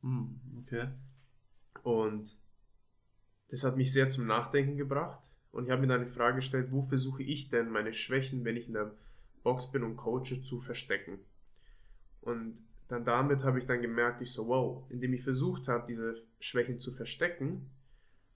Hm, 0.01 0.41
okay. 0.63 0.87
Und 1.83 2.39
das 3.49 3.63
hat 3.63 3.77
mich 3.77 3.93
sehr 3.93 4.09
zum 4.09 4.25
Nachdenken 4.25 4.77
gebracht. 4.77 5.31
Und 5.51 5.65
ich 5.65 5.71
habe 5.71 5.81
mir 5.81 5.87
dann 5.87 6.03
die 6.03 6.11
Frage 6.11 6.37
gestellt, 6.37 6.71
wo 6.71 6.81
versuche 6.81 7.21
ich 7.21 7.51
denn 7.51 7.69
meine 7.69 7.93
Schwächen, 7.93 8.43
wenn 8.43 8.57
ich 8.57 8.67
in 8.67 8.73
der 8.73 8.95
Box 9.43 9.71
bin 9.71 9.83
und 9.83 9.95
coache, 9.95 10.41
zu 10.41 10.59
verstecken? 10.59 11.19
Und 12.21 12.63
dann 12.87 13.05
damit 13.05 13.43
habe 13.43 13.59
ich 13.59 13.67
dann 13.67 13.83
gemerkt, 13.83 14.23
ich 14.23 14.31
so, 14.31 14.47
wow, 14.47 14.89
indem 14.89 15.13
ich 15.13 15.21
versucht 15.21 15.67
habe, 15.67 15.85
diese 15.87 16.23
Schwächen 16.39 16.79
zu 16.79 16.91
verstecken, 16.91 17.69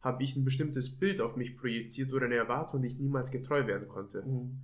habe 0.02 0.24
ich 0.24 0.36
ein 0.36 0.46
bestimmtes 0.46 0.98
Bild 0.98 1.22
auf 1.22 1.36
mich 1.36 1.58
projiziert 1.58 2.14
oder 2.14 2.26
eine 2.26 2.36
Erwartung, 2.36 2.82
die 2.82 2.88
ich 2.88 3.00
niemals 3.00 3.32
getreu 3.32 3.68
werden 3.68 3.88
konnte. 3.88 4.24
Mhm. 4.24 4.60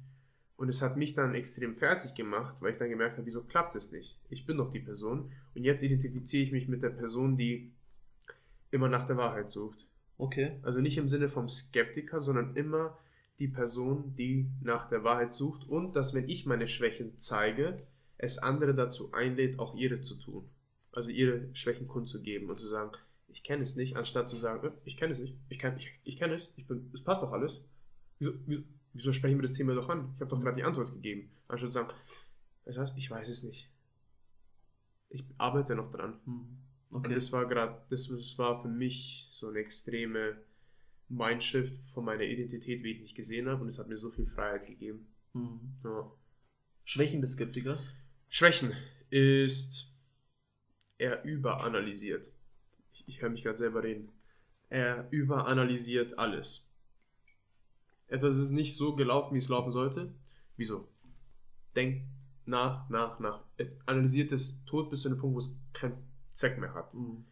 Und 0.55 0.69
es 0.69 0.81
hat 0.81 0.97
mich 0.97 1.13
dann 1.13 1.35
extrem 1.35 1.75
fertig 1.75 2.13
gemacht, 2.13 2.61
weil 2.61 2.71
ich 2.71 2.77
dann 2.77 2.89
gemerkt 2.89 3.17
habe, 3.17 3.25
wieso 3.25 3.43
klappt 3.43 3.75
es 3.75 3.91
nicht? 3.91 4.19
Ich 4.29 4.45
bin 4.45 4.57
doch 4.57 4.69
die 4.69 4.79
Person. 4.79 5.31
Und 5.55 5.63
jetzt 5.63 5.83
identifiziere 5.83 6.43
ich 6.43 6.51
mich 6.51 6.67
mit 6.67 6.83
der 6.83 6.91
Person, 6.91 7.37
die 7.37 7.73
immer 8.71 8.87
nach 8.87 9.05
der 9.05 9.17
Wahrheit 9.17 9.49
sucht. 9.49 9.87
Okay. 10.17 10.59
Also 10.61 10.79
nicht 10.79 10.97
im 10.97 11.07
Sinne 11.07 11.27
vom 11.27 11.49
Skeptiker, 11.49 12.19
sondern 12.19 12.55
immer 12.55 12.97
die 13.39 13.47
Person, 13.47 14.15
die 14.15 14.49
nach 14.61 14.87
der 14.87 15.03
Wahrheit 15.03 15.33
sucht 15.33 15.67
und 15.67 15.95
dass, 15.95 16.13
wenn 16.13 16.29
ich 16.29 16.45
meine 16.45 16.67
Schwächen 16.67 17.17
zeige, 17.17 17.81
es 18.17 18.37
andere 18.37 18.73
dazu 18.75 19.11
einlädt, 19.11 19.59
auch 19.59 19.75
ihre 19.75 20.01
zu 20.01 20.15
tun. 20.15 20.49
Also 20.91 21.09
ihre 21.09 21.49
Schwächen 21.53 21.87
kundzugeben 21.87 22.47
und 22.47 22.55
zu 22.55 22.67
sagen, 22.67 22.91
ich 23.33 23.43
kenne 23.43 23.63
es 23.63 23.75
nicht, 23.75 23.97
anstatt 23.97 24.29
zu 24.29 24.35
sagen, 24.35 24.67
äh, 24.67 24.71
ich 24.85 24.95
kenne 24.95 25.13
es 25.13 25.19
nicht, 25.19 25.35
ich 25.49 25.59
kenne 25.59 25.77
ich, 25.77 25.91
ich 26.03 26.17
kenn 26.17 26.31
es, 26.31 26.53
ich 26.55 26.67
bin, 26.67 26.89
es 26.93 27.03
passt 27.03 27.21
doch 27.21 27.31
alles. 27.31 27.67
Wieso, 28.19 28.33
wieso, 28.93 29.11
sprechen 29.11 29.37
wir 29.37 29.41
das 29.41 29.53
Thema 29.53 29.73
doch 29.73 29.89
an? 29.89 30.13
Ich 30.15 30.21
habe 30.21 30.29
doch 30.29 30.39
gerade 30.39 30.55
die 30.55 30.63
Antwort 30.63 30.93
gegeben. 30.93 31.31
Anstatt 31.47 31.69
zu 31.71 31.73
sagen, 31.73 31.89
das 32.63 32.77
heißt, 32.77 32.97
ich 32.97 33.09
weiß 33.09 33.27
es 33.27 33.43
nicht. 33.43 33.69
Ich 35.09 35.25
arbeite 35.37 35.75
noch 35.75 35.89
dran. 35.89 36.19
Hm. 36.25 36.57
Und 36.91 37.05
Okay. 37.05 37.15
das 37.15 37.31
war 37.31 37.47
gerade, 37.47 37.81
das, 37.89 38.07
das 38.07 38.37
war 38.37 38.61
für 38.61 38.67
mich 38.67 39.29
so 39.31 39.47
eine 39.49 39.59
extreme 39.59 40.37
Mindshift 41.09 41.89
von 41.89 42.05
meiner 42.05 42.23
Identität, 42.23 42.83
wie 42.83 42.91
ich 42.91 43.01
mich 43.01 43.15
gesehen 43.15 43.49
habe, 43.49 43.63
und 43.63 43.67
es 43.67 43.79
hat 43.79 43.87
mir 43.87 43.97
so 43.97 44.11
viel 44.11 44.27
Freiheit 44.27 44.67
gegeben. 44.67 45.07
Hm. 45.33 45.73
Ja. 45.83 46.11
Schwächen 46.85 47.21
des 47.21 47.33
Skeptikers. 47.33 47.95
Schwächen 48.29 48.73
ist 49.09 49.91
er 50.99 51.23
überanalysiert. 51.23 52.31
Ich, 53.05 53.15
ich 53.15 53.21
höre 53.21 53.29
mich 53.29 53.43
gerade 53.43 53.57
selber 53.57 53.83
reden. 53.83 54.11
Er 54.69 55.07
überanalysiert 55.11 56.17
alles. 56.17 56.69
Etwas 58.07 58.37
ist 58.37 58.51
nicht 58.51 58.75
so 58.75 58.95
gelaufen, 58.95 59.33
wie 59.33 59.39
es 59.39 59.49
laufen 59.49 59.71
sollte. 59.71 60.13
Wieso? 60.57 60.87
Denkt 61.75 62.05
nach, 62.45 62.89
nach, 62.89 63.19
nach. 63.19 63.43
Er 63.57 63.67
analysiert 63.85 64.31
es 64.31 64.63
tot 64.65 64.89
bis 64.89 65.01
zu 65.01 65.09
einem 65.09 65.17
Punkt, 65.17 65.35
wo 65.35 65.39
es 65.39 65.57
keinen 65.73 65.97
Zweck 66.31 66.57
mehr 66.59 66.73
hat. 66.73 66.93
Hm. 66.93 67.25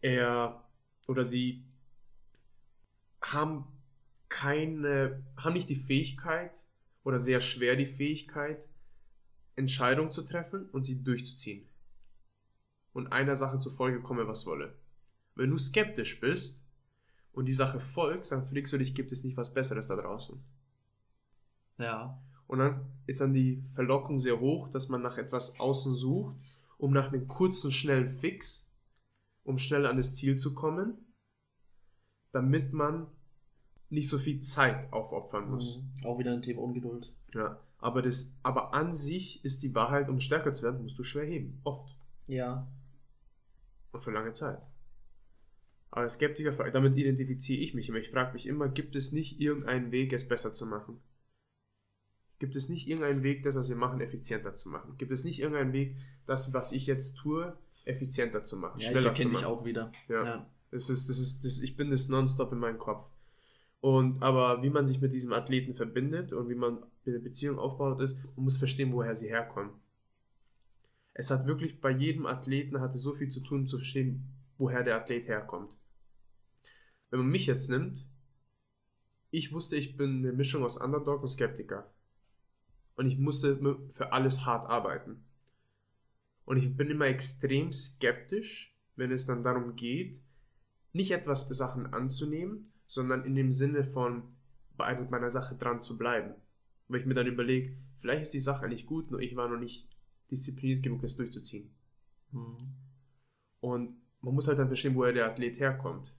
er 0.00 0.64
oder 1.06 1.24
sie 1.24 1.64
haben 3.20 3.64
keine, 4.28 5.24
haben 5.36 5.54
nicht 5.54 5.68
die 5.68 5.76
Fähigkeit 5.76 6.64
oder 7.02 7.18
sehr 7.18 7.40
schwer 7.40 7.76
die 7.76 7.86
Fähigkeit, 7.86 8.68
Entscheidungen 9.56 10.10
zu 10.10 10.22
treffen 10.22 10.68
und 10.70 10.84
sie 10.84 11.02
durchzuziehen. 11.02 11.68
Und 12.92 13.08
einer 13.08 13.36
Sache 13.36 13.58
zur 13.58 13.72
Folge 13.72 14.00
komme, 14.00 14.26
was 14.26 14.46
wolle. 14.46 14.74
Wenn 15.34 15.50
du 15.50 15.58
skeptisch 15.58 16.20
bist 16.20 16.64
und 17.32 17.46
die 17.46 17.52
Sache 17.52 17.80
folgst, 17.80 18.32
dann 18.32 18.46
fragst 18.46 18.72
du 18.72 18.78
dich, 18.78 18.94
gibt 18.94 19.12
es 19.12 19.24
nicht 19.24 19.36
was 19.36 19.54
Besseres 19.54 19.86
da 19.86 19.96
draußen? 19.96 20.42
Ja. 21.78 22.20
Und 22.46 22.58
dann 22.58 22.86
ist 23.06 23.20
dann 23.20 23.32
die 23.32 23.62
Verlockung 23.74 24.18
sehr 24.18 24.40
hoch, 24.40 24.68
dass 24.68 24.88
man 24.88 25.02
nach 25.02 25.18
etwas 25.18 25.60
außen 25.60 25.94
sucht, 25.94 26.36
um 26.78 26.92
nach 26.92 27.12
einem 27.12 27.28
kurzen, 27.28 27.70
schnellen 27.72 28.10
Fix, 28.10 28.72
um 29.44 29.58
schnell 29.58 29.86
an 29.86 29.96
das 29.96 30.16
Ziel 30.16 30.36
zu 30.36 30.54
kommen, 30.54 30.98
damit 32.32 32.72
man 32.72 33.06
nicht 33.88 34.08
so 34.08 34.18
viel 34.18 34.40
Zeit 34.40 34.92
aufopfern 34.92 35.50
muss. 35.50 35.76
Hm. 35.76 36.06
Auch 36.06 36.18
wieder 36.18 36.32
ein 36.32 36.42
Thema 36.42 36.62
Ungeduld. 36.62 37.12
Ja. 37.34 37.60
Aber, 37.78 38.02
das, 38.02 38.38
aber 38.42 38.74
an 38.74 38.92
sich 38.92 39.44
ist 39.44 39.62
die 39.62 39.74
Wahrheit, 39.74 40.08
um 40.08 40.20
stärker 40.20 40.52
zu 40.52 40.62
werden, 40.62 40.82
musst 40.82 40.98
du 40.98 41.02
schwer 41.02 41.24
heben. 41.24 41.60
Oft. 41.64 41.96
Ja. 42.26 42.66
Und 43.92 44.02
für 44.02 44.10
lange 44.10 44.32
Zeit. 44.32 44.60
Aber 45.90 46.08
Skeptiker, 46.08 46.52
damit 46.70 46.96
identifiziere 46.96 47.60
ich 47.62 47.74
mich 47.74 47.88
immer. 47.88 47.98
Ich 47.98 48.10
frage 48.10 48.32
mich 48.32 48.46
immer, 48.46 48.68
gibt 48.68 48.94
es 48.94 49.12
nicht 49.12 49.40
irgendeinen 49.40 49.90
Weg, 49.90 50.12
es 50.12 50.28
besser 50.28 50.54
zu 50.54 50.66
machen? 50.66 51.00
Gibt 52.38 52.56
es 52.56 52.68
nicht 52.68 52.88
irgendeinen 52.88 53.22
Weg, 53.22 53.42
das, 53.42 53.56
was 53.56 53.68
wir 53.68 53.76
machen, 53.76 54.00
effizienter 54.00 54.54
zu 54.54 54.68
machen? 54.70 54.96
Gibt 54.96 55.12
es 55.12 55.24
nicht 55.24 55.40
irgendeinen 55.40 55.72
Weg, 55.72 55.96
das, 56.26 56.54
was 56.54 56.72
ich 56.72 56.86
jetzt 56.86 57.16
tue, 57.16 57.56
effizienter 57.84 58.44
zu 58.44 58.56
machen, 58.56 58.78
Ja, 58.78 58.86
ich 58.86 58.90
schneller 58.90 59.02
zu 59.02 59.08
erkenne 59.08 59.30
dich 59.30 59.42
machen? 59.42 59.52
auch 59.52 59.64
wieder. 59.64 59.92
Ja. 60.08 60.46
Das 60.70 60.88
ist, 60.88 61.08
das 61.10 61.18
ist, 61.18 61.44
das, 61.44 61.58
ich 61.60 61.76
bin 61.76 61.90
das 61.90 62.08
nonstop 62.08 62.52
in 62.52 62.58
meinem 62.58 62.78
Kopf. 62.78 63.10
Und 63.80 64.22
aber 64.22 64.62
wie 64.62 64.70
man 64.70 64.86
sich 64.86 65.00
mit 65.00 65.12
diesem 65.12 65.32
Athleten 65.32 65.74
verbindet 65.74 66.32
und 66.32 66.48
wie 66.48 66.54
man 66.54 66.78
eine 67.06 67.18
Beziehung 67.18 67.58
aufbaut, 67.58 68.00
ist, 68.00 68.18
man 68.36 68.44
muss 68.44 68.58
verstehen, 68.58 68.92
woher 68.92 69.14
sie 69.14 69.28
herkommen. 69.28 69.72
Es 71.12 71.30
hat 71.30 71.46
wirklich 71.46 71.80
bei 71.80 71.90
jedem 71.90 72.26
Athleten 72.26 72.80
hatte 72.80 72.98
so 72.98 73.14
viel 73.14 73.28
zu 73.28 73.40
tun, 73.40 73.66
zu 73.66 73.78
verstehen, 73.78 74.28
woher 74.60 74.82
der 74.82 74.96
Athlet 74.96 75.26
herkommt. 75.26 75.78
Wenn 77.10 77.20
man 77.20 77.28
mich 77.30 77.46
jetzt 77.46 77.70
nimmt, 77.70 78.06
ich 79.30 79.52
wusste, 79.52 79.76
ich 79.76 79.96
bin 79.96 80.18
eine 80.18 80.32
Mischung 80.32 80.64
aus 80.64 80.76
Underdog 80.76 81.22
und 81.22 81.28
Skeptiker. 81.28 81.92
Und 82.96 83.06
ich 83.06 83.18
musste 83.18 83.58
für 83.90 84.12
alles 84.12 84.44
hart 84.44 84.68
arbeiten. 84.68 85.24
Und 86.44 86.56
ich 86.56 86.76
bin 86.76 86.90
immer 86.90 87.06
extrem 87.06 87.72
skeptisch, 87.72 88.76
wenn 88.96 89.12
es 89.12 89.26
dann 89.26 89.44
darum 89.44 89.76
geht, 89.76 90.20
nicht 90.92 91.12
etwas 91.12 91.48
Sachen 91.48 91.92
anzunehmen, 91.92 92.72
sondern 92.86 93.24
in 93.24 93.36
dem 93.36 93.52
Sinne 93.52 93.84
von 93.84 94.34
bei 94.76 94.98
meiner 95.08 95.30
Sache 95.30 95.54
dran 95.54 95.80
zu 95.80 95.96
bleiben. 95.96 96.34
Weil 96.88 97.00
ich 97.00 97.06
mir 97.06 97.14
dann 97.14 97.28
überlege, 97.28 97.76
vielleicht 97.98 98.22
ist 98.22 98.34
die 98.34 98.40
Sache 98.40 98.64
eigentlich 98.64 98.86
gut, 98.86 99.10
nur 99.10 99.20
ich 99.20 99.36
war 99.36 99.48
noch 99.48 99.60
nicht 99.60 99.88
diszipliniert 100.30 100.82
genug, 100.82 101.04
es 101.04 101.16
durchzuziehen. 101.16 101.70
Hm. 102.32 102.74
Und 103.60 104.00
man 104.22 104.34
muss 104.34 104.48
halt 104.48 104.58
dann 104.58 104.68
verstehen, 104.68 104.94
woher 104.94 105.12
der 105.12 105.26
Athlet 105.26 105.58
herkommt. 105.60 106.16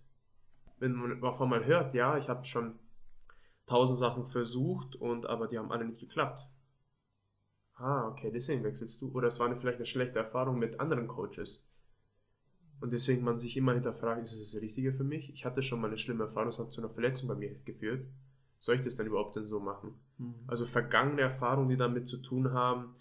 Wenn 0.80 0.94
man 0.94 1.24
auf 1.24 1.42
einmal 1.42 1.66
hört, 1.66 1.94
ja, 1.94 2.18
ich 2.18 2.30
habe 2.30 2.46
schon 2.46 2.80
tausend 3.66 4.00
Sachen 4.00 4.26
versucht 4.26 4.96
und 4.96 5.28
aber 5.28 5.48
die 5.48 5.58
haben 5.58 5.72
alle 5.72 5.86
nicht 5.86 6.02
geklappt. 6.02 6.48
Ah, 7.76 8.08
okay, 8.08 8.32
deswegen 8.32 8.64
wechselst 8.64 9.02
du. 9.02 9.12
Oder 9.12 9.28
es 9.28 9.40
war 9.40 9.48
eine, 9.48 9.56
vielleicht 9.56 9.78
eine 9.78 9.86
schlechte 9.86 10.20
Erfahrung 10.20 10.60
mit 10.60 10.80
anderen 10.80 11.08
Coaches. 11.08 11.68
Und 12.80 12.94
deswegen 12.94 13.24
man 13.24 13.38
sich 13.38 13.58
immer 13.58 13.74
hinterfragt, 13.74 14.24
ist 14.24 14.34
es 14.34 14.52
das 14.52 14.62
Richtige 14.62 14.94
für 14.94 15.04
mich? 15.04 15.32
Ich 15.32 15.46
hatte 15.46 15.62
schon 15.62 15.80
mal 15.82 15.88
eine 15.88 15.98
schlimme 15.98 16.26
Erfahrung, 16.26 16.50
das 16.50 16.60
hat 16.60 16.72
zu 16.72 16.82
einer 16.82 16.90
Verletzung 16.90 17.28
bei 17.28 17.36
mir 17.36 17.56
geführt. 17.64 18.08
soll 18.60 18.76
ich 18.76 18.82
das 18.82 18.96
denn 18.96 19.08
überhaupt 19.08 19.36
denn 19.36 19.46
so 19.46 19.60
machen? 19.60 20.00
Mhm. 20.18 20.36
Also 20.48 20.66
vergangene 20.66 21.22
Erfahrungen, 21.22 21.70
die 21.70 21.78
damit 21.78 22.08
zu 22.08 22.18
tun 22.18 22.54
haben, 22.54 22.94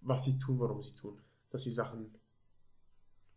was 0.00 0.24
sie 0.24 0.38
tun, 0.38 0.58
warum 0.58 0.80
sie 0.80 0.94
tun. 0.94 1.20
Dass 1.50 1.64
sie 1.64 1.70
Sachen 1.70 2.17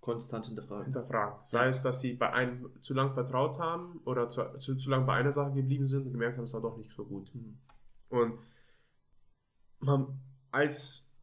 Konstant 0.01 0.47
hinterfragen. 0.47 0.85
hinterfragen. 0.85 1.39
Sei 1.43 1.67
es, 1.67 1.83
dass 1.83 2.01
sie 2.01 2.15
bei 2.15 2.33
einem 2.33 2.71
zu 2.81 2.95
lang 2.95 3.13
vertraut 3.13 3.59
haben 3.59 4.01
oder 4.03 4.27
zu, 4.29 4.43
zu, 4.57 4.75
zu 4.75 4.89
lang 4.89 5.05
bei 5.05 5.13
einer 5.13 5.31
Sache 5.31 5.53
geblieben 5.53 5.85
sind 5.85 6.07
und 6.07 6.11
gemerkt 6.11 6.37
haben, 6.37 6.43
es 6.43 6.53
war 6.55 6.61
doch 6.61 6.75
nicht 6.75 6.91
so 6.91 7.05
gut. 7.05 7.33
Mhm. 7.33 7.57
Und 8.09 8.39
man, 9.79 10.19
als 10.49 11.15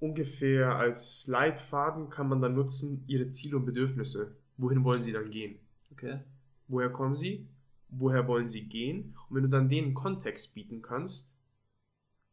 ungefähr 0.00 0.76
als 0.76 1.26
Leitfaden 1.28 2.08
kann 2.08 2.28
man 2.28 2.40
dann 2.40 2.54
nutzen, 2.54 3.04
ihre 3.06 3.30
Ziele 3.30 3.58
und 3.58 3.66
Bedürfnisse. 3.66 4.36
Wohin 4.56 4.82
wollen 4.82 5.02
sie 5.02 5.12
dann 5.12 5.30
gehen? 5.30 5.58
Okay. 5.92 6.20
Woher 6.68 6.90
kommen 6.90 7.14
sie? 7.14 7.46
Woher 7.88 8.26
wollen 8.26 8.48
sie 8.48 8.66
gehen? 8.66 9.14
Und 9.28 9.36
wenn 9.36 9.42
du 9.42 9.48
dann 9.50 9.68
denen 9.68 9.92
Kontext 9.92 10.54
bieten 10.54 10.80
kannst, 10.80 11.36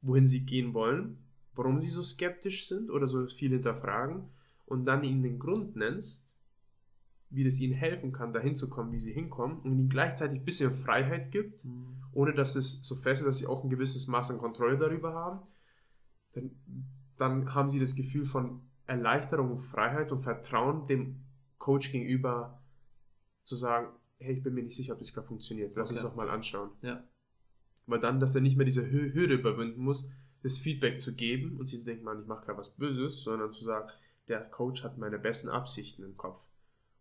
wohin 0.01 0.25
sie 0.25 0.45
gehen 0.45 0.73
wollen, 0.73 1.17
warum 1.53 1.77
sie 1.77 1.89
so 1.89 2.01
skeptisch 2.03 2.67
sind 2.67 2.89
oder 2.89 3.05
so 3.05 3.27
viel 3.27 3.51
hinterfragen 3.51 4.29
und 4.69 4.85
dann 4.85 5.03
ihnen 5.03 5.23
den 5.23 5.39
Grund 5.39 5.75
nennst, 5.75 6.35
wie 7.31 7.43
das 7.43 7.59
ihnen 7.59 7.73
helfen 7.73 8.11
kann, 8.11 8.33
dahin 8.33 8.55
zu 8.55 8.69
kommen, 8.69 8.91
wie 8.91 8.99
sie 8.99 9.13
hinkommen 9.13 9.59
und 9.59 9.71
ihnen 9.71 9.89
gleichzeitig 9.89 10.39
ein 10.39 10.45
bisschen 10.45 10.71
Freiheit 10.73 11.31
gibt, 11.31 11.63
Mhm. 11.63 12.03
ohne 12.13 12.33
dass 12.33 12.55
es 12.55 12.81
so 12.83 12.95
fest 12.95 13.21
ist, 13.21 13.27
dass 13.27 13.37
sie 13.37 13.47
auch 13.47 13.63
ein 13.63 13.69
gewisses 13.69 14.07
Maß 14.07 14.31
an 14.31 14.39
Kontrolle 14.39 14.77
darüber 14.77 15.13
haben, 15.13 15.39
dann, 16.33 16.51
dann 17.17 17.53
haben 17.53 17.69
sie 17.69 17.79
das 17.79 17.95
Gefühl 17.95 18.25
von 18.25 18.61
Erleichterung 18.87 19.51
und 19.51 19.57
Freiheit 19.59 20.11
und 20.11 20.21
Vertrauen 20.21 20.87
dem 20.87 21.17
Coach 21.59 21.91
gegenüber 21.91 22.59
zu 23.43 23.55
sagen, 23.55 23.89
hey, 24.17 24.35
ich 24.35 24.43
bin 24.43 24.53
mir 24.55 24.63
nicht 24.63 24.75
sicher, 24.75 24.93
ob 24.93 24.99
das 24.99 25.13
gerade 25.13 25.27
funktioniert. 25.27 25.75
Lass 25.75 25.91
uns 25.91 25.99
Okay. 25.99 26.07
doch 26.09 26.15
mal 26.15 26.29
anschauen. 26.29 26.69
Ja. 26.81 27.03
Weil 27.85 27.99
dann, 27.99 28.19
dass 28.19 28.35
er 28.35 28.41
nicht 28.41 28.57
mehr 28.57 28.65
diese 28.65 28.89
Hü 28.89 29.13
Hürde 29.13 29.35
überwinden 29.35 29.81
muss, 29.83 30.09
das 30.41 30.57
Feedback 30.57 30.99
zu 30.99 31.15
geben 31.15 31.57
und 31.57 31.67
sie 31.67 31.79
zu 31.79 31.85
denken, 31.85 32.03
Mann, 32.05 32.21
ich 32.21 32.27
mache 32.27 32.45
gerade 32.45 32.57
was 32.57 32.69
Böses, 32.75 33.21
sondern 33.23 33.51
zu 33.51 33.63
sagen, 33.63 33.89
der 34.29 34.41
Coach 34.41 34.83
hat 34.83 34.97
meine 34.97 35.19
besten 35.19 35.49
Absichten 35.49 36.03
im 36.03 36.15
Kopf. 36.15 36.41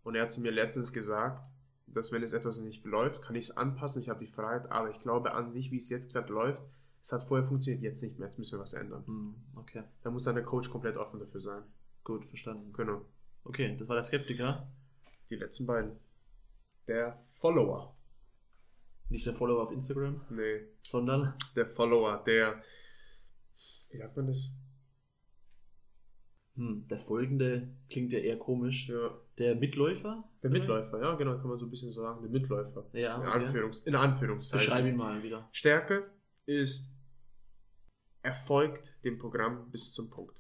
Und 0.02 0.14
er 0.14 0.22
hat 0.22 0.32
zu 0.32 0.40
mir 0.40 0.50
letztens 0.50 0.92
gesagt, 0.92 1.52
dass 1.86 2.12
wenn 2.12 2.22
es 2.22 2.32
etwas 2.32 2.58
nicht 2.58 2.84
läuft, 2.84 3.22
kann 3.22 3.36
ich 3.36 3.50
es 3.50 3.56
anpassen, 3.56 4.02
ich 4.02 4.08
habe 4.08 4.20
die 4.20 4.30
Freiheit, 4.30 4.70
aber 4.70 4.90
ich 4.90 5.00
glaube 5.00 5.32
an 5.32 5.52
sich, 5.52 5.70
wie 5.70 5.76
es 5.76 5.88
jetzt 5.90 6.12
gerade 6.12 6.32
läuft, 6.32 6.62
es 7.02 7.12
hat 7.12 7.22
vorher 7.22 7.46
funktioniert, 7.46 7.82
jetzt 7.82 8.02
nicht 8.02 8.18
mehr, 8.18 8.28
jetzt 8.28 8.38
müssen 8.38 8.56
wir 8.56 8.62
was 8.62 8.74
ändern. 8.74 9.04
Mhm. 9.06 9.34
Okay. 9.54 9.84
Da 10.02 10.10
muss 10.10 10.24
dann 10.24 10.34
der 10.34 10.44
Coach 10.44 10.70
komplett 10.70 10.96
offen 10.96 11.20
dafür 11.20 11.40
sein. 11.40 11.62
Gut, 12.04 12.24
verstanden. 12.26 12.72
Genau. 12.72 13.04
Okay, 13.44 13.76
das 13.78 13.88
war 13.88 13.96
der 13.96 14.02
Skeptiker. 14.02 14.66
Die 15.30 15.36
letzten 15.36 15.66
beiden. 15.66 15.92
Der 16.86 17.20
Follower. 17.36 17.94
Nicht 19.10 19.26
der 19.26 19.34
Follower 19.34 19.62
auf 19.62 19.72
Instagram, 19.72 20.20
Nee, 20.30 20.68
sondern 20.82 21.34
der 21.56 21.66
Follower, 21.66 22.22
der, 22.26 22.62
wie 23.90 23.96
sagt 23.96 24.16
man 24.16 24.26
das? 24.26 24.50
Hm, 26.58 26.86
der 26.88 26.98
folgende 26.98 27.68
klingt 27.88 28.12
ja 28.12 28.18
eher 28.18 28.36
komisch. 28.38 28.88
Ja, 28.88 29.16
Der 29.38 29.54
Mitläufer? 29.54 30.24
der 30.42 30.50
Mitläufer, 30.50 31.00
ja, 31.00 31.14
genau, 31.14 31.38
kann 31.38 31.48
man 31.48 31.58
so 31.58 31.66
ein 31.66 31.70
bisschen 31.70 31.88
so 31.90 32.02
sagen, 32.02 32.20
der 32.20 32.30
Mitläufer. 32.30 32.84
Ja, 32.92 33.14
In, 33.16 33.28
okay. 33.28 33.46
Anführungs 33.46 33.78
in 33.80 33.94
Anführungszeichen. 33.94 34.66
Beschreib 34.66 34.84
ihn 34.86 34.96
mal 34.96 35.22
wieder. 35.22 35.48
Stärke 35.52 36.10
ist 36.46 36.94
erfolgt 38.22 38.98
dem 39.04 39.18
Programm 39.18 39.70
bis 39.70 39.92
zum 39.92 40.10
Punkt. 40.10 40.36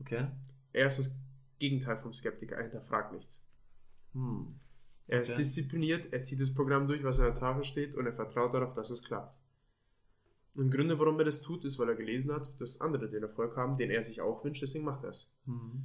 Okay. 0.00 0.26
Er 0.72 0.86
ist 0.86 0.98
das 0.98 1.20
Gegenteil 1.58 1.96
vom 1.98 2.12
Skeptiker, 2.12 2.56
er 2.56 2.62
hinterfragt 2.64 3.12
nichts. 3.12 3.46
Hm. 4.12 4.58
Er 5.06 5.20
ist 5.20 5.30
Okay. 5.30 5.38
diszipliniert, 5.38 6.12
er 6.12 6.24
zieht 6.24 6.40
das 6.40 6.52
Programm 6.52 6.88
durch, 6.88 7.04
was 7.04 7.20
an 7.20 7.26
der 7.26 7.34
Tafel 7.34 7.64
steht 7.64 7.94
und 7.94 8.06
er 8.06 8.12
vertraut 8.12 8.52
darauf, 8.54 8.74
dass 8.74 8.90
es 8.90 9.02
klappt. 9.04 9.38
Und 10.56 10.70
Gründe, 10.70 10.98
warum 10.98 11.18
er 11.18 11.24
das 11.26 11.42
tut, 11.42 11.64
ist, 11.64 11.78
weil 11.78 11.88
er 11.88 11.94
gelesen 11.94 12.32
hat, 12.32 12.58
dass 12.60 12.80
andere 12.80 13.08
den 13.08 13.22
Erfolg 13.22 13.56
haben, 13.56 13.76
den 13.76 13.90
er 13.90 14.02
sich 14.02 14.20
auch 14.20 14.42
wünscht, 14.44 14.62
deswegen 14.62 14.84
macht 14.84 15.04
er 15.04 15.10
es. 15.10 15.34
Hm. 15.44 15.84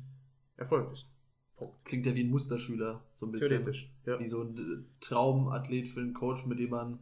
Erfolg 0.55 0.91
ist. 0.91 1.11
Punkt. 1.57 1.83
Klingt 1.85 2.05
ja 2.05 2.15
wie 2.15 2.23
ein 2.23 2.29
Musterschüler, 2.29 3.03
so 3.13 3.25
ein 3.25 3.31
bisschen. 3.31 3.49
Theoretisch. 3.49 3.93
Ja. 4.05 4.19
Wie 4.19 4.27
so 4.27 4.41
ein 4.41 4.57
äh, 4.57 4.83
Traumathlet 5.01 5.87
für 5.87 5.99
einen 5.99 6.13
Coach, 6.13 6.45
mit 6.45 6.59
dem 6.59 6.69
man 6.71 6.99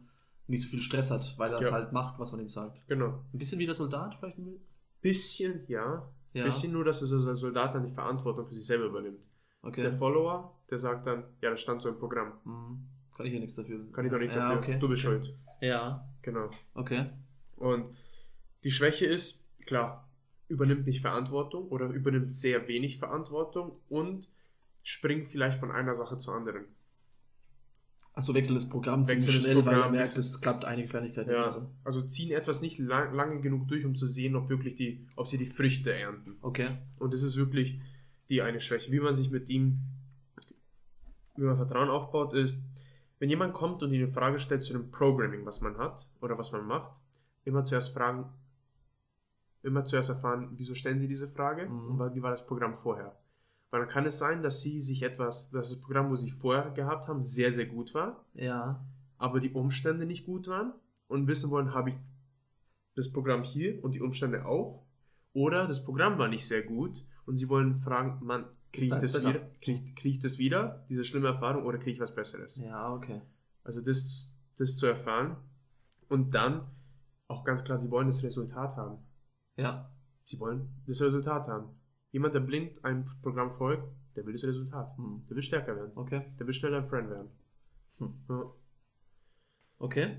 nicht 0.48 0.62
so 0.62 0.68
viel 0.68 0.82
Stress 0.82 1.10
hat, 1.10 1.34
weil 1.38 1.52
er 1.52 1.60
es 1.60 1.66
Ja. 1.66 1.72
halt 1.72 1.92
macht, 1.92 2.18
was 2.18 2.32
man 2.32 2.40
ihm 2.40 2.48
sagt. 2.48 2.82
Genau. 2.88 3.24
Ein 3.32 3.38
bisschen 3.38 3.58
wie 3.60 3.66
der 3.66 3.74
Soldat 3.74 4.18
vielleicht 4.18 4.38
ein 4.38 4.60
bisschen? 5.00 5.62
Ja. 5.68 6.08
Ja. 6.32 6.44
Bisschen 6.44 6.72
nur, 6.72 6.84
dass 6.84 7.00
er 7.02 7.06
so 7.06 7.34
Soldat 7.34 7.74
dann 7.74 7.84
die 7.84 7.92
Verantwortung 7.94 8.46
für 8.46 8.54
sich 8.54 8.66
selber 8.66 8.86
übernimmt. 8.86 9.20
Okay. 9.62 9.82
Der 9.82 9.92
Follower, 9.92 10.58
der 10.70 10.78
sagt 10.78 11.06
dann, 11.06 11.24
ja, 11.40 11.50
das 11.50 11.60
stand 11.60 11.82
so 11.82 11.88
im 11.88 11.98
Programm. 11.98 12.32
Hm. 12.44 12.86
Kann 13.16 13.26
ich 13.26 13.32
ja 13.32 13.38
nichts 13.40 13.56
dafür. 13.56 13.80
Kann 13.92 14.04
ich 14.06 14.10
doch 14.12 14.18
nichts 14.18 14.34
ja, 14.34 14.48
dafür. 14.48 14.58
Okay. 14.62 14.78
Du 14.78 14.88
bist 14.88 15.02
schuld. 15.02 15.34
Ja, 15.60 16.08
Genau. 16.22 16.48
okay. 16.74 17.10
Und 17.60 17.94
die 18.64 18.70
Schwäche 18.70 19.06
ist, 19.06 19.44
klar, 19.66 20.08
übernimmt 20.48 20.86
nicht 20.86 21.00
Verantwortung 21.00 21.68
oder 21.68 21.86
übernimmt 21.88 22.32
sehr 22.32 22.66
wenig 22.66 22.98
Verantwortung 22.98 23.78
und 23.88 24.28
springt 24.82 25.28
vielleicht 25.28 25.60
von 25.60 25.70
einer 25.70 25.94
Sache 25.94 26.16
zur 26.16 26.34
anderen. 26.34 26.64
Achso, 28.12 28.34
wechselt 28.34 28.56
das 28.56 28.68
Programm 28.68 29.04
ziemlich 29.04 29.26
Wechselt 29.26 29.44
das 29.44 29.44
schnell, 29.44 29.64
weil 29.64 29.74
er 29.74 29.78
Programm, 29.78 29.92
merkt, 29.92 30.18
es 30.18 30.40
klappt 30.40 30.64
einige 30.64 30.88
Kleinigkeiten. 30.88 31.30
nicht. 31.30 31.38
Ja, 31.38 31.44
Also. 31.44 31.70
also 31.84 32.02
ziehen 32.02 32.32
etwas 32.32 32.60
nicht 32.60 32.78
lang, 32.78 33.14
lange 33.14 33.40
genug 33.40 33.68
durch, 33.68 33.84
um 33.84 33.94
zu 33.94 34.06
sehen, 34.06 34.34
ob 34.34 34.48
wirklich 34.48 34.74
die, 34.74 35.06
ob 35.14 35.28
sie 35.28 35.38
die 35.38 35.46
Früchte 35.46 35.92
ernten. 35.92 36.36
Okay. 36.40 36.70
Und 36.98 37.14
das 37.14 37.22
ist 37.22 37.36
wirklich 37.36 37.80
die 38.28 38.42
eine 38.42 38.60
Schwäche. 38.60 38.90
Wie 38.90 39.00
man 39.00 39.14
sich 39.14 39.30
mit 39.30 39.48
ihm, 39.48 39.78
wie 41.36 41.44
man 41.44 41.56
Vertrauen 41.56 41.88
aufbaut, 41.88 42.34
ist, 42.34 42.64
wenn 43.20 43.28
jemand 43.28 43.54
kommt 43.54 43.82
und 43.82 43.92
ihnen 43.92 44.04
eine 44.04 44.12
Frage 44.12 44.38
stellt 44.38 44.64
zu 44.64 44.72
dem 44.72 44.90
Programming, 44.90 45.44
was 45.44 45.60
man 45.60 45.78
hat 45.78 46.08
oder 46.20 46.36
was 46.36 46.50
man 46.52 46.66
macht, 46.66 46.92
immer 47.44 47.64
zuerst 47.64 47.92
fragen, 47.94 48.26
immer 49.62 49.84
zuerst 49.84 50.08
erfahren, 50.10 50.48
wieso 50.56 50.74
stellen 50.74 50.98
sie 50.98 51.08
diese 51.08 51.28
Frage 51.28 51.66
Mhm. 51.68 52.00
und 52.00 52.14
wie 52.14 52.22
war 52.22 52.30
das 52.30 52.46
Programm 52.46 52.74
vorher. 52.74 53.16
Weil 53.70 53.80
dann 53.80 53.88
kann 53.88 54.06
es 54.06 54.18
sein, 54.18 54.42
dass 54.42 54.60
sie 54.62 54.80
sich 54.80 55.02
etwas, 55.02 55.50
dass 55.50 55.70
das 55.70 55.80
Programm, 55.80 56.10
wo 56.10 56.16
sie 56.16 56.30
vorher 56.30 56.70
gehabt 56.70 57.08
haben, 57.08 57.22
sehr, 57.22 57.52
sehr 57.52 57.66
gut 57.66 57.94
war, 57.94 58.24
Ja. 58.34 58.84
aber 59.18 59.38
die 59.40 59.50
Umstände 59.52 60.06
nicht 60.06 60.26
gut 60.26 60.48
waren 60.48 60.72
und 61.08 61.26
wissen 61.26 61.50
wollen, 61.50 61.72
habe 61.74 61.90
ich 61.90 61.96
das 62.96 63.12
Programm 63.12 63.42
hier 63.44 63.82
und 63.84 63.92
die 63.92 64.00
Umstände 64.00 64.44
auch? 64.46 64.82
Oder 65.32 65.68
das 65.68 65.84
Programm 65.84 66.18
war 66.18 66.26
nicht 66.28 66.46
sehr 66.46 66.62
gut 66.62 67.04
und 67.26 67.36
sie 67.36 67.48
wollen 67.48 67.76
fragen, 67.76 68.18
man, 68.24 68.46
kriege 68.72 68.86
ich, 68.86 68.90
da 68.90 68.98
das 69.00 69.12
besser? 69.12 69.28
wieder, 69.28 69.40
krieg, 69.62 69.94
krieg 69.96 70.10
ich 70.14 70.18
das 70.18 70.38
wieder, 70.38 70.84
diese 70.88 71.04
schlimme 71.04 71.28
Erfahrung, 71.28 71.64
oder 71.64 71.78
kriege 71.78 71.92
ich 71.92 72.00
was 72.00 72.14
Besseres? 72.14 72.56
Ja, 72.56 72.92
okay. 72.92 73.20
Also 73.62 73.80
das, 73.80 74.32
das 74.56 74.76
zu 74.76 74.86
erfahren 74.86 75.36
und 76.08 76.34
dann 76.34 76.66
auch 77.30 77.44
ganz 77.44 77.64
klar, 77.64 77.78
sie 77.78 77.90
wollen 77.90 78.08
das 78.08 78.22
Resultat 78.22 78.76
haben. 78.76 78.98
Ja. 79.56 79.90
Sie 80.24 80.38
wollen 80.40 80.68
das 80.86 81.00
Resultat 81.00 81.48
haben. 81.48 81.70
Jemand, 82.12 82.34
der 82.34 82.40
blind 82.40 82.84
einem 82.84 83.06
Programm 83.22 83.52
folgt, 83.52 83.84
der 84.16 84.26
will 84.26 84.32
das 84.32 84.44
Resultat. 84.44 84.96
Hm. 84.96 85.24
Der 85.28 85.36
will 85.36 85.42
stärker 85.42 85.76
werden. 85.76 85.92
Okay. 85.94 86.22
Der 86.38 86.46
will 86.46 86.54
schneller 86.54 86.78
ein 86.78 86.86
Friend 86.86 87.08
werden. 87.08 87.30
Hm. 87.98 88.14
Ja. 88.28 88.52
Okay. 89.78 90.16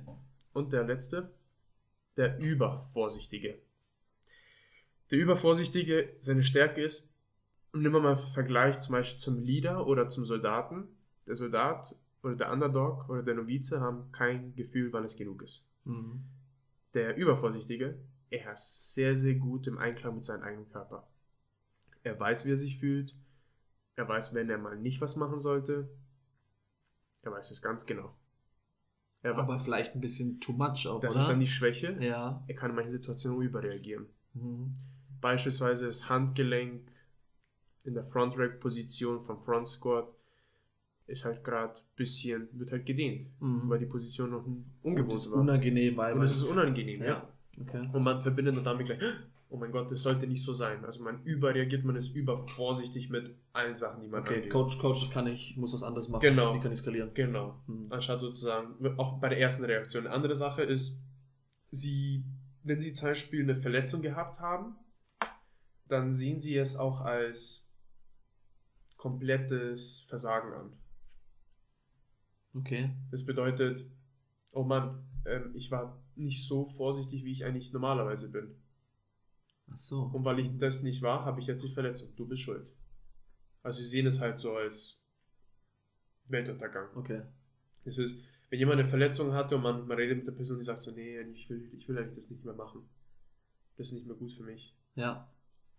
Und 0.53 0.72
der 0.74 0.86
letzte, 0.86 1.34
der 2.16 2.39
Übervorsichtige. 2.39 3.59
Der 5.12 5.20
Übervorsichtige, 5.20 6.16
seine 6.20 6.43
Stärke 6.43 6.82
ist, 6.82 7.18
nimm 7.74 7.91
mal 7.91 8.05
einen 8.05 8.16
Vergleich 8.16 8.80
zum 8.80 8.93
Beispiel 8.93 9.20
zum 9.20 9.43
Leader 9.43 9.86
oder 9.86 10.07
zum 10.07 10.24
Soldaten. 10.24 10.88
Der 11.28 11.36
Soldat 11.36 11.95
oder 12.24 12.36
der 12.36 12.51
Underdog 12.51 13.09
oder 13.09 13.22
der 13.22 13.36
Novize 13.36 13.82
haben 13.82 14.12
kein 14.12 14.55
Gefühl, 14.55 14.93
wann 14.93 15.03
es 15.03 15.18
genug 15.18 15.41
ist. 15.41 15.70
Mhm. 15.84 16.24
Der 16.94 17.16
Übervorsichtige, 17.16 18.00
er 18.30 18.54
ist 18.54 18.94
sehr, 18.94 19.16
sehr 19.16 19.36
gut 19.36 19.68
im 19.68 19.78
Einklang 19.78 20.16
mit 20.16 20.26
seinem 20.26 20.44
eigenen 20.44 20.70
Körper. 20.70 21.08
Er 22.04 22.20
weiß, 22.20 22.46
wie 22.46 22.52
er 22.52 22.58
sich 22.58 22.80
fühlt. 22.80 23.16
Er 23.96 24.08
weiß, 24.08 24.34
wenn 24.34 24.50
er 24.50 24.58
mal 24.58 24.78
nicht 24.78 25.02
was 25.02 25.16
machen 25.16 25.38
sollte. 25.38 25.89
Er 27.22 27.32
weiß 27.32 27.52
es 27.52 27.62
ganz 27.62 27.86
genau. 27.86 28.16
Er, 29.22 29.38
Aber 29.38 29.60
vielleicht 29.60 29.94
ein 29.94 30.02
bisschen 30.02 30.39
too 30.39 30.54
much 30.54 30.88
auch, 30.88 31.00
das 31.00 31.16
oder? 31.16 31.24
ist 31.24 31.30
dann 31.30 31.39
die 31.39 31.48
Schwäche. 31.48 31.96
ja. 32.00 32.44
Er 32.48 32.56
kann 32.56 32.72
in 32.72 32.76
manchen 32.76 32.92
Situationen 32.92 33.42
überreagieren. 33.42 34.08
Mhm. 34.34 34.74
Beispielsweise 35.20 35.86
das 35.86 36.10
Handgelenk 36.10 36.89
in 37.84 37.94
der 37.94 38.06
Front 38.06 38.36
Rack 38.38 38.60
Position 38.60 39.22
vom 39.24 39.44
Front 39.44 39.68
Squat 39.68 40.12
ist 41.12 41.26
halt 41.26 41.43
gerade 41.43 41.74
ein 41.74 41.95
bisschen, 41.95 42.47
wird 42.53 42.72
halt 42.72 42.86
gedehnt, 42.86 43.30
Mhm. 43.39 43.70
weil 43.70 43.80
die 43.80 43.86
Position 43.86 44.32
noch 44.32 44.45
ungewohnt 44.82 45.14
das 45.14 45.26
ist 45.28 45.34
unangenehm, 45.34 45.97
weil 45.97 46.14
Und 46.14 46.24
es 46.24 46.36
ist 46.38 46.43
unangenehm, 46.43 47.01
ja. 47.01 47.07
ja. 47.07 47.30
Okay. 47.62 47.89
Und 47.93 48.03
man 48.03 48.22
verbindet 48.22 48.55
dann 48.55 48.64
damit 48.64 48.86
gleich, 48.88 48.99
oh 49.49 49.57
mein 49.57 49.72
Gott, 49.72 49.91
das 49.91 50.01
sollte 50.01 50.26
nicht 50.26 50.43
so 50.43 50.53
sein. 50.53 50.86
Also 50.86 51.03
man 51.03 51.22
überreagiert, 51.24 51.84
man 51.84 51.97
ist 51.97 52.16
übervorsichtig 52.16 53.09
mit 53.09 53.36
allen 53.51 53.76
Sachen, 53.76 54.01
die 54.01 54.07
man 54.07 54.22
Okay, 54.22 54.36
angeht. 54.36 54.49
Coach, 54.51 54.80
Coach, 54.80 55.09
kann 55.12 55.28
ich, 55.28 55.57
muss 55.57 55.74
was 55.74 55.84
anderes 55.84 56.07
machen. 56.07 56.22
Genau. 56.22 56.55
Wie 56.55 56.59
kann 56.62 56.72
ich 56.72 56.78
skalieren? 56.80 57.12
Genau. 57.14 57.62
Mhm. 57.68 57.88
Anstatt 57.91 58.22
sozusagen, 58.22 58.76
auch 58.97 59.20
bei 59.20 59.28
der 59.30 59.39
ersten 59.39 59.66
Reaktion. 59.66 60.05
Eine 60.07 60.16
andere 60.16 60.36
Sache 60.36 60.64
ist, 60.64 61.01
sie, 61.70 62.24
wenn 62.64 62.80
sie 62.80 62.93
zum 62.93 63.09
Beispiel 63.09 63.43
eine 63.43 63.55
Verletzung 63.55 64.01
gehabt 64.01 64.39
haben, 64.39 64.76
dann 65.89 66.14
sehen 66.14 66.39
sie 66.39 66.55
es 66.55 66.78
auch 66.78 67.01
als 67.01 67.70
komplettes 68.95 70.05
Versagen 70.07 70.53
an. 70.53 70.74
Okay. 72.54 72.91
Das 73.12 73.26
bedeutet, 73.26 73.86
oh 74.54 74.64
Mann, 74.64 75.06
ähm, 75.26 75.52
ich 75.56 75.72
war 75.72 76.02
nicht 76.16 76.45
so 76.45 76.66
vorsichtig, 76.66 77.24
wie 77.24 77.32
ich 77.32 77.45
eigentlich 77.45 77.72
normalerweise 77.72 78.32
bin. 78.32 78.56
Ach 79.72 79.78
so. 79.78 80.04
Und 80.14 80.26
weil 80.26 80.39
ich 80.39 80.58
das 80.58 80.84
nicht 80.84 81.02
war, 81.02 81.26
habe 81.26 81.39
ich 81.39 81.47
jetzt 81.47 81.64
die 81.64 81.72
Verletzung. 81.72 82.16
Du 82.16 82.28
bist 82.28 82.41
schuld. 82.41 82.68
Also 83.64 83.82
sie 83.82 83.88
sehen 83.88 84.08
es 84.08 84.20
halt 84.20 84.39
so 84.39 84.56
als 84.56 84.99
Weltuntergang. 86.26 86.89
Okay. 86.95 87.22
Es 87.86 87.97
ist, 87.97 88.26
wenn 88.49 88.60
jemand 88.60 88.80
eine 88.80 88.89
Verletzung 88.89 89.34
hatte 89.34 89.56
und 89.56 89.64
man, 89.64 89.88
man 89.88 89.97
redet 89.97 90.18
mit 90.18 90.28
der 90.28 90.34
Person, 90.34 90.58
die 90.58 90.66
sagt 90.66 90.82
so, 90.82 90.91
nee, 90.91 91.22
ich 91.34 91.49
will, 91.49 91.72
ich 91.74 91.88
will 91.88 91.97
eigentlich 91.97 92.16
das 92.16 92.30
nicht 92.30 92.43
mehr 92.43 92.54
machen. 92.54 92.88
Das 93.78 93.88
ist 93.88 93.93
nicht 93.93 94.08
mehr 94.08 94.16
gut 94.16 94.34
für 94.34 94.43
mich. 94.43 94.76
Ja. 94.95 95.32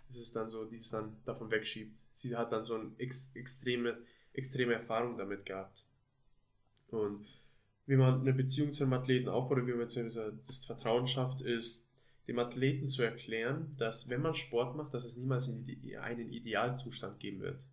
Das 0.08 0.18
ist 0.18 0.34
dann 0.34 0.50
so, 0.50 0.64
die 0.64 0.76
es 0.76 0.90
dann 0.90 1.16
davon 1.24 1.50
wegschiebt. 1.50 1.98
Sie 2.14 2.36
hat 2.36 2.52
dann 2.52 2.64
so 2.64 2.74
eine 2.74 2.92
ex, 2.98 3.34
extreme, 3.34 3.98
extreme 4.32 4.74
Erfahrung 4.74 5.16
damit 5.16 5.46
gehabt. 5.46 5.81
Und 6.92 7.26
wie 7.86 7.96
man 7.96 8.20
eine 8.20 8.32
Beziehung 8.32 8.72
zu 8.72 8.84
einem 8.84 8.92
Athleten 8.92 9.28
aufbaut, 9.28 9.58
oder 9.58 9.66
wie 9.66 9.72
man 9.72 9.88
das 10.46 10.64
Vertrauen 10.64 11.06
schafft, 11.06 11.40
ist, 11.40 11.86
dem 12.28 12.38
Athleten 12.38 12.86
zu 12.86 13.02
erklären, 13.02 13.74
dass 13.78 14.08
wenn 14.08 14.22
man 14.22 14.34
Sport 14.34 14.76
macht, 14.76 14.94
dass 14.94 15.04
es 15.04 15.16
niemals 15.16 15.48
einen 15.48 16.32
Idealzustand 16.32 17.18
geben 17.18 17.40
wird. 17.40 17.66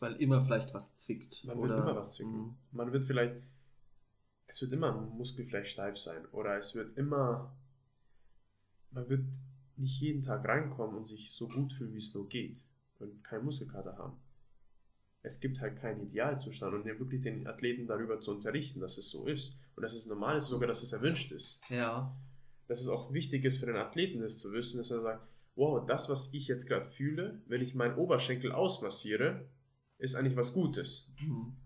Weil 0.00 0.14
immer 0.16 0.40
vielleicht 0.42 0.74
was 0.74 0.96
zwickt. 0.96 1.44
Man 1.44 1.60
wird 1.60 1.70
immer 1.70 1.96
was 1.96 2.14
zwicken. 2.14 2.38
Mhm. 2.38 2.56
Man 2.72 2.92
wird 2.92 3.04
vielleicht, 3.04 3.36
es 4.46 4.60
wird 4.60 4.72
immer 4.72 4.94
ein 4.94 5.16
Muskel 5.16 5.44
vielleicht 5.44 5.70
steif 5.70 5.98
sein. 5.98 6.26
Oder 6.26 6.56
es 6.58 6.74
wird 6.74 6.96
immer, 6.96 7.56
man 8.90 9.08
wird 9.08 9.24
nicht 9.76 10.00
jeden 10.00 10.22
Tag 10.22 10.46
reinkommen 10.46 10.96
und 10.96 11.08
sich 11.08 11.32
so 11.32 11.48
gut 11.48 11.72
fühlen, 11.72 11.94
wie 11.94 11.98
es 11.98 12.14
nur 12.14 12.28
geht. 12.28 12.62
Und 12.98 13.24
keinen 13.24 13.44
Muskelkater 13.44 13.96
haben. 13.96 14.16
Es 15.22 15.40
gibt 15.40 15.60
halt 15.60 15.80
keinen 15.80 16.00
Idealzustand 16.00 16.74
und 16.74 16.84
wirklich 16.84 17.22
den 17.22 17.46
Athleten 17.46 17.86
darüber 17.86 18.20
zu 18.20 18.30
unterrichten, 18.30 18.80
dass 18.80 18.98
es 18.98 19.10
so 19.10 19.26
ist. 19.26 19.58
Und 19.74 19.82
dass 19.82 19.94
es 19.94 20.06
normal 20.06 20.36
ist, 20.36 20.46
sogar 20.46 20.68
dass 20.68 20.82
es 20.82 20.92
erwünscht 20.92 21.32
ist. 21.32 21.60
Ja. 21.68 22.16
Dass 22.66 22.80
es 22.80 22.88
auch 22.88 23.12
wichtig 23.12 23.44
ist 23.44 23.58
für 23.58 23.66
den 23.66 23.76
Athleten, 23.76 24.20
das 24.20 24.38
zu 24.38 24.52
wissen, 24.52 24.78
dass 24.78 24.90
er 24.90 25.00
sagt, 25.00 25.26
wow, 25.56 25.84
das, 25.86 26.08
was 26.08 26.32
ich 26.34 26.46
jetzt 26.46 26.66
gerade 26.66 26.86
fühle, 26.86 27.40
wenn 27.46 27.62
ich 27.62 27.74
meinen 27.74 27.96
Oberschenkel 27.96 28.52
ausmassiere, 28.52 29.44
ist 29.98 30.14
eigentlich 30.14 30.36
was 30.36 30.54
Gutes. 30.54 31.12
Mhm. 31.20 31.56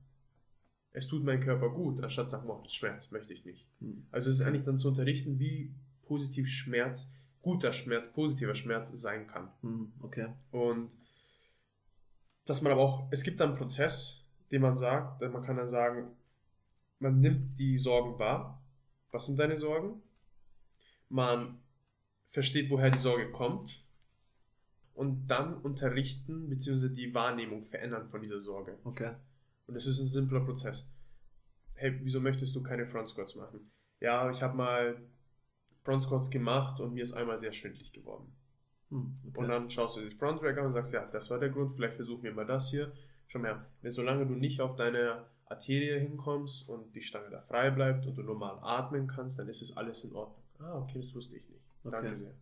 Es 0.93 1.07
tut 1.07 1.25
meinem 1.25 1.41
Körper 1.41 1.71
gut, 1.71 2.03
anstatt 2.03 2.31
zu 2.31 2.37
sagen, 2.37 2.49
wow, 2.49 2.63
das 2.63 2.75
Schmerz 2.75 3.11
möchte 3.11 3.33
ich 3.33 3.45
nicht. 3.45 3.67
Mhm. 3.81 4.07
Also 4.11 4.31
es 4.31 4.41
ist 4.41 4.47
eigentlich 4.47 4.65
dann 4.65 4.79
zu 4.79 4.89
unterrichten, 4.89 5.39
wie 5.39 5.75
positiv 6.03 6.49
Schmerz, 6.49 7.11
guter 7.43 7.73
Schmerz, 7.73 8.09
positiver 8.09 8.55
Schmerz 8.55 8.91
sein 8.93 9.27
kann. 9.27 9.51
Mhm. 9.63 9.93
Okay. 10.01 10.29
Und 10.51 10.97
dass 12.45 12.63
man 12.63 12.73
aber 12.73 12.83
auch, 12.83 13.09
es 13.11 13.23
gibt 13.23 13.41
dann 13.41 13.51
einen 13.51 13.59
Prozess, 13.59 14.25
den 14.51 14.63
man 14.63 14.77
sagt, 14.77 15.21
man 15.21 15.43
kann 15.43 15.57
dann 15.57 15.69
sagen, 15.69 16.17
man 16.99 17.21
nimmt 17.21 17.59
die 17.59 17.79
Sorgen 17.79 18.19
wahr. 18.19 18.63
Was 19.11 19.27
sind 19.27 19.39
deine 19.39 19.57
Sorgen? 19.57 20.03
Man 21.09 21.61
versteht, 22.29 22.71
woher 22.71 22.91
die 22.91 22.99
Sorge 22.99 23.31
kommt 23.31 23.85
und 24.95 25.27
dann 25.27 25.55
unterrichten 25.59 26.49
bzw. 26.49 26.89
die 26.89 27.15
Wahrnehmung 27.15 27.65
verändern 27.65 28.09
von 28.09 28.23
dieser 28.23 28.41
Sorge. 28.41 28.79
Okay. 28.85 29.15
Und 29.67 29.77
es 29.77 29.87
ist 29.87 30.01
ein 30.01 30.07
simpler 30.07 30.41
Prozess. 30.41 30.93
Hey, 31.77 31.99
wieso 32.03 32.21
möchtest 32.21 32.55
du 32.55 32.63
keine 32.63 32.87
Front 32.87 33.09
Squats 33.09 33.35
machen? 33.35 33.71
Ja, 34.01 34.31
ich 34.31 34.43
habe 34.43 34.57
mal 34.57 35.01
Front 35.83 36.03
Squats 36.03 36.31
gemacht 36.31 36.81
und 36.81 36.95
mir 36.95 37.03
ist 37.03 37.13
einmal 37.13 37.37
sehr 37.37 37.53
schwindlig 37.53 37.93
geworden. 37.93 38.33
Hm, 38.93 39.17
okay. 39.27 39.41
Und 39.41 39.49
dann 39.49 39.71
schaust 39.71 39.97
du 39.97 40.03
die 40.03 40.11
Front 40.11 40.43
Rack 40.43 40.59
an 40.59 40.67
und 40.67 40.75
sagst, 40.75 40.93
ja, 40.93 41.07
das 41.07 41.31
war 41.31 41.41
der 41.41 41.49
Grund, 41.49 41.73
vielleicht 41.73 41.97
versuchen 41.97 42.23
wir 42.23 42.35
mal 42.35 42.45
das 42.45 42.71
hier. 42.71 42.93
Schau 43.29 43.39
mal, 43.39 43.65
wenn 43.81 43.91
solange 43.91 44.27
du 44.27 44.35
nicht 44.35 44.61
auf 44.61 44.77
deine 44.77 45.25
Arterie 45.47 45.99
hinkommst 45.99 46.69
und 46.69 46.95
die 46.95 47.01
Stange 47.01 47.31
da 47.31 47.41
frei 47.41 47.71
bleibt 47.71 48.07
und 48.07 48.17
du 48.17 48.23
normal 48.23 48.59
atmen 48.61 49.07
kannst, 49.07 49.39
dann 49.39 49.49
ist 49.49 49.63
es 49.63 49.75
alles 49.77 50.05
in 50.05 50.15
Ordnung. 50.15 50.43
Ah, 50.59 50.79
okay, 50.79 50.99
das 50.99 51.15
wusste 51.15 51.37
ich 51.37 51.49
nicht. 51.49 51.63
Okay. 51.85 51.97
Danke 52.01 52.17
sehr. 52.17 52.35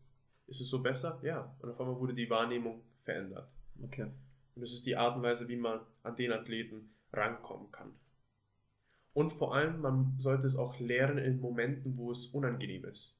Ist 0.48 0.60
es 0.60 0.68
so 0.68 0.82
besser? 0.82 1.20
Ja. 1.22 1.54
Und 1.60 1.70
auf 1.70 1.80
einmal 1.80 1.96
wurde 1.96 2.14
die 2.14 2.28
Wahrnehmung 2.28 2.82
verändert. 3.04 3.48
Okay. 3.84 4.10
Und 4.56 4.62
das 4.62 4.72
ist 4.72 4.84
die 4.84 4.96
Art 4.96 5.16
und 5.16 5.22
Weise, 5.22 5.48
wie 5.48 5.56
man 5.56 5.80
an 6.02 6.16
den 6.16 6.32
Athleten 6.32 6.90
rankommen 7.12 7.70
kann. 7.70 7.92
Und 9.12 9.32
vor 9.32 9.54
allem, 9.54 9.80
man 9.80 10.14
sollte 10.18 10.46
es 10.46 10.56
auch 10.56 10.78
lernen 10.80 11.18
in 11.18 11.40
Momenten, 11.40 11.96
wo 11.96 12.10
es 12.10 12.26
unangenehm 12.26 12.84
ist. 12.84 13.19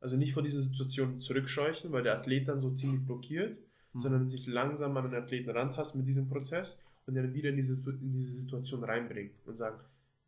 Also 0.00 0.16
nicht 0.16 0.32
vor 0.32 0.42
dieser 0.42 0.60
Situation 0.60 1.20
zurückscheuchen, 1.20 1.90
weil 1.92 2.02
der 2.02 2.18
Athlet 2.18 2.48
dann 2.48 2.60
so 2.60 2.70
ziemlich 2.70 3.04
blockiert, 3.04 3.58
mhm. 3.92 3.98
sondern 3.98 4.28
sich 4.28 4.46
langsam 4.46 4.96
an 4.96 5.10
den 5.10 5.14
Athleten 5.14 5.50
rantasten 5.50 6.00
mit 6.00 6.08
diesem 6.08 6.28
Prozess 6.28 6.84
und 7.06 7.14
dann 7.14 7.34
wieder 7.34 7.50
in 7.50 7.56
diese, 7.56 7.74
in 7.90 8.12
diese 8.12 8.32
Situation 8.32 8.84
reinbringen 8.84 9.32
und 9.46 9.56
sagen, 9.56 9.80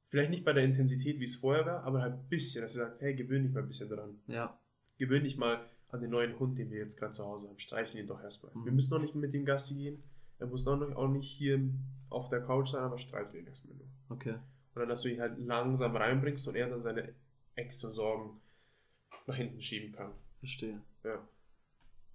vielleicht 0.08 0.30
nicht 0.30 0.44
bei 0.44 0.52
der 0.52 0.64
Intensität, 0.64 1.20
wie 1.20 1.24
es 1.24 1.36
vorher 1.36 1.66
war, 1.66 1.84
aber 1.84 2.02
halt 2.02 2.14
ein 2.14 2.28
bisschen, 2.28 2.62
dass 2.62 2.76
er 2.76 2.86
sagt, 2.86 3.00
hey, 3.00 3.14
gewöhn 3.14 3.44
dich 3.44 3.52
mal 3.52 3.60
ein 3.60 3.68
bisschen 3.68 3.88
dran. 3.88 4.18
Ja. 4.26 4.58
Gewöhn 4.98 5.22
dich 5.22 5.36
mal 5.36 5.64
an 5.90 6.00
den 6.00 6.10
neuen 6.10 6.38
Hund, 6.38 6.58
den 6.58 6.70
wir 6.70 6.78
jetzt 6.78 6.98
gerade 6.98 7.12
zu 7.12 7.24
Hause 7.24 7.48
haben. 7.48 7.58
Streichen 7.58 7.98
ihn 7.98 8.06
doch 8.06 8.22
erstmal. 8.22 8.52
Mhm. 8.54 8.64
Wir 8.64 8.72
müssen 8.72 8.92
noch 8.92 9.00
nicht 9.00 9.14
mit 9.14 9.34
ihm 9.34 9.44
Gassi 9.44 9.74
gehen. 9.74 10.02
Er 10.38 10.46
muss 10.46 10.64
noch 10.64 10.76
nicht, 10.76 10.96
auch 10.96 11.08
nicht 11.08 11.30
hier 11.30 11.60
auf 12.08 12.28
der 12.28 12.40
Couch 12.40 12.70
sein, 12.70 12.82
aber 12.82 12.98
streichen 12.98 13.38
ihn 13.38 13.46
erstmal 13.46 13.76
nur. 13.76 13.86
Okay. 14.08 14.34
Und 14.74 14.80
dann, 14.80 14.88
dass 14.88 15.02
du 15.02 15.08
ihn 15.08 15.20
halt 15.20 15.38
langsam 15.38 15.94
reinbringst 15.94 16.46
und 16.48 16.56
er 16.56 16.68
dann 16.68 16.80
seine 16.80 17.12
extra 17.54 17.90
Sorgen 17.90 18.40
nach 19.26 19.36
hinten 19.36 19.60
schieben 19.60 19.92
kann. 19.92 20.12
Verstehe. 20.38 20.80
Ja. 21.04 21.18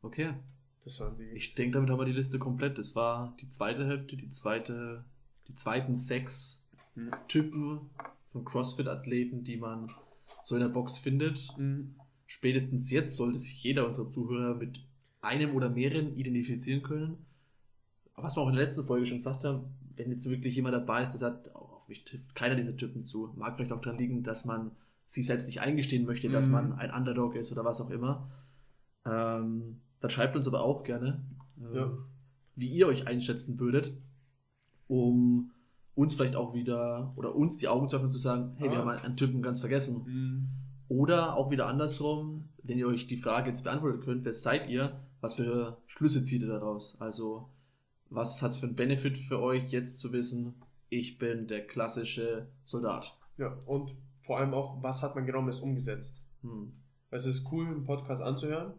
Okay. 0.01 0.33
Das 0.83 0.99
waren 0.99 1.17
die. 1.17 1.23
Ich 1.23 1.55
denke, 1.55 1.75
damit 1.75 1.89
haben 1.89 1.99
wir 1.99 2.05
die 2.05 2.11
Liste 2.11 2.37
komplett. 2.37 2.77
Das 2.77 2.95
war 2.95 3.35
die 3.41 3.49
zweite 3.49 3.87
Hälfte, 3.87 4.17
die 4.17 4.29
zweite, 4.29 5.03
die 5.47 5.55
zweiten 5.55 5.95
sechs 5.97 6.63
hm. 6.93 7.11
Typen 7.27 7.89
von 8.31 8.45
CrossFit-Athleten, 8.45 9.43
die 9.43 9.57
man 9.57 9.91
so 10.43 10.55
in 10.55 10.61
der 10.61 10.69
Box 10.69 10.97
findet. 10.97 11.53
Hm 11.57 11.95
spätestens 12.25 12.91
jetzt 12.91 13.15
sollte 13.15 13.39
sich 13.39 13.63
jeder 13.63 13.85
unserer 13.85 14.09
Zuhörer 14.09 14.55
mit 14.55 14.79
einem 15.21 15.55
oder 15.55 15.69
mehreren 15.69 16.15
identifizieren 16.15 16.83
können. 16.83 17.25
Aber 18.13 18.27
was 18.27 18.37
wir 18.37 18.41
auch 18.41 18.49
in 18.49 18.55
der 18.55 18.63
letzten 18.63 18.85
Folge 18.85 19.05
schon 19.05 19.17
gesagt 19.17 19.43
haben, 19.43 19.65
wenn 19.95 20.11
jetzt 20.11 20.29
wirklich 20.29 20.55
jemand 20.55 20.75
dabei 20.75 21.03
ist, 21.03 21.11
der 21.11 21.19
sagt, 21.19 21.51
oh, 21.53 21.59
auf 21.75 21.87
mich 21.87 22.03
trifft 22.05 22.35
keiner 22.35 22.55
dieser 22.55 22.75
Typen 22.75 23.03
zu, 23.03 23.31
mag 23.35 23.55
vielleicht 23.55 23.71
auch 23.71 23.81
daran 23.81 23.99
liegen, 23.99 24.23
dass 24.23 24.45
man 24.45 24.71
sich 25.05 25.25
selbst 25.25 25.47
nicht 25.47 25.61
eingestehen 25.61 26.05
möchte, 26.05 26.29
mhm. 26.29 26.33
dass 26.33 26.47
man 26.47 26.73
ein 26.73 26.91
Underdog 26.91 27.35
ist 27.35 27.51
oder 27.51 27.63
was 27.63 27.81
auch 27.81 27.89
immer. 27.89 28.29
Ähm, 29.05 29.81
dann 29.99 30.11
schreibt 30.11 30.35
uns 30.35 30.47
aber 30.47 30.61
auch 30.61 30.83
gerne, 30.83 31.23
äh, 31.59 31.77
ja. 31.77 31.91
wie 32.55 32.69
ihr 32.69 32.87
euch 32.87 33.07
einschätzen 33.07 33.59
würdet, 33.59 33.93
um 34.87 35.51
uns 35.95 36.15
vielleicht 36.15 36.35
auch 36.35 36.53
wieder 36.53 37.13
oder 37.15 37.35
uns 37.35 37.57
die 37.57 37.67
Augen 37.67 37.87
zu 37.87 37.95
öffnen 37.95 38.07
und 38.07 38.13
zu 38.13 38.19
sagen, 38.19 38.55
hey, 38.57 38.67
ah. 38.67 38.71
wir 38.71 38.77
haben 38.79 38.89
einen 38.89 39.17
Typen 39.17 39.41
ganz 39.41 39.59
vergessen. 39.59 40.03
Mhm. 40.05 40.47
Oder 40.87 41.35
auch 41.35 41.49
wieder 41.49 41.67
andersrum, 41.67 42.49
wenn 42.61 42.77
ihr 42.77 42.87
euch 42.87 43.07
die 43.07 43.17
Frage 43.17 43.49
jetzt 43.49 43.63
beantworten 43.63 44.01
könnt, 44.01 44.25
wer 44.25 44.33
seid 44.33 44.69
ihr, 44.69 44.99
was 45.21 45.35
für 45.35 45.77
Schlüsse 45.87 46.23
zieht 46.23 46.41
ihr 46.41 46.47
daraus? 46.47 46.99
Also, 46.99 47.49
was 48.09 48.41
hat 48.41 48.51
es 48.51 48.57
für 48.57 48.67
einen 48.67 48.75
Benefit 48.75 49.17
für 49.17 49.39
euch, 49.39 49.71
jetzt 49.71 49.99
zu 49.99 50.11
wissen, 50.11 50.55
ich 50.89 51.17
bin 51.17 51.47
der 51.47 51.65
klassische 51.65 52.47
Soldat? 52.65 53.17
Ja, 53.37 53.57
und 53.65 53.95
vor 54.25 54.39
allem 54.39 54.53
auch, 54.53 54.81
was 54.81 55.03
hat 55.03 55.15
man 55.15 55.25
genau 55.25 55.41
mit 55.41 55.59
umgesetzt? 55.61 56.23
Hm. 56.41 56.73
Es 57.11 57.25
ist 57.25 57.51
cool, 57.51 57.67
einen 57.67 57.85
Podcast 57.85 58.21
anzuhören, 58.21 58.73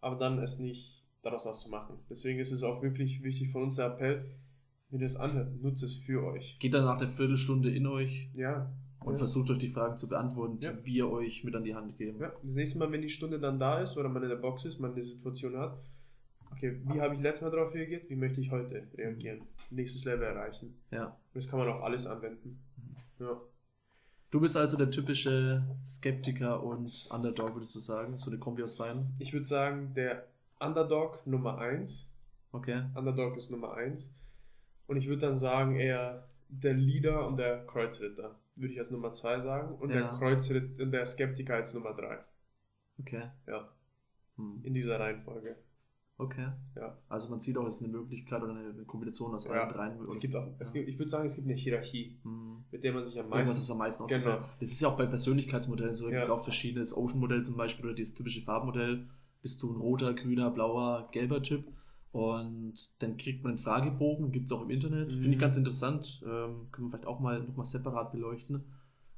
aber 0.00 0.16
dann 0.16 0.38
es 0.38 0.58
nicht 0.58 1.06
daraus 1.22 1.46
was 1.46 1.60
zu 1.60 1.70
machen. 1.70 1.98
Deswegen 2.10 2.38
ist 2.38 2.52
es 2.52 2.62
auch 2.62 2.82
wirklich 2.82 3.22
wichtig 3.22 3.50
von 3.50 3.62
uns 3.64 3.76
der 3.76 3.86
Appell, 3.86 4.24
wenn 4.90 5.00
ihr 5.00 5.06
es 5.06 5.16
anhört, 5.16 5.60
nutzt 5.62 5.82
es 5.82 5.94
für 5.94 6.24
euch. 6.24 6.58
Geht 6.58 6.74
dann 6.74 6.84
nach 6.84 6.98
der 6.98 7.08
Viertelstunde 7.08 7.70
in 7.70 7.86
euch. 7.86 8.30
Ja, 8.34 8.70
und 9.00 9.12
ja. 9.12 9.18
versucht 9.18 9.50
euch 9.50 9.58
die 9.58 9.68
Fragen 9.68 9.96
zu 9.96 10.08
beantworten, 10.08 10.58
die 10.60 10.84
wir 10.84 11.08
euch 11.08 11.44
mit 11.44 11.54
an 11.54 11.64
die 11.64 11.74
Hand 11.74 11.96
geben. 11.96 12.20
Ja. 12.20 12.32
Das 12.42 12.54
nächste 12.54 12.78
Mal, 12.78 12.90
wenn 12.90 13.02
die 13.02 13.08
Stunde 13.08 13.38
dann 13.38 13.58
da 13.58 13.80
ist 13.80 13.96
oder 13.96 14.08
man 14.08 14.22
in 14.22 14.28
der 14.28 14.36
Box 14.36 14.64
ist, 14.64 14.80
man 14.80 14.92
eine 14.92 15.04
Situation 15.04 15.56
hat, 15.56 15.78
okay, 16.50 16.80
wie 16.84 17.00
habe 17.00 17.14
ich 17.14 17.20
letztes 17.20 17.48
Mal 17.48 17.56
darauf 17.56 17.72
reagiert, 17.72 18.10
wie 18.10 18.16
möchte 18.16 18.40
ich 18.40 18.50
heute 18.50 18.88
reagieren? 18.96 19.42
Nächstes 19.70 20.04
Level 20.04 20.24
erreichen. 20.24 20.74
Ja. 20.90 21.06
Und 21.06 21.14
das 21.34 21.48
kann 21.48 21.60
man 21.60 21.68
auf 21.68 21.82
alles 21.82 22.06
anwenden. 22.06 22.58
Mhm. 22.76 23.24
Ja. 23.24 23.40
Du 24.30 24.40
bist 24.40 24.56
also 24.56 24.76
der 24.76 24.90
typische 24.90 25.64
Skeptiker 25.84 26.62
und 26.62 27.08
Underdog, 27.10 27.54
würdest 27.54 27.74
du 27.74 27.80
sagen? 27.80 28.16
So 28.18 28.30
eine 28.30 28.38
Kombi 28.38 28.62
aus 28.62 28.76
beiden? 28.76 29.14
Ich 29.18 29.32
würde 29.32 29.46
sagen, 29.46 29.94
der 29.94 30.26
Underdog 30.60 31.26
Nummer 31.26 31.58
1. 31.58 32.10
Okay. 32.52 32.82
Underdog 32.94 33.36
ist 33.36 33.50
Nummer 33.50 33.74
1. 33.74 34.12
Und 34.86 34.96
ich 34.98 35.08
würde 35.08 35.22
dann 35.22 35.36
sagen, 35.36 35.76
eher 35.76 36.28
der 36.48 36.74
Leader 36.74 37.26
und 37.26 37.38
der 37.38 37.66
Kreuzritter 37.66 38.38
würde 38.56 38.72
ich 38.72 38.78
als 38.78 38.90
Nummer 38.90 39.12
2 39.12 39.40
sagen. 39.40 39.74
Und 39.76 39.90
ja. 39.90 39.96
der 39.96 40.08
Kreuzritter 40.18 40.82
und 40.82 40.90
der 40.90 41.06
Skeptiker 41.06 41.54
als 41.54 41.72
Nummer 41.72 41.94
3. 41.94 42.18
Okay. 43.00 43.30
Ja. 43.46 43.68
Hm. 44.36 44.60
In 44.62 44.74
dieser 44.74 45.00
Reihenfolge. 45.00 45.56
Okay. 46.20 46.48
Ja. 46.74 46.98
Also 47.08 47.28
man 47.28 47.40
sieht 47.40 47.56
auch, 47.56 47.66
es 47.66 47.76
ist 47.76 47.84
eine 47.84 47.92
Möglichkeit 47.92 48.42
oder 48.42 48.52
eine 48.52 48.84
Kombination 48.84 49.32
aus 49.34 49.46
allen 49.46 49.72
dreien. 49.72 49.98
Es 50.10 50.18
gibt 50.18 50.34
auch, 50.34 50.48
es 50.58 50.72
gibt, 50.72 50.88
ich 50.88 50.98
würde 50.98 51.08
sagen, 51.08 51.26
es 51.26 51.36
gibt 51.36 51.46
eine 51.46 51.56
Hierarchie, 51.56 52.18
hm. 52.24 52.64
mit 52.72 52.82
der 52.82 52.92
man 52.92 53.04
sich 53.04 53.18
am 53.20 53.28
meisten. 53.28 53.38
Irgendwas 53.38 53.58
ist 53.58 53.70
am 53.70 53.78
meisten 53.78 54.06
genau. 54.06 54.40
Das 54.58 54.72
ist 54.72 54.80
ja 54.80 54.88
auch 54.88 54.96
bei 54.96 55.06
Persönlichkeitsmodellen 55.06 55.94
so. 55.94 56.04
Da 56.06 56.10
gibt 56.10 56.24
es 56.24 56.30
auch 56.30 56.42
verschiedene. 56.42 56.80
Das 56.80 56.96
Ocean-Modell 56.96 57.44
zum 57.44 57.56
Beispiel 57.56 57.86
oder 57.86 57.94
das 57.94 58.14
typische 58.14 58.40
Farbmodell. 58.40 59.06
Bist 59.42 59.62
du 59.62 59.72
ein 59.72 59.80
roter, 59.80 60.12
grüner, 60.14 60.50
blauer, 60.50 61.08
gelber 61.12 61.40
Typ? 61.40 61.72
Und 62.10 62.74
dann 63.00 63.16
kriegt 63.16 63.44
man 63.44 63.50
einen 63.50 63.58
Fragebogen, 63.58 64.32
gibt 64.32 64.46
es 64.46 64.52
auch 64.52 64.62
im 64.62 64.70
Internet. 64.70 65.12
Mhm. 65.12 65.20
Finde 65.20 65.34
ich 65.36 65.38
ganz 65.38 65.56
interessant. 65.56 66.20
Ähm, 66.24 66.66
können 66.72 66.86
wir 66.86 66.90
vielleicht 66.90 67.06
auch 67.06 67.20
mal 67.20 67.44
nochmal 67.44 67.66
separat 67.66 68.10
beleuchten. 68.10 68.64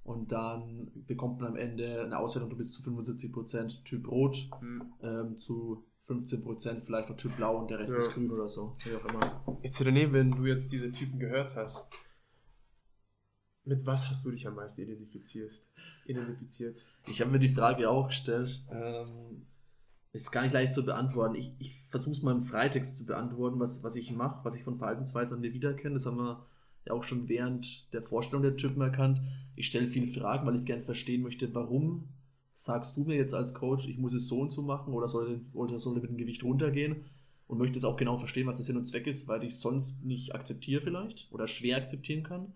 Und 0.03 0.33
dann 0.33 0.91
bekommt 1.07 1.41
man 1.41 1.51
am 1.51 1.57
Ende 1.57 2.03
eine 2.03 2.19
Auswertung, 2.19 2.51
du 2.51 2.57
bist 2.57 2.75
zu 2.75 2.83
75% 2.83 3.85
Typ 3.85 4.11
Rot, 4.11 4.51
Hm. 4.59 4.83
ähm, 5.03 5.39
zu 5.39 5.85
15% 6.11 6.81
vielleicht 6.81 7.09
noch 7.09 7.17
Typ 7.17 7.37
Blau 7.37 7.59
und 7.59 7.71
der 7.71 7.79
Rest 7.79 7.93
Ja. 7.93 7.99
ist 7.99 8.13
Grün 8.13 8.31
oder 8.31 8.49
so. 8.49 8.77
Wie 8.85 8.95
auch 8.95 9.05
immer. 9.05 9.61
Jetzt 9.63 9.81
René, 9.83 10.13
wenn 10.13 10.31
du 10.33 10.47
jetzt 10.47 10.73
diese 10.73 10.91
Typen 10.93 11.19
gehört 11.19 11.55
hast, 11.57 11.89
mit 13.65 13.87
was 13.87 14.09
hast 14.09 14.25
du 14.25 14.31
dich 14.31 14.47
am 14.47 14.55
meisten 14.57 14.81
identifizierst, 14.81 15.71
identifiziert? 16.07 16.85
Ich 17.07 17.21
habe 17.21 17.31
mir 17.31 17.39
die 17.39 17.49
Frage 17.49 17.89
auch 17.89 18.09
gestellt. 18.09 18.65
Ähm, 18.71 19.47
ist 20.13 20.33
gar 20.33 20.43
nicht 20.43 20.53
leicht 20.53 20.75
zu 20.75 20.85
beantworten. 20.85 21.37
Ich, 21.37 21.53
ich 21.59 21.77
versuche 21.87 22.13
es 22.13 22.23
mal 22.23 22.33
im 22.33 22.41
Freitext 22.43 22.97
zu 22.97 23.07
beantworten, 23.07 23.61
was, 23.61 23.85
was 23.85 23.95
ich 23.97 24.11
mache, 24.11 24.45
was 24.45 24.57
ich 24.57 24.65
von 24.65 24.79
Verhaltensweisen 24.79 25.37
an 25.37 25.41
mir 25.41 25.53
wiedererkenne. 25.53 25.95
Das 25.95 26.07
haben 26.07 26.17
wir 26.17 26.47
ja 26.87 26.93
auch 26.95 27.05
schon 27.05 27.29
während 27.29 27.93
der 27.93 28.03
Vorstellung 28.03 28.43
der 28.43 28.57
Typen 28.57 28.81
erkannt. 28.81 29.21
Ich 29.55 29.67
stelle 29.69 29.87
viele 29.87 30.09
Fragen, 30.09 30.47
weil 30.47 30.57
ich 30.57 30.65
gerne 30.65 30.83
verstehen 30.83 31.23
möchte, 31.23 31.55
warum 31.55 32.09
sagst 32.63 32.97
du 32.97 33.05
mir 33.05 33.17
jetzt 33.17 33.33
als 33.33 33.55
Coach, 33.55 33.89
ich 33.89 33.97
muss 33.97 34.13
es 34.13 34.29
so 34.29 34.41
und 34.41 34.53
so 34.53 34.61
machen 34.61 34.93
oder 34.93 35.09
soll, 35.09 35.41
oder 35.55 35.79
soll 35.79 35.95
mit 35.95 36.05
dem 36.05 36.19
Gewicht 36.19 36.45
runtergehen? 36.45 37.07
Und 37.47 37.59
möchte 37.59 37.79
es 37.79 37.85
auch 37.85 37.97
genau 37.97 38.17
verstehen, 38.17 38.47
was 38.47 38.57
der 38.57 38.65
Sinn 38.65 38.77
und 38.77 38.87
Zweck 38.87 39.09
ist, 39.09 39.27
weil 39.27 39.43
ich 39.43 39.55
es 39.55 39.61
sonst 39.61 40.05
nicht 40.05 40.35
akzeptiere 40.37 40.81
vielleicht 40.81 41.33
oder 41.33 41.49
schwer 41.49 41.79
akzeptieren 41.79 42.23
kann. 42.23 42.53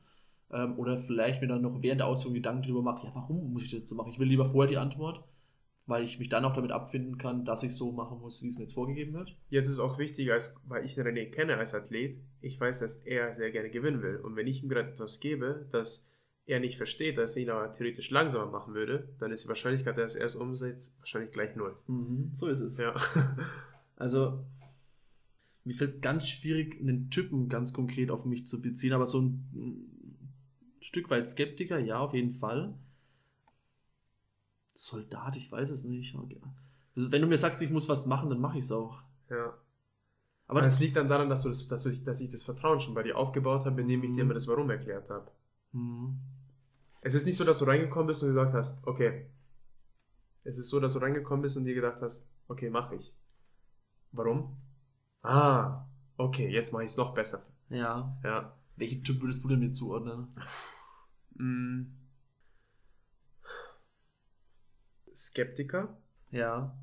Ähm, 0.53 0.79
oder 0.79 0.99
vielleicht 0.99 1.41
mir 1.41 1.49
dann 1.49 1.63
noch 1.63 1.83
während 1.83 2.01
der 2.01 2.07
Ausführung 2.07 2.35
Gedanken 2.35 2.63
darüber 2.63 2.83
mache, 2.83 3.07
ja, 3.07 3.15
warum 3.15 3.53
muss 3.53 3.65
ich 3.65 3.71
das 3.71 3.81
jetzt 3.81 3.89
so 3.89 3.97
machen? 3.97 4.13
Ich 4.13 4.19
will 4.21 4.29
lieber 4.29 4.47
vorher 4.47 4.69
die 4.69 4.77
Antwort, 4.77 5.25
weil 5.87 6.05
ich 6.05 6.19
mich 6.19 6.29
dann 6.29 6.45
auch 6.45 6.55
damit 6.55 6.71
abfinden 6.71 7.19
kann, 7.19 7.45
dass 7.45 7.63
ich 7.63 7.75
so 7.75 7.91
machen 7.91 8.21
muss, 8.21 8.43
wie 8.43 8.49
es 8.49 8.57
mir 8.57 8.65
jetzt 8.65 8.75
vorgegeben 8.75 9.15
wird. 9.15 9.35
Jetzt 9.49 9.69
ist 9.69 9.81
auch 9.81 9.99
wichtig, 9.99 10.31
als, 10.31 10.55
weil 10.69 10.85
ich 10.85 10.97
René 10.97 11.31
kenne 11.31 11.57
als 11.57 11.75
Athlet, 11.75 12.19
ich 12.41 12.61
weiß, 12.61 12.81
dass 12.81 12.97
er 13.07 13.33
sehr 13.33 13.51
gerne 13.51 13.71
gewinnen 13.71 14.03
will. 14.03 14.19
Und 14.19 14.37
wenn 14.37 14.47
ich 14.47 14.63
ihm 14.63 14.69
gerade 14.69 14.91
etwas 14.91 15.19
gebe, 15.19 15.67
das 15.73 16.07
er 16.47 16.61
nicht 16.61 16.77
versteht, 16.77 17.17
dass 17.19 17.37
er 17.37 17.43
ihn 17.43 17.51
aber 17.51 17.73
theoretisch 17.73 18.11
langsamer 18.11 18.51
machen 18.51 18.75
würde, 18.75 19.09
dann 19.19 19.33
ist 19.33 19.45
die 19.45 19.49
Wahrscheinlichkeit, 19.49 19.97
dass 19.97 20.15
er 20.15 20.27
es 20.27 20.35
umsetzt, 20.35 20.99
wahrscheinlich 21.01 21.33
gleich 21.33 21.57
null. 21.57 21.77
Mhm, 21.87 22.31
so 22.33 22.49
ist 22.49 22.61
es. 22.61 22.79
Ja. 22.79 22.95
Also, 23.97 24.45
mir 25.63 25.77
fällt 25.77 25.91
es 25.93 26.01
ganz 26.01 26.27
schwierig, 26.27 26.81
einen 26.81 27.11
Typen 27.11 27.49
ganz 27.49 27.73
konkret 27.73 28.11
auf 28.11 28.25
mich 28.25 28.45
zu 28.45 28.61
beziehen, 28.61 28.93
aber 28.93 29.07
so 29.07 29.21
ein, 29.23 29.89
Stück 30.81 31.09
weit 31.11 31.29
Skeptiker, 31.29 31.79
ja, 31.79 32.01
auf 32.01 32.13
jeden 32.13 32.33
Fall. 32.33 32.75
Soldat, 34.75 35.37
ich 35.37 35.51
weiß 35.51 35.71
es 35.71 35.85
nicht. 35.85 36.15
Also, 36.97 37.13
wenn 37.13 37.23
du 37.23 37.29
mir 37.29 37.39
sagst, 37.39 37.63
ich 37.63 37.71
muss 37.71 37.89
was 37.89 38.05
machen, 38.07 38.29
dann 38.31 38.41
mache 38.41 38.59
ich 38.59 38.65
es 38.65 38.73
auch. 38.73 39.01
ja. 39.31 39.55
Aber 40.47 40.61
das 40.61 40.79
liegt 40.79 40.97
dann 40.97 41.09
daran, 41.09 41.31
dass, 41.31 41.43
du 41.43 41.49
das, 41.49 41.69
dass, 41.69 41.85
du, 41.85 41.91
dass 41.91 42.21
ich 42.21 42.29
das 42.29 42.43
Vertrauen 42.43 42.81
schon 42.81 42.93
bei 42.95 43.03
dir 43.03 43.17
aufgebaut 43.17 43.65
habe, 43.65 43.81
indem 43.81 44.03
ich 44.03 44.11
dir 44.11 44.17
Mhm. 44.17 44.21
immer 44.21 44.35
das 44.35 44.47
Warum 44.47 44.69
erklärt 44.69 45.09
habe. 45.09 45.31
Mhm. 45.73 46.19
Es 47.05 47.13
ist 47.15 47.27
nicht 47.27 47.37
so, 47.37 47.45
dass 47.45 47.59
du 47.59 47.67
reingekommen 47.67 48.07
bist 48.07 48.23
und 48.23 48.29
gesagt 48.31 48.55
hast, 48.55 48.79
okay. 48.87 49.27
Es 50.43 50.57
ist 50.57 50.71
so, 50.71 50.81
dass 50.81 50.95
du 50.95 51.01
reingekommen 51.01 51.43
bist 51.43 51.55
und 51.59 51.65
dir 51.65 51.75
gedacht 51.75 52.01
hast, 52.01 52.27
okay, 52.49 52.71
mache 52.71 52.95
ich. 52.97 53.15
Warum? 54.11 54.57
Ah, 55.23 55.87
okay, 56.17 56.49
jetzt 56.51 56.73
mache 56.73 56.85
ich 56.85 56.91
es 56.91 56.97
noch 56.97 57.13
besser. 57.15 57.43
Ja. 57.69 58.19
Ja. 58.25 58.57
Welchen 58.77 59.05
Typ 59.05 59.21
würdest 59.21 59.45
du 59.45 59.49
denn 59.49 59.61
mir 59.61 59.73
zuordnen? 59.73 60.29
Mm. 61.35 61.83
Skeptiker. 65.15 65.97
Ja. 66.31 66.75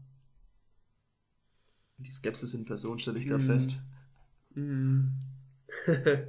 Die 1.97 2.11
Skepsis 2.11 2.53
in 2.53 2.65
Person 2.65 2.99
stelle 2.99 3.17
ich 3.17 3.27
gerade 3.27 3.43
Mhm. 3.43 3.47
fest. 3.47 3.81
Mm. 4.53 5.07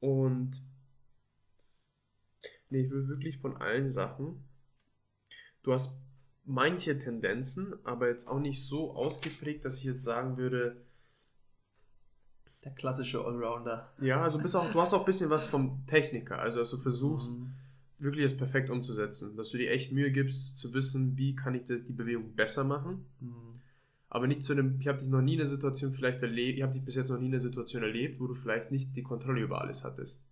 Und 0.00 0.62
nee, 2.70 2.82
ich 2.84 2.90
will 2.90 3.08
wirklich 3.08 3.38
von 3.38 3.56
allen 3.56 3.90
Sachen. 3.90 4.44
Du 5.62 5.72
hast 5.72 6.00
manche 6.44 6.96
Tendenzen, 6.96 7.74
aber 7.84 8.08
jetzt 8.08 8.26
auch 8.28 8.40
nicht 8.40 8.64
so 8.64 8.94
ausgeprägt, 8.94 9.64
dass 9.64 9.78
ich 9.78 9.84
jetzt 9.84 10.02
sagen 10.04 10.36
würde, 10.36 10.76
Der 12.64 12.72
klassische 12.72 13.24
Allrounder. 13.24 13.92
ja, 14.00 14.22
also 14.22 14.38
bist 14.38 14.56
auch, 14.56 14.70
du 14.72 14.80
hast 14.80 14.92
auch 14.94 15.00
ein 15.00 15.04
bisschen 15.04 15.30
was 15.30 15.46
vom 15.46 15.84
Techniker, 15.86 16.38
also 16.38 16.58
dass 16.58 16.70
du 16.70 16.78
versuchst, 16.78 17.32
Mhm. 17.38 17.52
wirklich 17.98 18.24
es 18.24 18.36
perfekt 18.36 18.70
umzusetzen, 18.70 19.36
dass 19.36 19.50
du 19.50 19.58
dir 19.58 19.70
echt 19.70 19.92
Mühe 19.92 20.10
gibst, 20.10 20.58
zu 20.58 20.72
wissen, 20.74 21.16
wie 21.16 21.34
kann 21.36 21.54
ich 21.54 21.64
die 21.64 21.80
die 21.82 21.92
Bewegung 21.92 22.34
besser 22.34 22.64
machen. 22.64 23.04
Mhm. 23.20 23.60
Aber 24.10 24.26
nicht 24.26 24.42
zu 24.42 24.52
einem, 24.54 24.80
ich 24.80 24.88
habe 24.88 24.98
dich 24.98 25.08
noch 25.08 25.20
nie 25.20 25.34
in 25.34 25.40
einer 25.40 25.48
Situation 25.48 25.92
vielleicht 25.92 26.22
erlebt, 26.22 26.56
ich 26.58 26.62
habe 26.62 26.72
dich 26.72 26.82
bis 26.84 26.94
jetzt 26.94 27.10
noch 27.10 27.18
nie 27.18 27.26
in 27.26 27.32
einer 27.32 27.40
Situation 27.40 27.82
erlebt, 27.82 28.18
wo 28.20 28.26
du 28.26 28.34
vielleicht 28.34 28.70
nicht 28.70 28.96
die 28.96 29.02
Kontrolle 29.02 29.42
über 29.42 29.60
alles 29.60 29.84
hattest. 29.84 30.22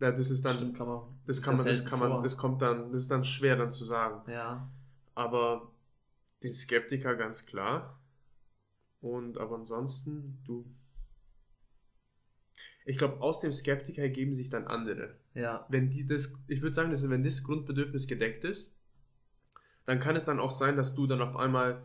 Ja, 0.00 0.10
das 0.10 0.30
ist 0.30 0.44
dann, 0.44 0.56
Stimmt, 0.56 0.76
kann 0.76 0.88
man. 0.88 1.02
das 1.26 1.40
kann 1.40 1.56
man, 1.56 1.66
das 1.66 1.84
kann 1.84 1.98
man, 1.98 2.10
vor. 2.10 2.22
das 2.22 2.36
kommt 2.36 2.62
dann, 2.62 2.92
das 2.92 3.02
ist 3.02 3.10
dann 3.10 3.24
schwer 3.24 3.56
dann 3.56 3.70
zu 3.70 3.84
sagen. 3.84 4.30
Ja. 4.30 4.68
Aber 5.14 5.70
den 6.42 6.52
Skeptiker 6.52 7.14
ganz 7.14 7.46
klar. 7.46 7.98
Und 9.00 9.38
aber 9.38 9.56
ansonsten, 9.56 10.42
du. 10.46 10.64
Ich 12.86 12.98
glaube, 12.98 13.20
aus 13.20 13.40
dem 13.40 13.52
Skeptiker 13.52 14.02
ergeben 14.02 14.34
sich 14.34 14.50
dann 14.50 14.66
andere. 14.66 15.16
Ja. 15.34 15.66
Wenn 15.68 15.90
die 15.90 16.06
das, 16.06 16.38
ich 16.48 16.60
würde 16.60 16.74
sagen, 16.74 16.90
dass 16.90 17.08
wenn 17.08 17.24
das 17.24 17.42
Grundbedürfnis 17.42 18.06
gedeckt 18.06 18.44
ist, 18.44 18.76
dann 19.84 20.00
kann 20.00 20.16
es 20.16 20.24
dann 20.24 20.40
auch 20.40 20.50
sein, 20.50 20.76
dass 20.76 20.94
du 20.94 21.06
dann 21.06 21.22
auf 21.22 21.36
einmal 21.36 21.82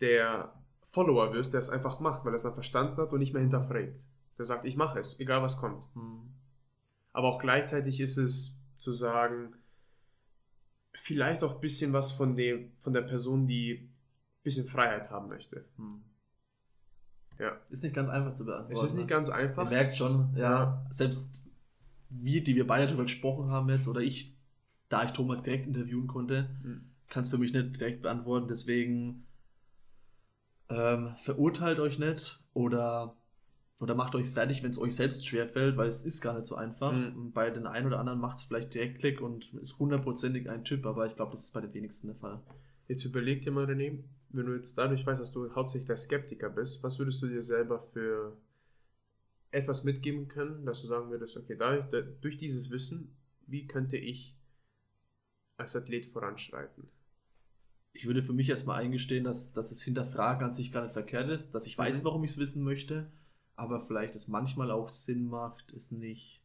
der 0.00 0.52
Follower 0.84 1.32
wirst, 1.32 1.52
der 1.54 1.60
es 1.60 1.70
einfach 1.70 2.00
macht, 2.00 2.24
weil 2.24 2.32
er 2.32 2.36
es 2.36 2.42
dann 2.42 2.54
verstanden 2.54 2.96
hat 2.98 3.12
und 3.12 3.18
nicht 3.18 3.32
mehr 3.32 3.42
hinterfragt. 3.42 3.94
Der 4.38 4.44
sagt, 4.44 4.64
ich 4.64 4.76
mache 4.76 4.98
es, 4.98 5.18
egal 5.20 5.42
was 5.42 5.56
kommt. 5.56 5.84
Mhm. 5.94 6.34
Aber 7.12 7.28
auch 7.28 7.38
gleichzeitig 7.38 8.00
ist 8.00 8.16
es 8.16 8.60
zu 8.76 8.92
sagen, 8.92 9.54
vielleicht 10.94 11.42
auch 11.42 11.54
ein 11.54 11.60
bisschen 11.60 11.92
was 11.92 12.12
von 12.12 12.36
dem, 12.36 12.72
von 12.78 12.92
der 12.92 13.02
Person, 13.02 13.46
die 13.46 13.74
ein 13.74 14.42
bisschen 14.42 14.66
Freiheit 14.66 15.10
haben 15.10 15.28
möchte. 15.28 15.64
Mhm. 15.76 16.02
Ja. 17.38 17.58
Ist 17.70 17.82
nicht 17.82 17.94
ganz 17.94 18.08
einfach 18.10 18.34
zu 18.34 18.44
beantworten. 18.44 18.72
Es 18.74 18.82
ist 18.82 18.94
nicht 18.94 19.08
ganz 19.08 19.28
Ihr 19.28 19.34
einfach. 19.34 19.68
merkt 19.68 19.96
schon, 19.96 20.32
ja, 20.36 20.50
Ja. 20.52 20.86
selbst 20.90 21.42
wir, 22.08 22.42
die 22.44 22.54
wir 22.56 22.66
beide 22.66 22.86
darüber 22.86 23.04
gesprochen 23.04 23.50
haben 23.50 23.68
jetzt, 23.70 23.88
oder 23.88 24.00
ich, 24.00 24.36
da 24.88 25.04
ich 25.04 25.12
Thomas 25.12 25.42
direkt 25.42 25.66
interviewen 25.66 26.06
konnte, 26.06 26.50
Mhm. 26.62 26.90
kann 27.08 27.22
es 27.22 27.30
für 27.30 27.38
mich 27.38 27.52
nicht 27.52 27.80
direkt 27.80 28.02
beantworten. 28.02 28.48
Deswegen 28.48 29.26
ähm, 30.68 31.14
verurteilt 31.16 31.78
euch 31.78 31.98
nicht 31.98 32.40
oder, 32.52 33.16
oder 33.82 33.96
macht 33.96 34.14
euch 34.14 34.28
fertig, 34.28 34.62
wenn 34.62 34.70
es 34.70 34.78
euch 34.78 34.94
selbst 34.94 35.26
schwerfällt, 35.26 35.76
weil 35.76 35.88
es 35.88 36.04
ist 36.04 36.20
gar 36.20 36.34
nicht 36.34 36.46
so 36.46 36.54
einfach. 36.54 36.92
Mhm. 36.92 37.32
Bei 37.32 37.50
den 37.50 37.66
einen 37.66 37.88
oder 37.88 37.98
anderen 37.98 38.20
macht 38.20 38.36
es 38.38 38.44
vielleicht 38.44 38.72
direkt 38.74 39.00
Klick 39.00 39.20
und 39.20 39.52
ist 39.54 39.76
hundertprozentig 39.80 40.48
ein 40.48 40.64
Typ, 40.64 40.86
aber 40.86 41.04
ich 41.04 41.16
glaube, 41.16 41.32
das 41.32 41.42
ist 41.42 41.52
bei 41.52 41.60
den 41.60 41.74
wenigsten 41.74 42.06
der 42.06 42.14
Fall. 42.14 42.40
Jetzt 42.86 43.04
überleg 43.04 43.42
dir 43.42 43.50
mal, 43.50 43.64
René, 43.64 43.98
wenn 44.28 44.46
du 44.46 44.54
jetzt 44.54 44.78
dadurch 44.78 45.04
weißt, 45.04 45.20
dass 45.20 45.32
du 45.32 45.52
hauptsächlich 45.56 45.88
der 45.88 45.96
Skeptiker 45.96 46.48
bist, 46.48 46.84
was 46.84 47.00
würdest 47.00 47.20
du 47.22 47.26
dir 47.26 47.42
selber 47.42 47.82
für 47.82 48.36
etwas 49.50 49.82
mitgeben 49.82 50.28
können, 50.28 50.64
dass 50.64 50.80
du 50.82 50.86
sagen 50.86 51.10
würdest, 51.10 51.36
okay, 51.36 51.56
dadurch, 51.58 51.88
da, 51.88 52.02
durch 52.02 52.36
dieses 52.36 52.70
Wissen, 52.70 53.16
wie 53.48 53.66
könnte 53.66 53.96
ich 53.96 54.36
als 55.56 55.74
Athlet 55.74 56.06
voranschreiten? 56.06 56.88
Ich 57.94 58.06
würde 58.06 58.22
für 58.22 58.32
mich 58.32 58.48
erstmal 58.48 58.80
eingestehen, 58.80 59.24
dass, 59.24 59.52
dass 59.52 59.72
es 59.72 59.82
hinterfragen 59.82 60.46
an 60.46 60.54
sich 60.54 60.70
gar 60.70 60.84
nicht 60.84 60.92
verkehrt 60.92 61.28
ist, 61.28 61.50
dass 61.50 61.66
ich 61.66 61.76
weiß, 61.76 62.00
Mhm. 62.00 62.04
warum 62.04 62.22
ich 62.22 62.30
es 62.30 62.38
wissen 62.38 62.62
möchte, 62.62 63.10
aber 63.56 63.80
vielleicht 63.80 64.14
es 64.16 64.28
manchmal 64.28 64.70
auch 64.70 64.88
Sinn 64.88 65.28
macht, 65.28 65.72
es 65.72 65.90
nicht 65.90 66.42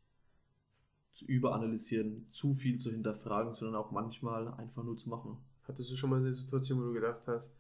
zu 1.12 1.26
überanalysieren, 1.26 2.28
zu 2.32 2.54
viel 2.54 2.78
zu 2.80 2.92
hinterfragen, 2.92 3.54
sondern 3.54 3.76
auch 3.82 3.92
manchmal 3.92 4.48
einfach 4.54 4.84
nur 4.84 4.98
zu 4.98 5.10
machen. 5.10 5.38
Hattest 5.68 5.92
du 5.92 5.96
schon 5.96 6.10
mal 6.12 6.20
eine 6.20 6.34
Situation, 6.34 6.80
wo 6.80 6.84
du 6.86 6.94
gedacht 6.94 7.22
hast, 7.28 7.56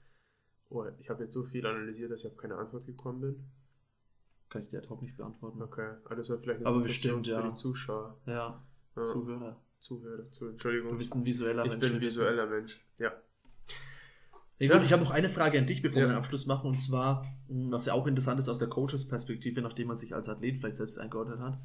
oh, 0.70 0.86
ich 1.00 1.10
habe 1.10 1.24
jetzt 1.24 1.34
so 1.34 1.44
viel 1.44 1.66
analysiert, 1.66 2.12
dass 2.12 2.24
ich 2.24 2.32
auf 2.32 2.38
keine 2.38 2.56
Antwort 2.58 2.86
gekommen 2.86 3.22
bin? 3.22 3.44
Kann 4.50 4.62
ich 4.62 4.70
dir 4.70 4.78
ad 4.80 4.88
hoc 4.90 5.02
nicht 5.02 5.18
beantworten. 5.18 5.62
Okay, 5.62 5.96
aber 6.06 6.16
das 6.16 6.30
war 6.30 6.38
vielleicht 6.38 6.60
eine 6.60 6.68
Aber 6.68 6.78
Situation 6.84 7.22
bestimmt, 7.22 7.28
ja. 7.28 7.42
für 7.42 7.50
die 7.50 7.56
Zuschauer, 7.56 8.18
Ja, 8.26 8.64
Ja. 8.96 9.04
Zuhörer. 9.04 9.62
Zuhörer, 9.80 10.32
zu, 10.32 10.48
Entschuldigung. 10.48 10.92
Du 10.92 10.98
bist 10.98 11.14
ein 11.16 11.26
visueller 11.26 11.64
ich 11.66 11.72
Mensch. 11.72 11.86
bin 11.86 11.96
ein 11.96 12.02
visueller 12.02 12.48
Mensch, 12.48 12.80
ja. 12.98 13.12
Gut, 14.60 14.70
Ja. 14.70 14.82
ich 14.84 14.92
habe 14.92 15.04
noch 15.04 15.12
eine 15.12 15.30
Frage 15.30 15.60
an 15.60 15.68
dich, 15.68 15.82
bevor 15.84 16.02
Ja. 16.02 16.08
wir 16.08 16.14
den 16.14 16.18
Abschluss 16.18 16.46
machen, 16.48 16.68
und 16.72 16.82
zwar, 16.82 17.24
mh, 17.48 17.72
was 17.72 17.86
ja 17.86 17.94
auch 17.94 18.08
interessant 18.08 18.40
ist 18.40 18.50
aus 18.50 18.58
der 18.58 18.68
Coaches-Perspektive, 18.70 19.62
nachdem 19.62 19.88
man 19.88 19.96
sich 19.98 20.16
als 20.16 20.28
Athlet 20.30 20.58
vielleicht 20.60 20.76
selbst 20.78 20.98
eingeordnet 20.98 21.40
hat. 21.40 21.60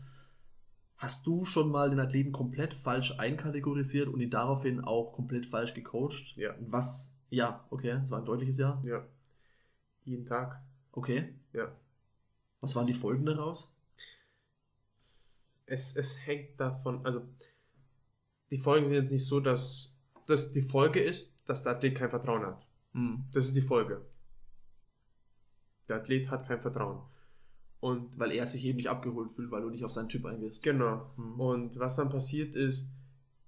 Hast 0.98 1.26
du 1.26 1.44
schon 1.44 1.70
mal 1.70 1.90
den 1.90 1.98
Athleten 2.00 2.32
komplett 2.32 2.74
falsch 2.74 3.18
einkategorisiert 3.18 4.08
und 4.08 4.20
ihn 4.20 4.30
daraufhin 4.30 4.80
auch 4.84 5.12
komplett 5.12 5.46
falsch 5.46 5.74
gecoacht? 5.74 6.36
Ja. 6.36 6.54
Was? 6.68 7.16
Ja, 7.30 7.66
okay, 7.70 7.92
das 8.00 8.10
war 8.10 8.18
ein 8.18 8.24
deutliches 8.26 8.58
Ja. 8.58 8.80
Ja. 8.84 9.04
Jeden 10.04 10.26
Tag, 10.26 10.60
Okay. 10.92 11.34
ja. 11.54 11.72
Was 12.60 12.76
waren 12.76 12.86
die 12.86 12.94
Folgen 12.94 13.24
daraus? 13.24 13.74
es, 15.66 15.96
es 15.96 16.26
hängt 16.26 16.60
davon, 16.60 17.04
also 17.06 17.22
die 18.50 18.58
Folgen 18.58 18.84
sind 18.84 18.96
jetzt 18.96 19.10
nicht 19.12 19.24
so, 19.24 19.40
dass, 19.40 19.96
dass 20.26 20.52
die 20.52 20.60
Folge 20.60 21.00
ist, 21.00 21.48
dass 21.48 21.62
der 21.62 21.72
Athlet 21.72 21.96
kein 21.96 22.10
Vertrauen 22.10 22.44
hat. 22.44 22.66
Hm. 22.92 23.24
Das 23.32 23.46
ist 23.46 23.56
die 23.56 23.62
Folge. 23.62 24.04
Der 25.88 25.96
Athlet 25.96 26.30
hat 26.30 26.46
kein 26.46 26.60
Vertrauen. 26.60 27.02
Und 27.80 28.18
Weil 28.18 28.32
er 28.32 28.46
sich 28.46 28.64
eben 28.64 28.76
nicht 28.76 28.88
abgeholt 28.88 29.32
fühlt, 29.32 29.50
weil 29.50 29.62
du 29.62 29.70
nicht 29.70 29.84
auf 29.84 29.90
seinen 29.90 30.08
Typ 30.08 30.24
eingehst. 30.24 30.62
genau. 30.62 31.10
Mhm. 31.16 31.40
Und 31.40 31.78
was 31.78 31.96
dann 31.96 32.10
passiert 32.10 32.54
ist, 32.54 32.94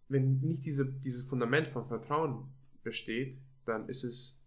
wenn 0.08 0.40
nicht 0.40 0.64
diese, 0.64 0.86
dieses 0.92 1.22
Fundament 1.22 1.68
von 1.68 1.86
Vertrauen 1.86 2.48
besteht, 2.82 3.38
dann 3.64 3.88
ist 3.88 4.04
es 4.04 4.44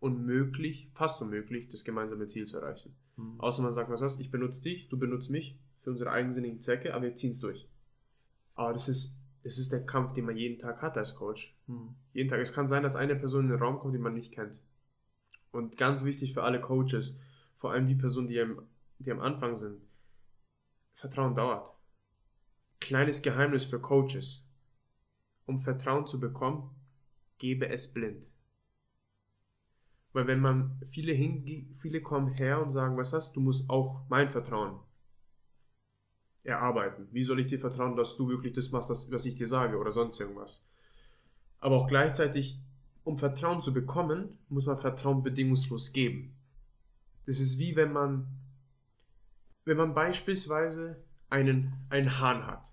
unmöglich, 0.00 0.90
fast 0.94 1.20
unmöglich, 1.22 1.68
das 1.68 1.84
gemeinsame 1.84 2.26
Ziel 2.28 2.46
zu 2.46 2.58
erreichen. 2.58 2.94
Mhm. 3.16 3.40
Außer 3.40 3.62
man 3.62 3.72
sagt, 3.72 3.90
was 3.90 4.00
was, 4.00 4.20
ich 4.20 4.30
benutze 4.30 4.62
dich, 4.62 4.88
du 4.88 4.96
benutzt 4.96 5.30
mich 5.30 5.58
für 5.82 5.90
unsere 5.90 6.10
eigensinnigen 6.10 6.60
Zwecke, 6.60 6.94
aber 6.94 7.04
wir 7.04 7.14
ziehen 7.14 7.32
es 7.32 7.40
durch. 7.40 7.68
Aber 8.54 8.72
das 8.72 8.88
ist, 8.88 9.20
das 9.46 9.58
ist 9.58 9.70
der 9.70 9.86
Kampf, 9.86 10.12
den 10.12 10.24
man 10.24 10.36
jeden 10.36 10.58
Tag 10.58 10.82
hat 10.82 10.98
als 10.98 11.14
Coach. 11.14 11.54
Mhm. 11.68 11.94
Jeden 12.12 12.28
Tag. 12.28 12.40
Es 12.40 12.52
kann 12.52 12.66
sein, 12.66 12.82
dass 12.82 12.96
eine 12.96 13.14
Person 13.14 13.44
in 13.44 13.50
den 13.50 13.60
Raum 13.60 13.78
kommt, 13.78 13.94
die 13.94 14.00
man 14.00 14.12
nicht 14.12 14.32
kennt. 14.32 14.60
Und 15.52 15.78
ganz 15.78 16.04
wichtig 16.04 16.34
für 16.34 16.42
alle 16.42 16.60
Coaches, 16.60 17.22
vor 17.54 17.70
allem 17.70 17.86
die 17.86 17.94
Personen, 17.94 18.26
die 18.26 18.40
am, 18.40 18.62
die 18.98 19.12
am 19.12 19.20
Anfang 19.20 19.54
sind, 19.54 19.80
Vertrauen 20.94 21.36
dauert. 21.36 21.72
Kleines 22.80 23.22
Geheimnis 23.22 23.64
für 23.64 23.78
Coaches. 23.78 24.50
Um 25.44 25.60
Vertrauen 25.60 26.08
zu 26.08 26.18
bekommen, 26.18 26.74
gebe 27.38 27.68
es 27.68 27.94
blind. 27.94 28.26
Weil 30.12 30.26
wenn 30.26 30.40
man 30.40 30.80
viele 30.90 31.12
hinge 31.12 31.68
viele 31.78 32.02
kommen 32.02 32.34
her 32.34 32.60
und 32.60 32.70
sagen, 32.70 32.96
was 32.96 33.12
hast 33.12 33.36
du 33.36 33.40
musst 33.40 33.70
auch 33.70 34.00
mein 34.08 34.28
Vertrauen 34.28 34.80
erarbeiten. 36.46 37.08
Wie 37.10 37.24
soll 37.24 37.40
ich 37.40 37.46
dir 37.46 37.58
vertrauen, 37.58 37.96
dass 37.96 38.16
du 38.16 38.28
wirklich 38.28 38.52
das 38.52 38.70
machst, 38.70 38.90
was 38.90 39.26
ich 39.26 39.34
dir 39.34 39.46
sage 39.46 39.78
oder 39.78 39.92
sonst 39.92 40.20
irgendwas? 40.20 40.68
Aber 41.60 41.76
auch 41.76 41.86
gleichzeitig, 41.86 42.58
um 43.04 43.18
Vertrauen 43.18 43.60
zu 43.60 43.72
bekommen, 43.72 44.38
muss 44.48 44.66
man 44.66 44.78
Vertrauen 44.78 45.22
bedingungslos 45.22 45.92
geben. 45.92 46.36
Das 47.26 47.40
ist 47.40 47.58
wie 47.58 47.74
wenn 47.76 47.92
man, 47.92 48.26
wenn 49.64 49.76
man 49.76 49.94
beispielsweise 49.94 51.02
einen, 51.28 51.72
einen 51.90 52.20
Hahn 52.20 52.46
hat. 52.46 52.72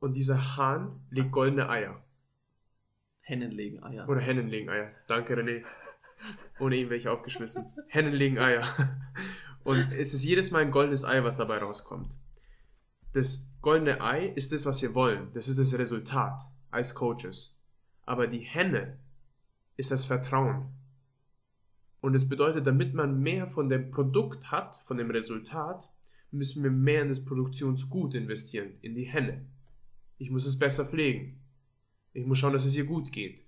Und 0.00 0.14
dieser 0.14 0.56
Hahn 0.56 1.00
legt 1.10 1.32
goldene 1.32 1.68
Eier. 1.68 2.02
Hennen 3.20 3.50
legen 3.50 3.82
Eier. 3.82 4.08
Oder 4.08 4.20
Hennen 4.20 4.48
legen 4.48 4.70
Eier. 4.70 4.90
Danke, 5.06 5.36
René. 5.36 5.64
Ohne 6.58 6.76
ihn 6.76 6.88
wäre 6.88 6.96
ich 6.96 7.08
aufgeschmissen. 7.08 7.72
Hennen 7.88 8.12
legen 8.12 8.38
Eier. 8.38 8.64
Und 9.64 9.92
es 9.92 10.14
ist 10.14 10.24
jedes 10.24 10.50
Mal 10.50 10.62
ein 10.62 10.70
goldenes 10.70 11.04
Ei, 11.04 11.22
was 11.22 11.36
dabei 11.36 11.58
rauskommt. 11.58 12.18
Das 13.18 13.52
goldene 13.62 14.00
Ei 14.00 14.28
ist 14.36 14.52
das, 14.52 14.64
was 14.64 14.80
wir 14.80 14.94
wollen. 14.94 15.32
Das 15.32 15.48
ist 15.48 15.58
das 15.58 15.76
Resultat 15.76 16.40
als 16.70 16.94
Coaches. 16.94 17.60
Aber 18.06 18.28
die 18.28 18.38
Henne 18.38 19.00
ist 19.76 19.90
das 19.90 20.04
Vertrauen. 20.04 20.68
Und 22.00 22.14
es 22.14 22.28
bedeutet, 22.28 22.64
damit 22.64 22.94
man 22.94 23.20
mehr 23.20 23.48
von 23.48 23.68
dem 23.68 23.90
Produkt 23.90 24.52
hat, 24.52 24.80
von 24.84 24.98
dem 24.98 25.10
Resultat, 25.10 25.90
müssen 26.30 26.62
wir 26.62 26.70
mehr 26.70 27.02
in 27.02 27.08
das 27.08 27.24
Produktionsgut 27.24 28.14
investieren, 28.14 28.74
in 28.82 28.94
die 28.94 29.06
Henne. 29.06 29.44
Ich 30.18 30.30
muss 30.30 30.46
es 30.46 30.56
besser 30.56 30.86
pflegen. 30.86 31.40
Ich 32.12 32.24
muss 32.24 32.38
schauen, 32.38 32.52
dass 32.52 32.66
es 32.66 32.76
ihr 32.76 32.84
gut 32.84 33.10
geht. 33.10 33.42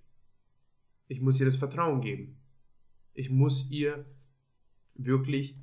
Ich 1.07 1.21
muss 1.21 1.39
ihr 1.39 1.47
das 1.47 1.55
Vertrauen 1.55 2.01
geben. 2.01 2.41
Ich 3.15 3.31
muss 3.31 3.71
ihr 3.71 4.05
wirklich 4.97 5.57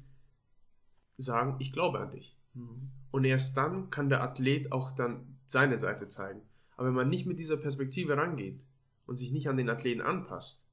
sagen, 1.17 1.57
ich 1.59 1.73
glaube 1.73 1.99
an 1.99 2.11
dich. 2.11 2.37
Mhm. 2.53 2.89
Und 3.11 3.25
erst 3.25 3.57
dann 3.57 3.89
kann 3.89 4.09
der 4.09 4.21
Athlet 4.21 4.71
auch 4.71 4.91
dann 4.91 5.37
seine 5.45 5.77
Seite 5.77 6.07
zeigen. 6.07 6.41
Aber 6.75 6.87
wenn 6.87 6.95
man 6.95 7.09
nicht 7.09 7.25
mit 7.25 7.39
dieser 7.39 7.57
Perspektive 7.57 8.17
rangeht 8.17 8.61
und 9.05 9.17
sich 9.17 9.31
nicht 9.31 9.49
an 9.49 9.57
den 9.57 9.69
Athleten 9.69 10.01
anpasst, 10.01 10.65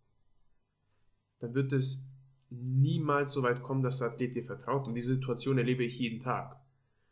dann 1.41 1.55
wird 1.55 1.73
es 1.73 2.09
niemals 2.51 3.33
so 3.33 3.43
weit 3.43 3.63
kommen, 3.63 3.83
dass 3.83 3.99
der 3.99 4.09
Athlet 4.09 4.37
dir 4.37 4.45
vertraut. 4.45 4.87
Und 4.87 4.95
diese 4.95 5.15
Situation 5.15 5.59
erlebe 5.59 5.85
ich 5.85 5.99
jeden 5.99 6.21
Tag, 6.21 6.57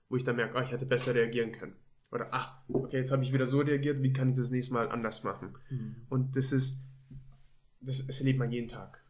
wo 0.08 0.16
ich 0.16 0.24
dann 0.24 0.36
merke, 0.36 0.56
ah, 0.58 0.62
ich 0.62 0.72
hätte 0.72 0.86
besser 0.86 1.14
reagieren 1.14 1.52
können. 1.52 1.74
Oder, 2.10 2.28
ah, 2.32 2.62
okay, 2.68 2.98
jetzt 2.98 3.10
habe 3.10 3.24
ich 3.24 3.32
wieder 3.32 3.46
so 3.46 3.60
reagiert, 3.60 4.02
wie 4.02 4.12
kann 4.12 4.30
ich 4.30 4.36
das 4.36 4.50
nächste 4.50 4.74
Mal 4.74 4.88
anders 4.90 5.24
machen? 5.24 5.54
Mhm. 5.70 5.96
Und 6.10 6.36
das 6.36 6.52
ist, 6.52 6.86
das, 7.80 8.06
das 8.06 8.20
erlebt 8.20 8.38
man 8.38 8.52
jeden 8.52 8.68
Tag. 8.68 9.01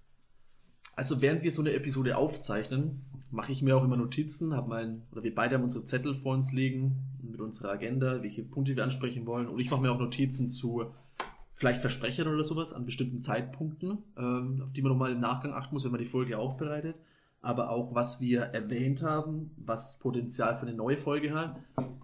Also 0.95 1.21
während 1.21 1.43
wir 1.43 1.51
so 1.51 1.63
eine 1.63 1.73
Episode 1.73 2.17
aufzeichnen, 2.17 3.03
mache 3.31 3.53
ich 3.53 3.63
mir 3.63 3.77
auch 3.77 3.85
immer 3.85 3.97
Notizen, 3.97 4.55
habe 4.55 4.69
mein, 4.69 5.03
oder 5.11 5.23
wir 5.23 5.35
beide 5.35 5.55
haben 5.55 5.65
unsere 5.65 5.85
Zettel 5.85 6.15
vor 6.15 6.35
uns 6.35 6.53
liegen 6.53 6.99
mit 7.23 7.41
unserer 7.41 7.73
Agenda, 7.73 8.23
welche 8.23 8.43
Punkte 8.43 8.77
wir 8.77 8.85
ansprechen 8.85 9.27
wollen. 9.27 9.49
Und 9.49 9.59
ich 9.59 9.71
mache 9.71 9.81
mir 9.81 9.91
auch 9.91 9.99
Notizen 9.99 10.51
zu 10.51 10.93
vielleicht 11.55 11.81
Versprechern 11.81 12.29
oder 12.29 12.45
sowas 12.45 12.73
an 12.73 12.85
bestimmten 12.85 13.23
Zeitpunkten, 13.23 13.99
ähm, 14.19 14.63
auf 14.65 14.73
die 14.73 14.83
man 14.83 14.93
nochmal 14.93 15.13
im 15.13 15.21
Nachgang 15.21 15.53
achten 15.53 15.75
muss, 15.75 15.85
wenn 15.85 15.93
man 15.93 16.01
die 16.01 16.07
Folge 16.07 16.39
aufbereitet. 16.39 16.97
Aber 17.41 17.71
auch, 17.71 17.95
was 17.95 18.21
wir 18.21 18.43
erwähnt 18.43 19.03
haben, 19.03 19.51
was 19.57 19.99
Potenzial 19.99 20.55
für 20.55 20.67
eine 20.67 20.77
neue 20.77 20.99
Folge 20.99 21.35
hat 21.35 21.57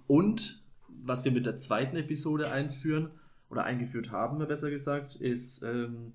und 0.06 0.62
was 0.88 1.24
wir 1.24 1.32
mit 1.32 1.46
der 1.46 1.56
zweiten 1.56 1.96
Episode 1.96 2.50
einführen 2.50 3.10
oder 3.50 3.64
eingeführt 3.64 4.10
haben, 4.10 4.38
besser 4.46 4.70
gesagt, 4.70 5.16
ist 5.16 5.62
ähm, 5.62 6.12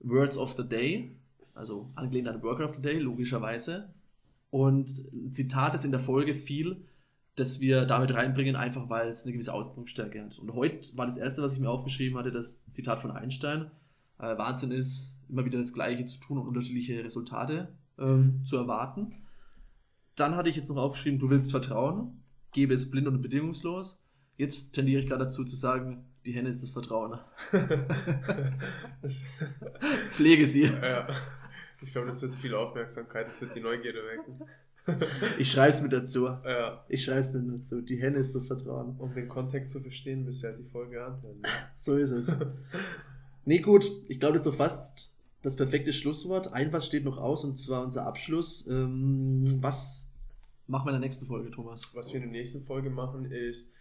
Words 0.00 0.38
of 0.38 0.54
the 0.56 0.66
Day, 0.66 1.17
also 1.58 1.90
angelehnt 1.96 2.28
an 2.28 2.42
Worker 2.42 2.64
of 2.64 2.74
the 2.76 2.82
Day, 2.82 2.98
logischerweise. 2.98 3.92
Und 4.50 4.88
ein 5.12 5.32
Zitat 5.32 5.74
ist 5.74 5.84
in 5.84 5.90
der 5.90 6.00
Folge 6.00 6.34
viel, 6.34 6.86
das 7.36 7.60
wir 7.60 7.84
damit 7.84 8.14
reinbringen, 8.14 8.56
einfach 8.56 8.88
weil 8.88 9.08
es 9.10 9.24
eine 9.24 9.32
gewisse 9.32 9.52
Ausdrucksstärke 9.52 10.22
hat. 10.24 10.38
Und 10.38 10.54
heute 10.54 10.96
war 10.96 11.06
das 11.06 11.16
erste, 11.18 11.42
was 11.42 11.52
ich 11.54 11.60
mir 11.60 11.70
aufgeschrieben 11.70 12.18
hatte, 12.18 12.32
das 12.32 12.66
Zitat 12.70 12.98
von 13.00 13.10
Einstein. 13.10 13.70
Äh, 14.18 14.36
Wahnsinn 14.38 14.70
ist, 14.72 15.16
immer 15.28 15.44
wieder 15.44 15.58
das 15.58 15.72
Gleiche 15.74 16.06
zu 16.06 16.18
tun 16.18 16.38
und 16.38 16.48
unterschiedliche 16.48 17.04
Resultate 17.04 17.68
ähm, 17.98 18.40
zu 18.44 18.56
erwarten. 18.56 19.12
Dann 20.16 20.34
hatte 20.34 20.48
ich 20.48 20.56
jetzt 20.56 20.68
noch 20.68 20.76
aufgeschrieben, 20.78 21.18
du 21.20 21.30
willst 21.30 21.50
vertrauen, 21.50 22.22
gebe 22.52 22.74
es 22.74 22.90
blind 22.90 23.06
und 23.06 23.20
bedingungslos. 23.22 24.04
Jetzt 24.36 24.72
tendiere 24.72 25.00
ich 25.02 25.06
gerade 25.06 25.24
dazu 25.24 25.44
zu 25.44 25.54
sagen, 25.54 26.06
die 26.24 26.32
Henne 26.32 26.48
ist 26.48 26.62
das 26.62 26.70
Vertrauen. 26.70 27.18
Das- 29.02 29.24
Pflege 30.10 30.46
sie. 30.46 30.64
ja. 30.64 31.06
Ich 31.82 31.92
glaube, 31.92 32.08
das 32.08 32.20
wird 32.22 32.34
viel 32.34 32.54
Aufmerksamkeit, 32.54 33.28
das 33.28 33.40
wird 33.40 33.54
die 33.54 33.60
Neugierde 33.60 34.00
wecken. 34.04 34.40
Ich 35.38 35.52
schreibe 35.52 35.68
es 35.68 35.82
mit 35.82 35.92
dazu. 35.92 36.28
Ja. 36.28 36.82
Ich 36.88 37.04
schreibe 37.04 37.20
es 37.20 37.30
mit 37.30 37.60
dazu. 37.60 37.82
Die 37.82 38.00
Henne 38.00 38.16
ist 38.16 38.34
das 38.34 38.46
Vertrauen. 38.46 38.96
Um 38.98 39.12
den 39.12 39.28
Kontext 39.28 39.70
zu 39.72 39.80
verstehen, 39.80 40.24
müsst 40.24 40.42
ihr 40.42 40.48
halt 40.48 40.60
die 40.60 40.70
Folge 40.70 41.04
anhören. 41.04 41.42
ne? 41.42 41.48
So 41.76 41.98
ist 41.98 42.08
es. 42.10 42.34
nee, 43.44 43.58
gut. 43.58 43.86
Ich 44.08 44.18
glaube, 44.18 44.38
das 44.38 44.46
ist 44.46 44.50
doch 44.50 44.56
fast 44.56 45.12
das 45.42 45.56
perfekte 45.56 45.92
Schlusswort. 45.92 46.54
Ein 46.54 46.72
was 46.72 46.86
steht 46.86 47.04
noch 47.04 47.18
aus 47.18 47.44
und 47.44 47.58
zwar 47.58 47.82
unser 47.82 48.06
Abschluss. 48.06 48.66
Ähm, 48.66 49.58
was 49.60 50.14
machen 50.68 50.86
wir 50.86 50.90
in 50.94 51.00
der 51.02 51.06
nächsten 51.06 51.26
Folge, 51.26 51.50
Thomas? 51.50 51.94
Was 51.94 52.14
wir 52.14 52.22
in 52.22 52.30
der 52.30 52.40
nächsten 52.40 52.64
Folge 52.64 52.88
machen, 52.88 53.30
ist, 53.30 53.74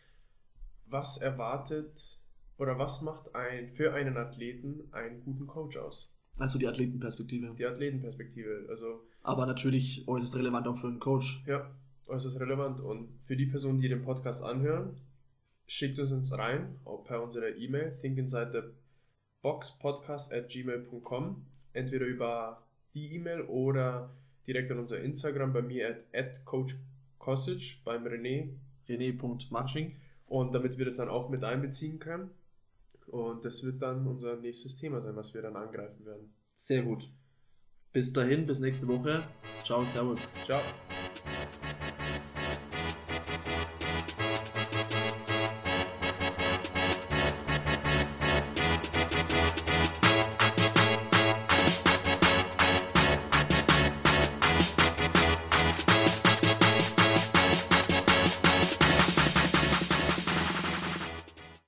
was 0.88 1.18
erwartet 1.18 2.20
oder 2.58 2.78
was 2.80 3.02
macht 3.02 3.34
ein 3.34 3.70
für 3.70 3.94
einen 3.94 4.18
Athleten 4.18 4.90
einen 4.92 5.24
guten 5.24 5.48
Coach 5.48 5.78
aus? 5.78 6.17
Also 6.40 6.60
die 6.60 6.68
Athletenperspektive. 6.68 7.50
Die 7.56 7.66
Athletenperspektive. 7.66 8.68
Also, 8.70 9.02
Aber 9.24 9.46
natürlich 9.46 10.08
äußerst 10.08 10.36
relevant 10.38 10.68
auch 10.68 10.78
für 10.78 10.88
einen 10.88 11.00
Coach. 11.00 11.44
ja, 11.48 11.70
äußerst 12.08 12.40
relevant. 12.40 12.80
Und 12.80 13.10
für 13.20 13.36
die 13.36 13.48
Personen, 13.48 13.80
die 13.80 13.90
den 13.90 14.04
Podcast 14.04 14.44
anhören, 14.44 14.98
schickt 15.66 15.98
es 16.00 16.12
uns 16.12 16.32
rein, 16.32 16.80
auch 16.86 17.04
per 17.04 17.22
unserer 17.24 17.56
E-Mail, 17.56 17.94
thinkinsidetheboxpodcast 18.02 20.32
at 20.34 20.50
gmail.com. 20.50 21.46
Entweder 21.74 22.06
über 22.06 22.62
die 22.94 23.16
E-Mail 23.16 23.42
oder 23.42 24.12
direkt 24.46 24.72
an 24.72 24.80
unser 24.80 25.02
Instagram, 25.02 25.52
bei 25.54 25.62
mir 25.62 25.90
at, 25.90 25.98
at 26.14 26.46
coachkosic, 26.46 27.84
beim 27.84 28.06
René. 28.06 28.50
René.marching. 28.88 29.98
Und 30.28 30.56
damit 30.56 30.78
wir 30.78 30.86
das 30.86 30.96
dann 30.98 31.10
auch 31.10 31.30
mit 31.30 31.44
einbeziehen 31.44 32.00
können. 32.00 32.30
Und 33.08 33.46
das 33.46 33.64
wird 33.64 33.82
dann 33.82 34.06
unser 34.06 34.36
nächstes 34.38 34.76
Thema 34.76 35.02
sein, 35.02 35.16
was 35.16 35.34
wir 35.34 35.42
dann 35.42 35.56
angreifen 35.56 36.06
werden. 36.06 36.34
Sehr 36.58 36.84
gut. 36.84 37.10
Bis 37.94 38.12
dahin, 38.12 38.46
bis 38.46 38.60
nächste 38.60 38.88
Woche. 38.88 39.24
Ciao, 39.64 39.84
Servus. 39.84 40.30
Ciao. 40.46 40.62